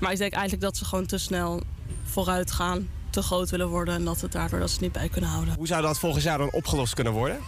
[0.00, 1.62] Maar ik denk eigenlijk dat ze gewoon te snel
[2.04, 3.94] vooruit gaan, te groot willen worden...
[3.94, 5.54] en dat het daardoor dat ze het niet bij kunnen houden.
[5.54, 7.38] Hoe zou dat volgend jaar dan opgelost kunnen worden?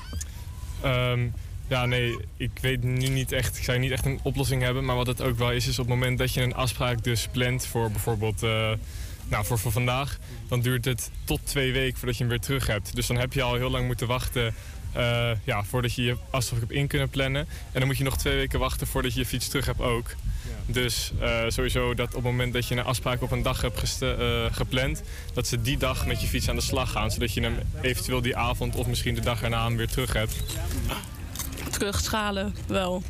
[0.80, 1.28] Ehm,
[1.68, 3.56] ja, nee, ik weet nu niet echt.
[3.56, 4.84] Ik zou niet echt een oplossing hebben.
[4.84, 7.28] Maar wat het ook wel is, is op het moment dat je een afspraak dus
[7.32, 8.42] plant voor bijvoorbeeld.
[8.42, 8.72] eh,
[9.28, 10.18] nou, voor, voor vandaag,
[10.48, 12.94] dan duurt het tot twee weken voordat je hem weer terug hebt.
[12.94, 14.54] Dus dan heb je al heel lang moeten wachten
[14.92, 17.46] eh, ja, voordat je je afspraak hebt in kunnen plannen.
[17.72, 20.14] En dan moet je nog twee weken wachten voordat je je fiets terug hebt ook.
[20.66, 24.02] Dus eh, sowieso dat op het moment dat je een afspraak op een dag hebt
[24.52, 25.02] gepland,
[25.34, 27.10] dat ze die dag met je fiets aan de slag gaan.
[27.10, 30.42] Zodat je hem eventueel die avond of misschien de dag erna hem weer terug hebt.
[31.70, 33.02] Terugschalen wel.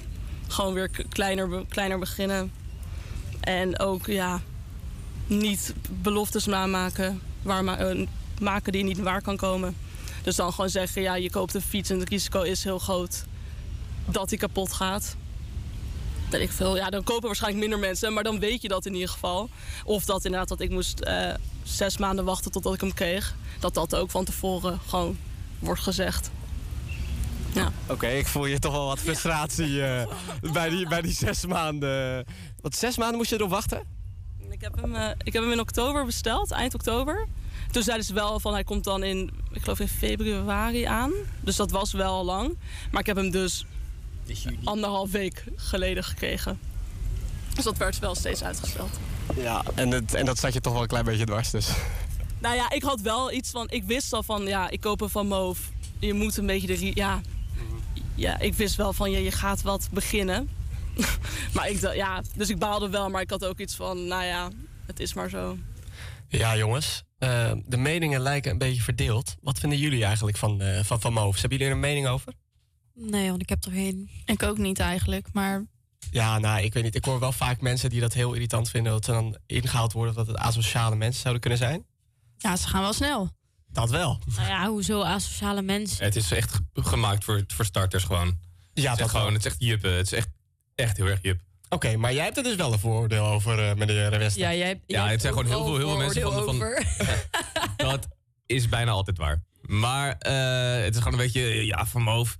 [0.48, 2.52] Gewoon weer kleiner, kleiner beginnen.
[3.40, 4.40] En ook, ja,
[5.26, 8.06] niet beloftes namaken waar eh,
[8.40, 9.76] maken die niet waar kan komen.
[10.22, 13.24] Dus dan gewoon zeggen, ja, je koopt een fiets en het risico is heel groot
[14.06, 15.16] dat die kapot gaat.
[16.30, 16.76] Weet ik veel.
[16.76, 19.48] Ja, dan kopen waarschijnlijk minder mensen, maar dan weet je dat in ieder geval.
[19.84, 23.34] Of dat inderdaad dat ik moest eh, zes maanden wachten totdat ik hem kreeg.
[23.60, 25.16] Dat dat ook van tevoren gewoon
[25.58, 26.30] wordt gezegd.
[27.54, 27.72] Ja.
[27.86, 30.06] Oké, ik voel je toch wel wat frustratie eh,
[30.52, 32.24] bij, die, bij die zes maanden.
[32.60, 33.82] Wat, zes maanden moest je erop wachten?
[34.50, 37.26] Ik heb, hem, eh, ik heb hem in oktober besteld, eind oktober.
[37.70, 41.12] Toen zeiden ze wel van hij komt dan in, ik geloof in februari aan.
[41.40, 42.56] Dus dat was wel lang.
[42.90, 43.66] Maar ik heb hem dus
[44.64, 46.58] anderhalf week geleden gekregen.
[47.54, 48.98] Dus dat werd wel steeds uitgesteld.
[49.36, 51.68] Ja, en, het, en dat zat je toch wel een klein beetje dwars dus.
[52.38, 55.08] Nou ja, ik had wel iets van, ik wist al van ja, ik koop hem
[55.08, 55.58] van Moof.
[55.98, 57.20] Je moet een beetje de, ja,
[58.14, 60.48] ja, ik wist wel van je, je gaat wat beginnen.
[61.54, 64.24] maar ik dacht, ja, dus ik baalde wel, maar ik had ook iets van, nou
[64.24, 64.50] ja,
[64.86, 65.56] het is maar zo.
[66.28, 67.02] Ja, jongens.
[67.18, 69.34] eh, de meningen lijken een beetje verdeeld.
[69.40, 71.40] Wat vinden jullie eigenlijk van, eh van Van Moof?
[71.40, 72.32] Hebben jullie er een mening over?
[72.94, 74.10] Nee, want ik heb er geen.
[74.24, 75.64] Ik ook niet eigenlijk, maar
[76.10, 76.94] Ja, nou, ik weet niet.
[76.94, 78.92] Ik hoor wel vaak mensen die dat heel irritant vinden...
[78.92, 81.84] dat ze dan ingehaald worden dat het asociale mensen zouden kunnen zijn.
[82.38, 83.30] Ja, ze gaan wel snel.
[83.74, 84.18] Dat wel.
[84.36, 86.04] Nou ja, hoezo asociale mensen?
[86.04, 88.26] Het is echt ge- gemaakt voor, voor starters gewoon.
[88.26, 88.38] Ja, het
[88.74, 89.32] is dat echt gewoon, wel.
[89.34, 89.92] het is echt juppen.
[89.96, 90.28] Het is echt,
[90.74, 91.40] echt heel erg jup.
[91.68, 94.42] Oké, maar jij hebt er dus wel een voordeel over, eh, meneer Wester.
[94.42, 96.58] Ja, jij, Ja, het zijn gewoon heel veel, heel veel mensen van, van...
[97.90, 98.08] Dat
[98.46, 99.42] is bijna altijd waar.
[99.62, 102.36] Maar eh, het is gewoon een beetje, ja, van mijn hoofd.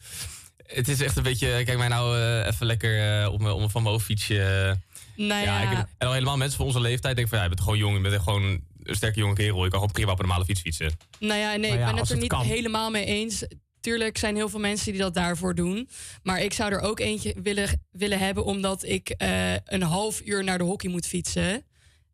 [0.66, 3.59] Het is echt een beetje, kijk mij nou eh, even lekker eh, op mijn, op
[3.59, 4.78] mijn van mijn hoofd fietsje.
[5.16, 5.70] Nou ja.
[5.70, 7.97] ik, en al helemaal mensen van onze leeftijd denken van, ja, je bent gewoon jong,
[7.97, 9.65] je bent gewoon een sterke jonge kerel.
[9.65, 10.93] Je kan gewoon prima op een normale fiets fietsen.
[11.19, 12.44] Nou ja, nee, ik ben het er het niet kan.
[12.44, 13.44] helemaal mee eens.
[13.81, 15.89] Tuurlijk zijn heel veel mensen die dat daarvoor doen.
[16.23, 20.44] Maar ik zou er ook eentje willen, willen hebben, omdat ik eh, een half uur
[20.44, 21.65] naar de hockey moet fietsen.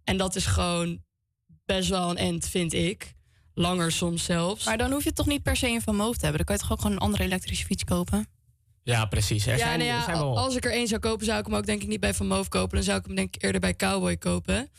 [0.05, 1.03] En dat is gewoon
[1.65, 3.15] best wel een end, vind ik.
[3.55, 4.65] Langer soms zelfs.
[4.65, 6.37] Maar dan hoef je toch niet per se een van Moof te hebben.
[6.37, 8.27] Dan kan je toch ook gewoon een andere elektrische fiets kopen?
[8.83, 9.47] Ja, precies.
[9.47, 10.39] Er ja, zijn, nou ja, er zijn wel...
[10.39, 12.27] als ik er één zou kopen, zou ik hem ook denk ik niet bij Van
[12.27, 12.75] Moof kopen.
[12.75, 14.71] Dan zou ik hem denk ik eerder bij Cowboy kopen.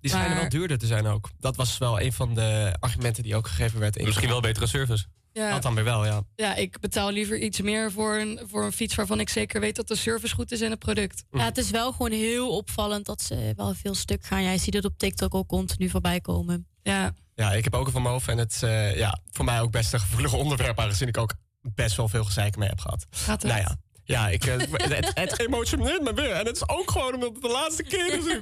[0.00, 1.30] Die schijnen Maar- wel duurder te zijn ook.
[1.38, 3.96] Dat was wel een van de argumenten die ook gegeven werd.
[3.96, 5.04] in- Misschien wel betere service.
[5.32, 5.50] Ja.
[5.50, 6.22] Dat dan weer wel, ja.
[6.36, 9.76] Ja, ik betaal liever iets meer voor een, voor een fiets waarvan ik zeker weet
[9.76, 11.24] dat de service goed is en het product.
[11.30, 14.42] Ja, het is wel gewoon heel opvallend dat ze wel veel stuk gaan.
[14.42, 16.66] Jij ziet het op TikTok ook continu voorbij komen.
[16.82, 17.14] Ja.
[17.34, 19.92] Ja, ik heb ook een van en het is eh, ja, voor mij ook best
[19.92, 23.06] een gevoelig onderwerp, aangezien ik ook best wel veel gezeik mee heb gehad.
[23.10, 23.50] Gaat het?
[23.50, 23.76] Nou ja,
[24.08, 26.30] ja ik, eh, het, het emotioneert me weer.
[26.30, 28.24] En het is ook gewoon omdat het de laatste keer is.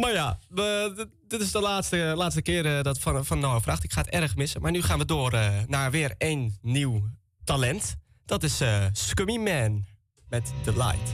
[0.00, 3.62] maar ja, we- dit- dit is de laatste, laatste keer eh, dat van, van Noah
[3.62, 3.84] vraagt.
[3.84, 4.60] Ik ga het erg missen.
[4.62, 7.02] Maar nu gaan we door eh, naar weer één nieuw
[7.44, 7.96] talent.
[8.24, 9.84] Dat is eh Scummy Man
[10.28, 11.12] met The Light.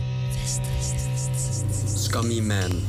[1.97, 2.83] Scummy Man.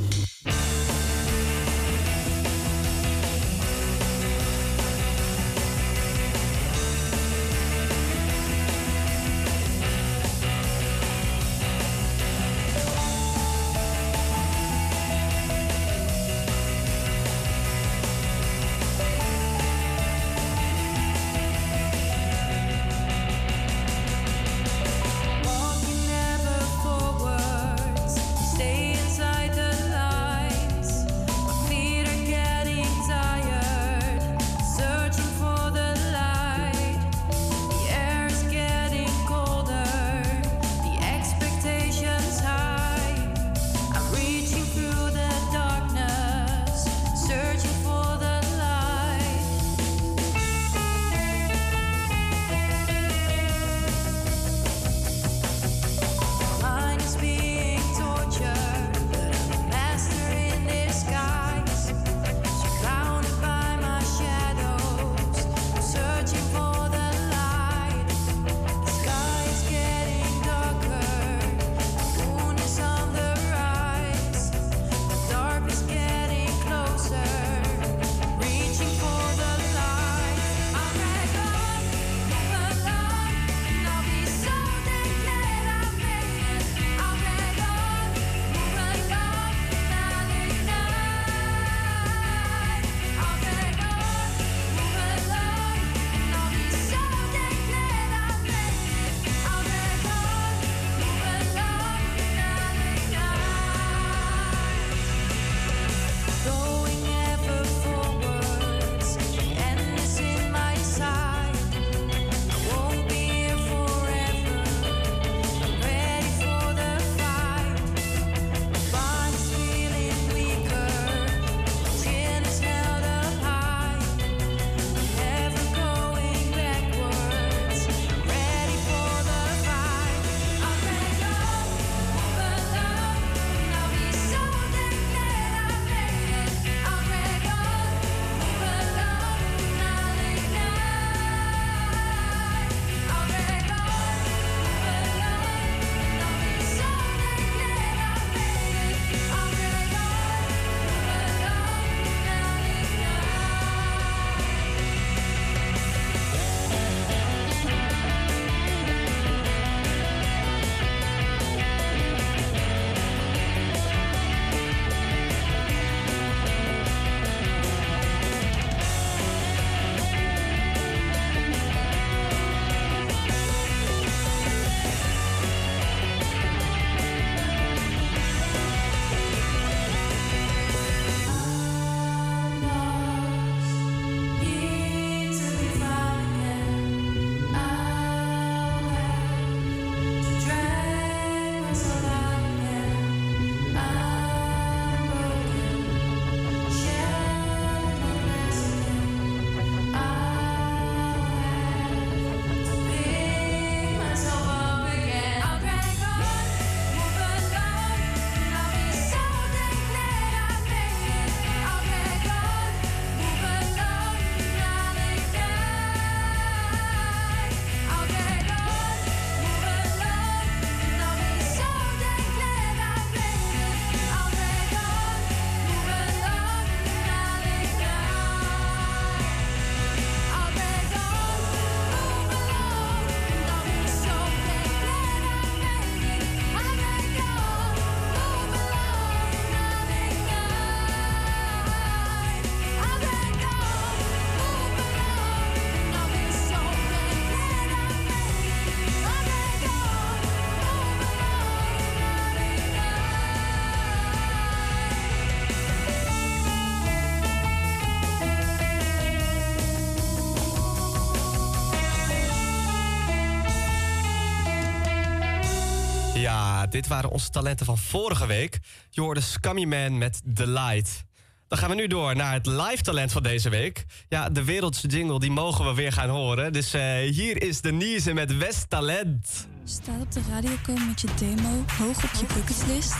[266.71, 268.59] Dit waren onze talenten van vorige week.
[268.89, 271.03] Je hoorde Scummy Man met The Light.
[271.47, 273.85] Dan gaan we nu door naar het live talent van deze week.
[274.09, 276.53] Ja, de wereldse jingle, die mogen we weer gaan horen.
[276.53, 279.47] Dus eh, hier is Denise met West Talent.
[279.63, 282.95] Staat op de radio komen met je demo hoog op je bucketlist.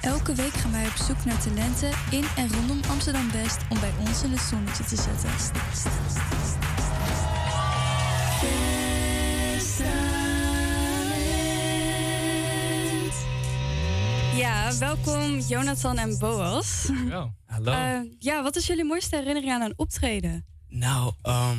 [0.00, 3.92] Elke week gaan wij op zoek naar talenten in en rondom Amsterdam West om bij
[3.98, 5.30] ons in het zonnetje te zetten.
[14.40, 16.88] Ja, welkom Jonathan en Boas.
[17.08, 17.72] Ja, hallo.
[17.72, 20.44] Eh, ja, wat is jullie mooiste herinnering aan een optreden?
[20.68, 21.58] Nou, ehm,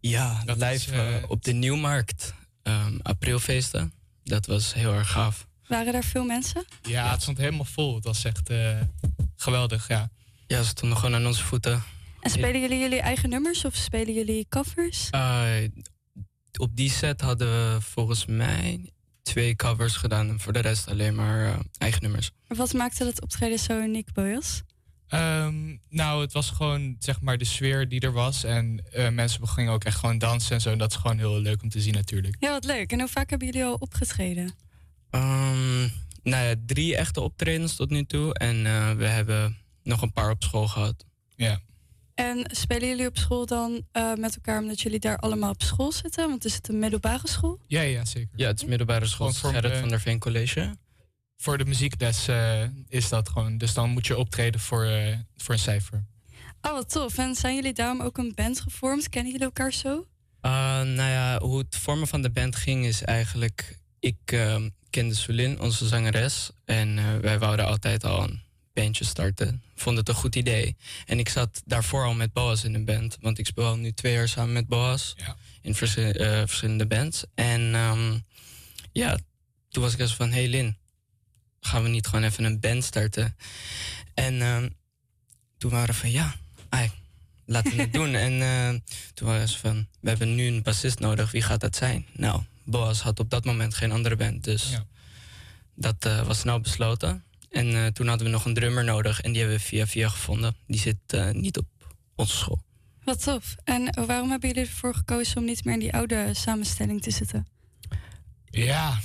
[0.00, 2.34] ja, live eh, eh, op de Nieuwmarkt.
[2.62, 3.92] ehm, aprilfeesten.
[4.24, 5.46] Dat was heel erg gaaf.
[5.66, 6.64] Waren er veel mensen?
[6.82, 7.94] Ja, het stond helemaal vol.
[7.94, 8.80] Het was echt eh,
[9.36, 10.10] geweldig, ja.
[10.46, 11.82] Ja, ze stonden gewoon aan onze voeten.
[12.20, 15.10] En spelen jullie jullie eigen nummers of spelen jullie covers?
[15.10, 15.64] Eh,
[16.58, 18.92] op die set hadden we volgens mij
[19.28, 20.28] twee covers gedaan.
[20.28, 22.30] En voor de rest alleen maar eh, eigen nummers.
[22.46, 24.62] Wat maakte dat optreden zo uniek, Boas?
[25.08, 28.44] Ehm, nou, het was gewoon zeg maar de sfeer die er was.
[28.44, 30.70] En eh, mensen gingen ook echt gewoon dansen en zo.
[30.70, 32.36] En dat is gewoon heel leuk om te zien natuurlijk.
[32.38, 32.92] Ja, wat leuk.
[32.92, 34.54] En hoe vaak hebben jullie al opgetreden?
[35.10, 35.80] Ehm,
[36.22, 38.34] nou ja, drie echte optredens tot nu toe.
[38.34, 41.04] En eh, we hebben nog een paar op school gehad.
[41.36, 41.60] Ja.
[42.18, 45.92] En spelen jullie op school dan eh, met elkaar omdat jullie daar allemaal op school
[45.92, 46.28] zitten?
[46.28, 47.58] Want is het een middelbare school?
[47.66, 48.28] Ja, ja, zeker.
[48.36, 50.76] Ja, het is middelbare school voor, Gerrit van der Veen College.
[51.36, 53.58] Voor de muziekles eh, is dat gewoon.
[53.58, 56.04] Dus dan moet je optreden voor, eh, voor een cijfer.
[56.62, 57.18] Oh, wat tof.
[57.18, 59.08] En zijn jullie daarom ook een band gevormd?
[59.08, 59.94] Kennen jullie elkaar zo?
[60.42, 63.78] Uh, nou ja, hoe het vormen van de band ging is eigenlijk...
[63.98, 66.50] Ik ehm, kende Sulin, onze zangeres.
[66.64, 68.42] En eh, wij wouden altijd al een
[68.82, 69.62] bandje starten.
[69.74, 70.76] Vonden het een goed idee.
[71.06, 73.18] En ik zat daarvoor al met Boas in een band.
[73.20, 75.14] Want ik speel al nu twee jaar samen met Boas.
[75.62, 77.24] In eh, verschillende bands.
[77.34, 78.18] En ehm,
[78.92, 79.18] ja,
[79.68, 80.30] toen was ik eens van...
[80.30, 80.76] Hey Lin,
[81.60, 83.36] gaan we niet gewoon even een band starten?
[84.14, 84.68] En ehm,
[85.58, 86.10] toen waren we van...
[86.10, 86.34] Ja,
[86.68, 86.90] ai,
[87.44, 88.14] laten we het doen.
[88.26, 88.80] En eh,
[89.14, 92.06] toen waren ze van, we hebben nu een bassist nodig, wie gaat dat zijn?
[92.12, 94.80] Nou, Boas had op dat moment geen andere band, dus
[95.74, 97.24] dat eh, was snel besloten.
[97.50, 100.08] En eh, toen hadden we nog een drummer nodig en die hebben we via via
[100.08, 100.56] gevonden.
[100.66, 101.66] Die zit eh, niet op
[102.14, 102.62] onze school.
[103.04, 103.56] Wat tof.
[103.64, 107.46] En waarom hebben jullie ervoor gekozen om niet meer in die oude samenstelling te zitten?
[108.44, 108.98] Ja.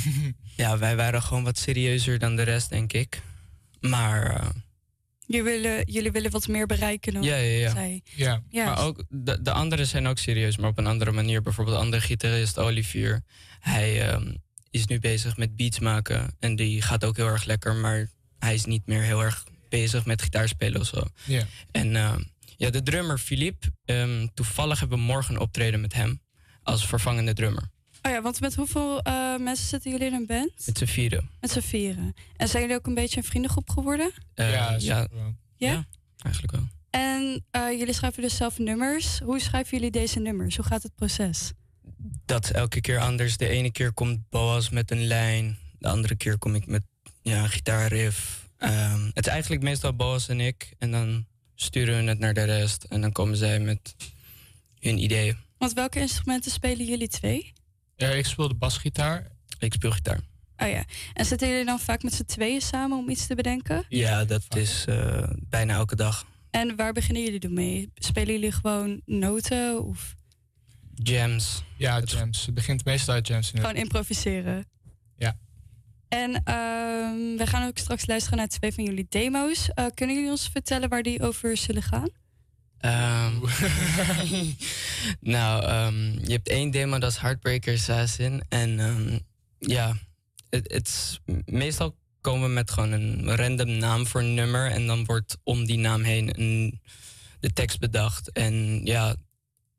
[0.56, 3.22] ja, wij waren gewoon wat serieuzer dan de rest, denk ik.
[3.80, 4.48] Maar eh,
[5.30, 7.70] Jullie willen, jullie willen wat meer bereiken dan ja, ja, ja.
[7.70, 8.02] zij.
[8.04, 8.42] Ja.
[8.50, 11.42] Maar ook de, de anderen zijn ook serieus, maar op een andere manier.
[11.42, 13.22] Bijvoorbeeld de andere gitarist, Olivier.
[13.60, 14.34] Hij ehm,
[14.70, 16.36] is nu bezig met beats maken.
[16.38, 20.04] En die gaat ook heel erg lekker, maar hij is niet meer heel erg bezig
[20.06, 21.02] met gitaarspelen of zo.
[21.24, 21.44] Ja.
[21.70, 22.20] En ehm,
[22.56, 26.20] ja, de drummer Philippe, ehm, toevallig hebben we morgen een optreden met hem
[26.62, 27.70] als vervangende drummer.
[28.02, 30.52] Oh ja, want met hoeveel eh, mensen zitten jullie in een band?
[30.66, 31.30] Met z'n vieren.
[31.40, 32.14] Met z'n vieren.
[32.36, 34.12] En zijn jullie ook een beetje een vriendengroep geworden?
[34.34, 35.06] Eh, Ja, ja,
[35.56, 35.70] Ja?
[35.72, 35.86] ja,
[36.18, 36.68] eigenlijk wel.
[36.90, 39.18] En eh, jullie schrijven dus zelf nummers.
[39.18, 40.56] Hoe schrijven jullie deze nummers?
[40.56, 41.52] Hoe gaat het proces?
[42.24, 43.36] Dat elke keer anders.
[43.36, 45.58] De ene keer komt Boas met een lijn.
[45.78, 46.82] De andere keer kom ik met
[47.22, 48.48] ja, een gitaarriff.
[48.58, 50.74] Ehm, het is eigenlijk meestal Boas en ik.
[50.78, 52.84] En dan sturen we het naar de rest.
[52.84, 53.94] En dan komen zij met
[54.78, 55.36] hun ideeën.
[55.58, 57.52] Want welke instrumenten spelen jullie twee?
[57.96, 59.26] Ja, ik speel de basgitaar.
[59.58, 60.20] Ik speel gitaar.
[60.56, 60.84] Oh ja.
[61.12, 63.84] En zitten jullie dan vaak met z'n tweeën samen om iets te bedenken?
[63.88, 66.26] Ja, dat is eh, bijna elke dag.
[66.50, 67.90] En waar beginnen jullie dan mee?
[67.94, 70.14] Spelen jullie gewoon noten of
[71.02, 71.62] Jams.
[71.76, 72.46] Ja, jams.
[72.46, 73.50] Het begint meestal uit jams.
[73.50, 74.64] gewoon improviseren?
[75.16, 75.36] Ja.
[76.08, 79.68] En ehm, we gaan ook straks luisteren naar twee van jullie demo's.
[79.74, 82.08] Eh, kunnen jullie ons vertellen waar die over zullen gaan?
[82.78, 83.34] Ehm,
[85.36, 88.42] nou, ehm, je hebt één demo, dat is Heartbreaker Assassin.
[88.48, 89.18] En ehm,
[89.58, 89.96] ja,
[90.50, 94.70] het het is meestal komen we met gewoon een random naam voor een nummer.
[94.70, 96.80] En dan wordt om die naam heen een,
[97.40, 98.32] de tekst bedacht.
[98.32, 99.14] En ja,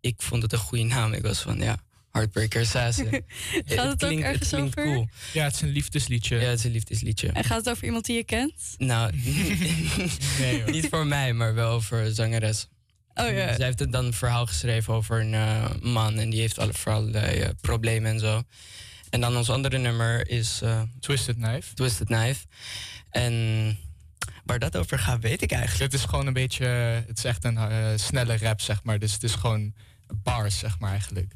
[0.01, 1.13] ik vond het een goede naam.
[1.13, 1.77] Ik was van, ja,
[2.11, 3.09] Heartbreaker Assassin.
[3.65, 4.91] Gaat het ook ergens klinkt over?
[4.91, 5.07] Cool.
[5.33, 6.35] Ja, het is een liefdesliedje.
[6.35, 7.31] Ja, het is een liefdesliedje.
[7.31, 8.53] En gaat het over iemand die je kent?
[8.77, 9.11] Nou,
[10.39, 12.67] Nee, niet voor mij, maar wel over een zangeres.
[13.13, 13.53] Oh ja.
[13.55, 16.73] Zij heeft het dan een verhaal geschreven over een eh, man en die heeft alle,
[16.73, 18.43] voor allerlei eh, problemen en zo.
[19.09, 21.73] En dan ons andere nummer is eh, Twisted Knife.
[21.73, 22.45] Twisted Knife.
[23.09, 23.77] En
[24.45, 25.91] waar dat over gaat, weet ik eigenlijk.
[25.91, 26.65] Het is gewoon een beetje,
[27.07, 27.59] het is echt een
[27.99, 28.99] snelle rap, zeg maar.
[28.99, 29.73] Dus het is gewoon
[30.23, 31.33] bars, zeg maar, eigenlijk.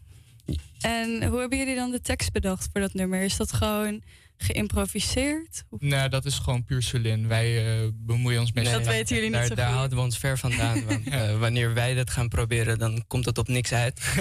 [0.80, 3.22] En hoe hebben jullie dan de tekst bedacht voor dat nummer?
[3.22, 4.04] Is dat gewoon
[4.38, 5.64] geïmproviseerd?
[5.80, 7.28] Nee, dat is gewoon puur Celine.
[7.28, 8.78] Wij eh, bemoeien ons meestal...
[8.80, 9.76] Dat weten jullie niet daar, zo Daar goed.
[9.76, 10.86] houden we ons ver vandaan.
[10.86, 14.16] Want eh, wanneer wij dat gaan proberen, dan komt het op niks uit.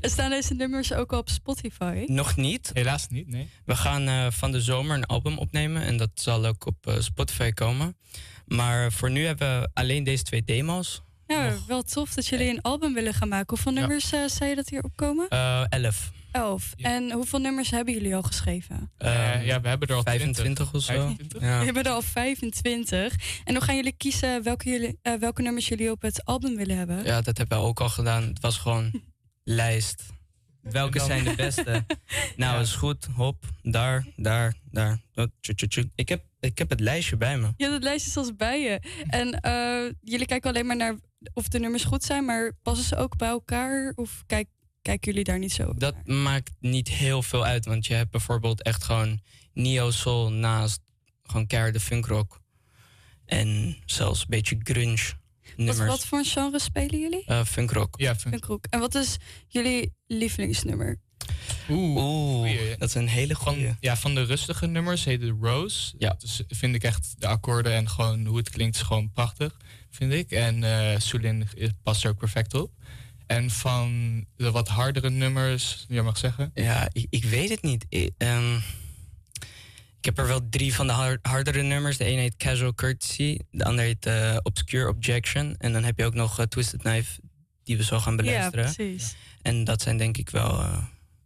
[0.00, 2.04] En staan deze nummers ook al op Spotify?
[2.06, 2.70] Nog niet.
[2.72, 3.48] Helaas niet, nee.
[3.64, 7.50] We gaan eh, van de zomer een album opnemen en dat zal ook op Spotify
[7.50, 7.96] komen.
[8.46, 11.02] Maar voor nu hebben we alleen deze twee demo's.
[11.26, 13.46] Nou, wel tof dat jullie een album willen gaan maken.
[13.48, 15.28] Hoeveel nummers eh, zei je dat hierop komen?
[15.28, 16.10] Eh, elf.
[16.32, 16.72] Elf.
[16.76, 18.90] En hoeveel nummers hebben jullie al geschreven?
[18.96, 20.92] Eh, ja, we hebben er al 25 of zo.
[20.92, 21.40] 25?
[21.40, 21.58] Ja.
[21.58, 23.14] We hebben er al 25.
[23.44, 26.76] En hoe gaan jullie kiezen welke, jullie, eh, welke nummers jullie op het album willen
[26.76, 27.04] hebben?
[27.04, 28.22] Ja, dat hebben we ook al gedaan.
[28.22, 29.02] Het was gewoon
[29.44, 30.02] lijst.
[30.60, 31.84] Welke dan- zijn de beste?
[32.36, 33.08] Nou, is goed.
[33.14, 35.00] Hop, daar, daar, daar.
[35.94, 37.52] Ik heb, ik heb het lijstje bij me.
[37.56, 38.80] Ja, dat lijst is zelfs bij je.
[39.06, 40.94] En eh, jullie kijken alleen maar naar
[41.32, 43.92] of de nummers goed zijn, maar passen ze ook bij elkaar?
[43.96, 44.48] Of kijk,
[44.82, 45.80] kijken jullie daar niet zo op?
[45.80, 49.20] Dat maakt niet heel veel uit, want je hebt bijvoorbeeld echt gewoon
[49.52, 50.80] neo soul naast
[51.22, 52.40] gewoon keiharde funkrock.
[53.26, 55.88] En zelfs een beetje grunge Wat, nummers.
[55.88, 57.24] wat voor een genre spelen jullie?
[57.26, 58.00] Eh, funkrock.
[58.00, 58.66] Ja, Punkrock.
[58.70, 59.16] En wat is
[59.48, 61.00] jullie lievelingsnummer?
[61.70, 63.66] Oeh, dat is een hele goede.
[63.66, 65.94] Van, ja, van de rustige nummers heet het Rose.
[65.98, 66.14] Ja.
[66.18, 69.56] Dus vind ik echt de akkoorden en gewoon hoe het klinkt is gewoon prachtig,
[69.94, 70.30] vind ik.
[70.30, 71.48] En eh Soulin
[71.82, 72.70] past er ook perfect op.
[73.26, 76.50] En van de wat hardere nummers, jij mag zeggen.
[76.54, 77.86] Ja, ik, ik weet het niet.
[77.88, 78.54] Ik, ehm,
[79.98, 81.96] ik heb er wel drie van de har- hardere nummers.
[81.96, 85.54] De ene heet Casual Courtesy, de andere heet eh, Obscure Objection.
[85.58, 87.20] En dan heb je ook nog eh, Twisted Knife,
[87.64, 88.64] die we zo gaan beluisteren.
[88.66, 89.14] Ja, precies.
[89.42, 90.82] En dat zijn denk ik wel eh,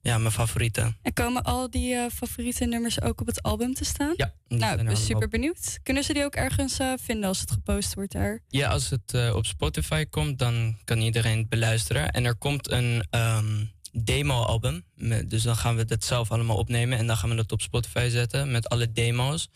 [0.08, 0.96] ja, mijn favorieten.
[1.02, 4.14] En komen al die eh, favoriete nummers ook op het album te staan?
[4.16, 5.78] Ja, Nou, ik ben er super benieuwd.
[5.82, 8.42] Kunnen ze die ook ergens eh, vinden als het gepost wordt daar?
[8.48, 12.10] Ja, als het eh, op Spotify komt, dan kan iedereen het beluisteren.
[12.10, 14.84] En er komt een ehm, demo-album.
[15.26, 16.98] Dus dan gaan we dat zelf allemaal opnemen.
[16.98, 19.48] En dan gaan we dat op Spotify zetten met alle demo's.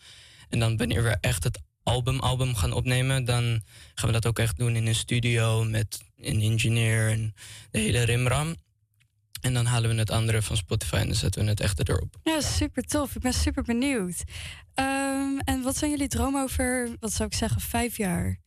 [0.49, 3.61] En dan wanneer we echt het album-album gaan opnemen, dan
[3.95, 7.33] gaan we dat ook echt doen in een studio met een engineer en
[7.71, 8.55] de hele rimram.
[9.43, 12.15] En dan halen we het andere van Spotify en dan zetten we het echt erop.
[12.23, 13.15] Ja, super tof.
[13.15, 14.23] Ik ben super benieuwd.
[14.73, 18.39] Ehm, en wat zijn jullie dromen over, wat zou ik zeggen, vijf jaar?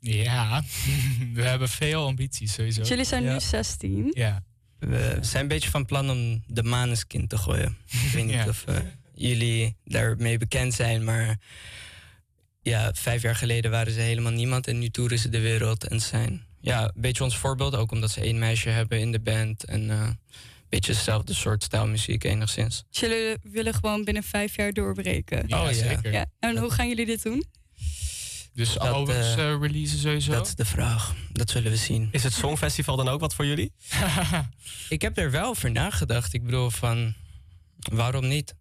[0.00, 0.62] Ja,
[1.34, 2.80] we hebben veel ambities sowieso.
[2.80, 3.32] Dus jullie zijn Ja.
[3.32, 4.10] nu 16.
[4.14, 4.42] Ja.
[4.78, 7.76] We zijn een beetje van plan om de Maneskin te gooien.
[7.86, 8.48] Ik weet niet Ja.
[8.48, 8.76] of eh,
[9.14, 11.36] jullie daarmee bekend zijn, maar
[12.62, 16.00] ja, vijf jaar geleden waren ze helemaal niemand en nu toeren ze de wereld en
[16.00, 19.64] zijn ja, een beetje ons voorbeeld, ook omdat ze één meisje hebben in de band
[19.64, 20.18] en eh, een
[20.68, 22.84] beetje hetzelfde soort stijlmuziek enigszins.
[22.90, 25.44] Dus jullie willen gewoon binnen vijf jaar doorbreken?
[25.46, 25.72] Ja, Oh, ja.
[25.76, 26.12] zeker.
[26.12, 26.26] Ja.
[26.38, 27.44] En hoe gaan jullie dit doen?
[28.52, 30.32] Dus albums eh, eh, releasen sowieso?
[30.32, 31.14] Dat is de vraag.
[31.32, 32.08] Dat zullen we zien.
[32.12, 33.72] Is het Songfestival dan ook wat voor jullie?
[34.88, 36.32] Ik heb er wel over nagedacht.
[36.32, 37.14] Ik bedoel van,
[37.78, 38.54] waarom niet?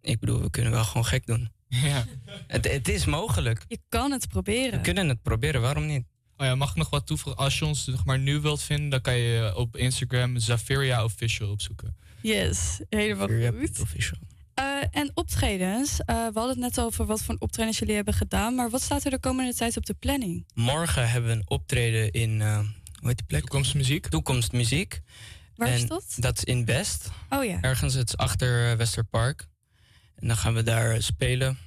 [0.00, 1.50] Ik bedoel, we kunnen wel gewoon gek doen.
[1.68, 2.04] Ja.
[2.46, 3.64] Het, het is mogelijk.
[3.68, 4.70] Je kan het proberen.
[4.78, 6.04] We kunnen het proberen, waarom niet?
[6.36, 7.42] Oh ja, mag ik nog wat toevoegen?
[7.42, 11.50] Als je ons zeg maar, nu wilt vinden, dan kan je op Instagram Zafiria Official
[11.50, 11.96] opzoeken.
[12.20, 13.80] Yes, helemaal Zafiria goed.
[13.80, 14.18] Official.
[14.54, 16.00] Eh, en optredens.
[16.00, 18.54] Eh, we hadden het net over wat voor optredens jullie hebben gedaan.
[18.54, 20.46] Maar wat staat er de komende tijd op de planning?
[20.54, 23.40] Morgen hebben we een optreden in, eh, hoe heet die plek?
[23.40, 24.06] Toekomstmuziek.
[24.06, 25.00] Toekomstmuziek.
[25.56, 26.16] Waar en is dat?
[26.16, 27.10] Dat is in West.
[27.30, 27.60] Oh ja.
[27.60, 29.46] Ergens, het is achter Westerpark.
[30.14, 31.58] En dan gaan we daar spelen.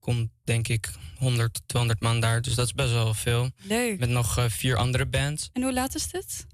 [0.00, 2.42] Komt denk ik 100, 200 man daar.
[2.42, 3.50] Dus dat is best wel veel.
[3.62, 3.98] Leuk.
[3.98, 5.50] Met nog eh, vier andere bands.
[5.52, 6.46] En hoe laat is dit?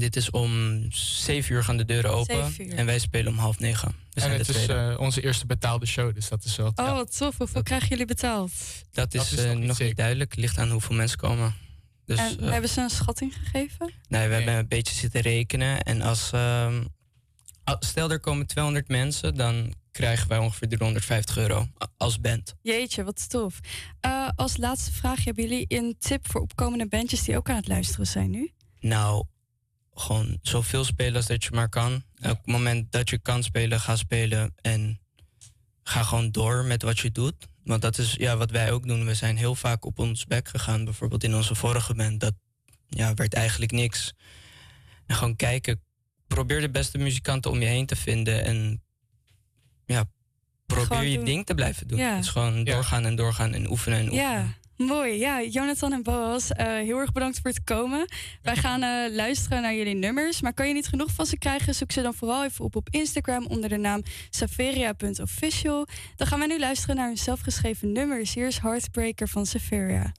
[0.00, 2.54] Dit is om 7 uur gaan de deuren open.
[2.68, 3.94] En wij spelen om half negen.
[4.10, 6.72] We en het is eh, onze eerste betaalde show, dus dat is wel...
[6.74, 7.38] Oh, wat tof.
[7.38, 8.52] Hoeveel krijgen jullie betaald?
[8.92, 10.36] dat is, dat is eh, nog niet nog niet duidelijk.
[10.36, 11.54] Ligt aan hoeveel mensen komen.
[12.04, 13.92] Dus, en eh, hebben ze een schatting gegeven?
[14.08, 15.82] Nee, we hebben een beetje zitten rekenen.
[15.82, 16.84] En als, ehm,
[17.78, 22.54] stel er komen 200 mensen, dan krijgen wij ongeveer 350 euro als band.
[22.62, 23.60] Jeetje, wat tof.
[24.00, 27.68] Eh, als laatste vraag, hebben jullie een tip voor opkomende bandjes die ook aan het
[27.68, 28.50] luisteren zijn nu?
[28.80, 29.24] Nou,
[29.94, 31.94] gewoon zoveel spelen als dat je maar kan.
[32.16, 34.54] Op het moment dat je kan spelen, ga spelen.
[34.60, 35.00] En
[35.82, 37.46] ga gewoon door met wat je doet.
[37.64, 39.06] Want dat is ja, wat wij ook doen.
[39.06, 40.84] We zijn heel vaak op ons bek gegaan.
[40.84, 42.20] Bijvoorbeeld in onze vorige band.
[42.20, 42.34] Dat
[42.88, 44.12] ja, werd eigenlijk niks.
[45.06, 45.82] En gewoon kijken.
[46.26, 48.44] Probeer de beste muzikanten om je heen te vinden.
[48.44, 48.83] En
[49.86, 50.04] ja,
[50.66, 51.24] probeer Gewoon je doen.
[51.24, 51.98] ding te blijven doen.
[51.98, 52.16] Ja.
[52.16, 54.28] Dus gewoon doorgaan en doorgaan en oefenen en oefenen.
[54.30, 54.44] Ja,
[54.76, 55.18] mooi.
[55.18, 58.08] Ja, Jonathan en Boas, eh, heel erg bedankt voor het komen.
[58.42, 60.40] Wij gaan eh, luisteren naar jullie nummers.
[60.40, 62.88] Maar kan je niet genoeg van ze krijgen, zoek ze dan vooral even op op
[62.90, 65.86] Instagram onder de naam saveria.official.
[66.16, 68.34] Dan gaan wij nu luisteren naar hun zelfgeschreven nummers.
[68.34, 70.12] Hier is Heartbreaker van Saveria.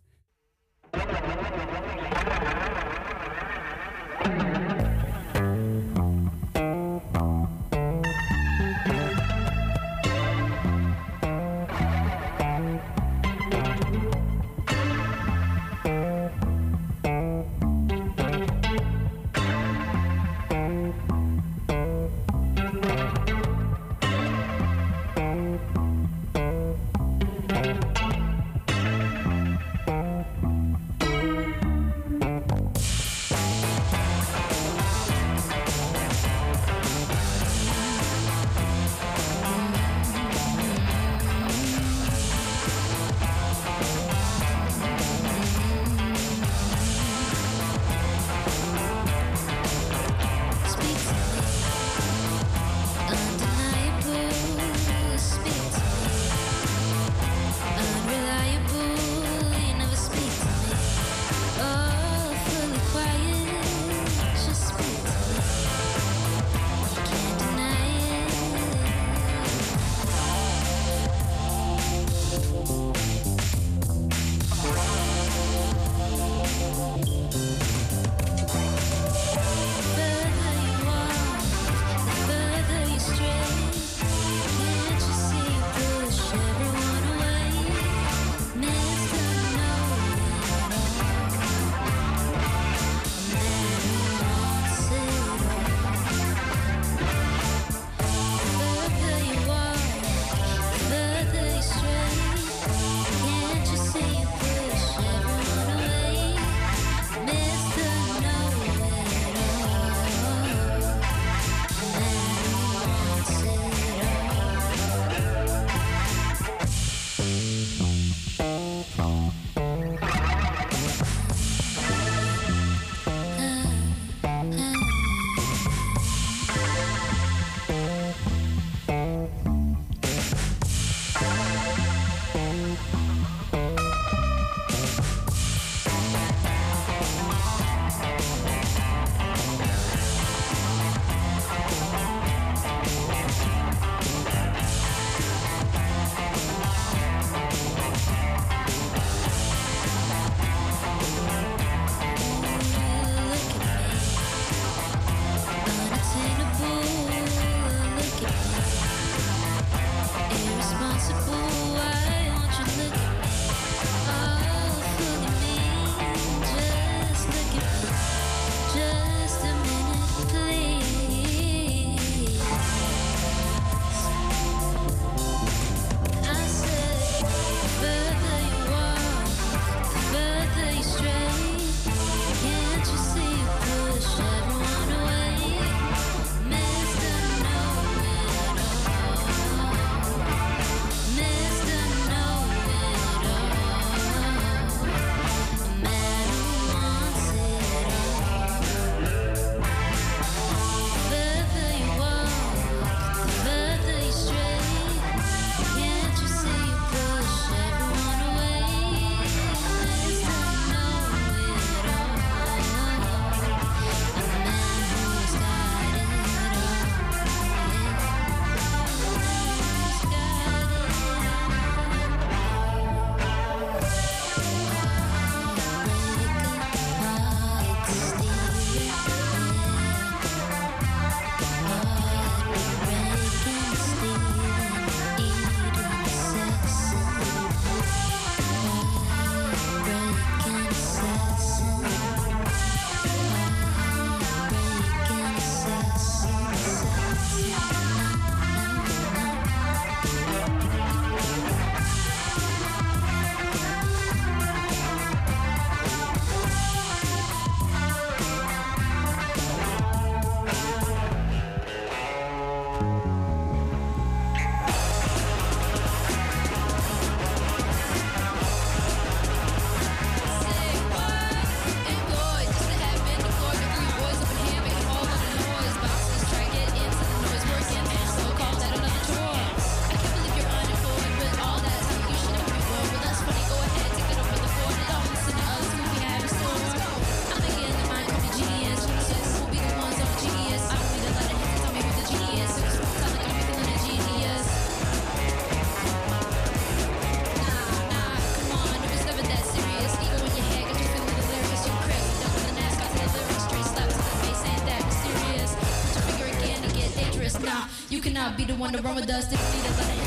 [308.59, 309.25] Want to run with us.
[309.29, 310.04] Didn't need a lot of hints to tell me what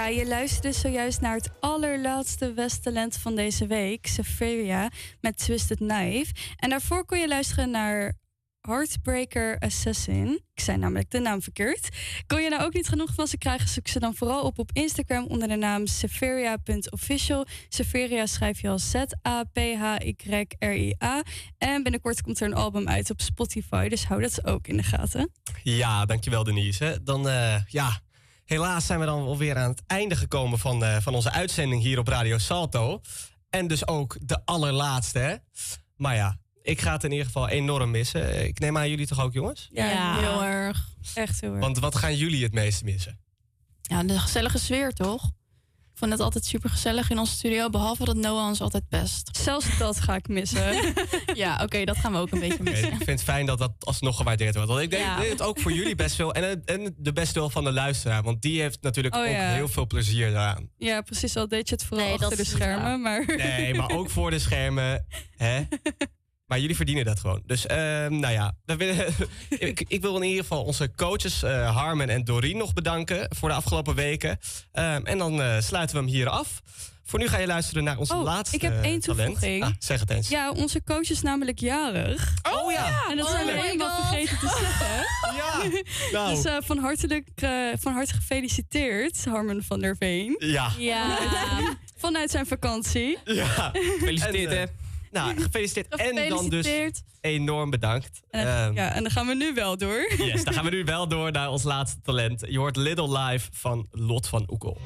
[0.00, 4.90] Ja, je luisterde zojuist naar het allerlaatste Westtalent van deze week, Severia,
[5.20, 6.34] met Twisted Knife.
[6.56, 8.18] En daarvoor kon je luisteren naar
[8.60, 10.40] Heartbreaker Assassin.
[10.54, 11.88] Ik zei namelijk de naam verkeerd.
[12.26, 14.70] Kon je nou ook niet genoeg van ze krijgen, zoek ze dan vooral op op
[14.72, 17.46] Instagram onder de naam severia.official.
[17.68, 19.62] Severia schrijf je als Z-A-P-H-Y-R-I-A.
[21.58, 24.82] En binnenkort komt er een album uit op Spotify, dus hou dat ook in de
[24.82, 25.32] gaten.
[25.62, 27.00] Ja, dankjewel Denise.
[27.02, 28.00] Dan, eh, ja,
[28.50, 31.98] helaas zijn we dan alweer aan het einde gekomen van, eh, van onze uitzending hier
[31.98, 33.00] op Radio Salto.
[33.50, 35.34] En dus ook de allerlaatste, hè?
[35.96, 38.46] Maar ja, ik ga het in ieder geval enorm missen.
[38.46, 39.68] Ik neem aan jullie toch ook, jongens?
[39.72, 40.88] Ja, heel erg.
[41.14, 41.60] Echt heel erg.
[41.60, 43.18] Want wat gaan jullie het meeste missen?
[43.82, 45.30] Ja, de gezellige sfeer toch?
[46.00, 49.36] Ik vond het altijd super gezellig in onze studio, behalve dat Noah ons altijd pest.
[49.36, 50.94] Zelfs dat ga ik missen.
[51.34, 52.88] ja, oké, dat gaan we ook een beetje Nee, missen.
[52.92, 54.68] ik vind het fijn dat dat alsnog gewaardeerd wordt.
[54.70, 55.22] Want ik denk, Ja.
[55.22, 56.34] het ook voor jullie best veel.
[56.34, 58.22] En, en de best wel van de luisteraar.
[58.22, 59.52] Want die heeft natuurlijk Oh, ook ja.
[59.52, 60.70] heel veel plezier daaraan.
[60.78, 61.36] Ja, precies.
[61.36, 63.24] Al deed je het vooral Nee, achter de schermen, maar...
[63.36, 65.06] Nee, maar ook voor de schermen.
[65.36, 65.62] Hè?
[66.50, 67.42] Maar jullie verdienen dat gewoon.
[67.46, 68.94] Dus ehm, nou ja, dan wil-
[69.48, 73.48] ik, ik wil in ieder geval onze coaches eh, Harmen en Doreen nog bedanken voor
[73.48, 74.38] de afgelopen weken.
[74.72, 76.62] Ehm, en dan eh, sluiten we hem hier af.
[77.04, 79.18] Voor nu ga je luisteren naar onze Oh, laatste ik heb één talent.
[79.24, 79.64] toevoeging.
[79.64, 80.28] Ah, zeg het eens.
[80.28, 82.34] Ja, onze coach is namelijk jarig.
[82.52, 83.04] Oh ja!
[83.10, 85.06] En dat Oh zijn we helemaal vergeten te zeggen.
[85.36, 85.80] Ja!
[86.12, 86.34] Nou.
[86.34, 87.50] Dus eh, van, hartelijk, eh,
[87.80, 90.36] van harte gefeliciteerd, Harmen van der Veen.
[90.38, 90.70] Ja.
[90.78, 91.16] Ja.
[91.96, 93.18] Vanuit zijn vakantie.
[93.24, 93.70] Ja.
[93.72, 94.64] Gefeliciteerd, En, hè?
[95.10, 95.96] Nou, gefeliciteerd.
[95.96, 96.66] En dan dus
[97.20, 98.20] enorm bedankt.
[98.30, 100.12] En, Ehm, ja, en dan gaan we nu wel door.
[100.18, 102.44] Yes, dan gaan we nu wel door naar ons laatste talent.
[102.48, 104.78] Je hoort Little Life van Lot van Oekel.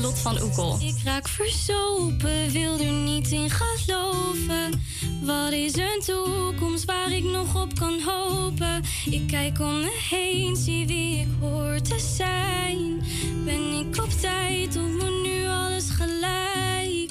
[0.00, 0.78] Lot van Oekel.
[0.80, 4.82] Ik raak verzopen, wil er niet in geloven.
[5.22, 8.82] Wat is een toekomst waar ik nog op kan hopen?
[9.10, 13.02] Ik kijk om me heen, zie wie ik hoor te zijn.
[13.44, 17.10] Ben ik op tijd of moet nu alles gelijk?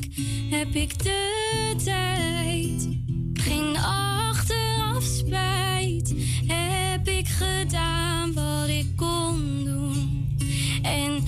[0.50, 2.88] Heb ik de tijd?
[3.34, 6.14] Geen achteraf spijt.
[6.48, 10.38] Heb ik gedaan wat ik kon doen?
[10.82, 11.24] En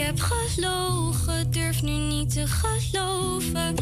[0.00, 3.74] heb gelogen, durf nu niet te geloven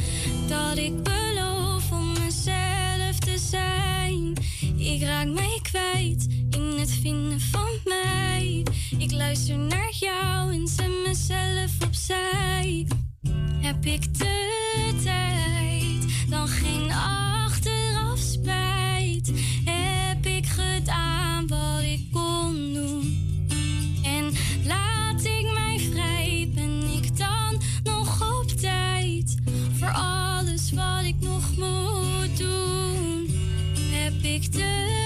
[0.49, 4.33] dat ik beloof om mezelf te zijn.
[4.77, 8.63] Ik raak mij kwijt in het vinden van mij.
[8.99, 12.87] Ik luister naar jou en zet mezelf opzij.
[13.61, 19.33] Heb ik de tijd, dan geen achteraf spijt.
[19.65, 22.18] Heb ik gedaan wat ik kon.
[29.89, 33.29] voor alles wat ik nog moet doen,
[33.91, 34.98] heb ik de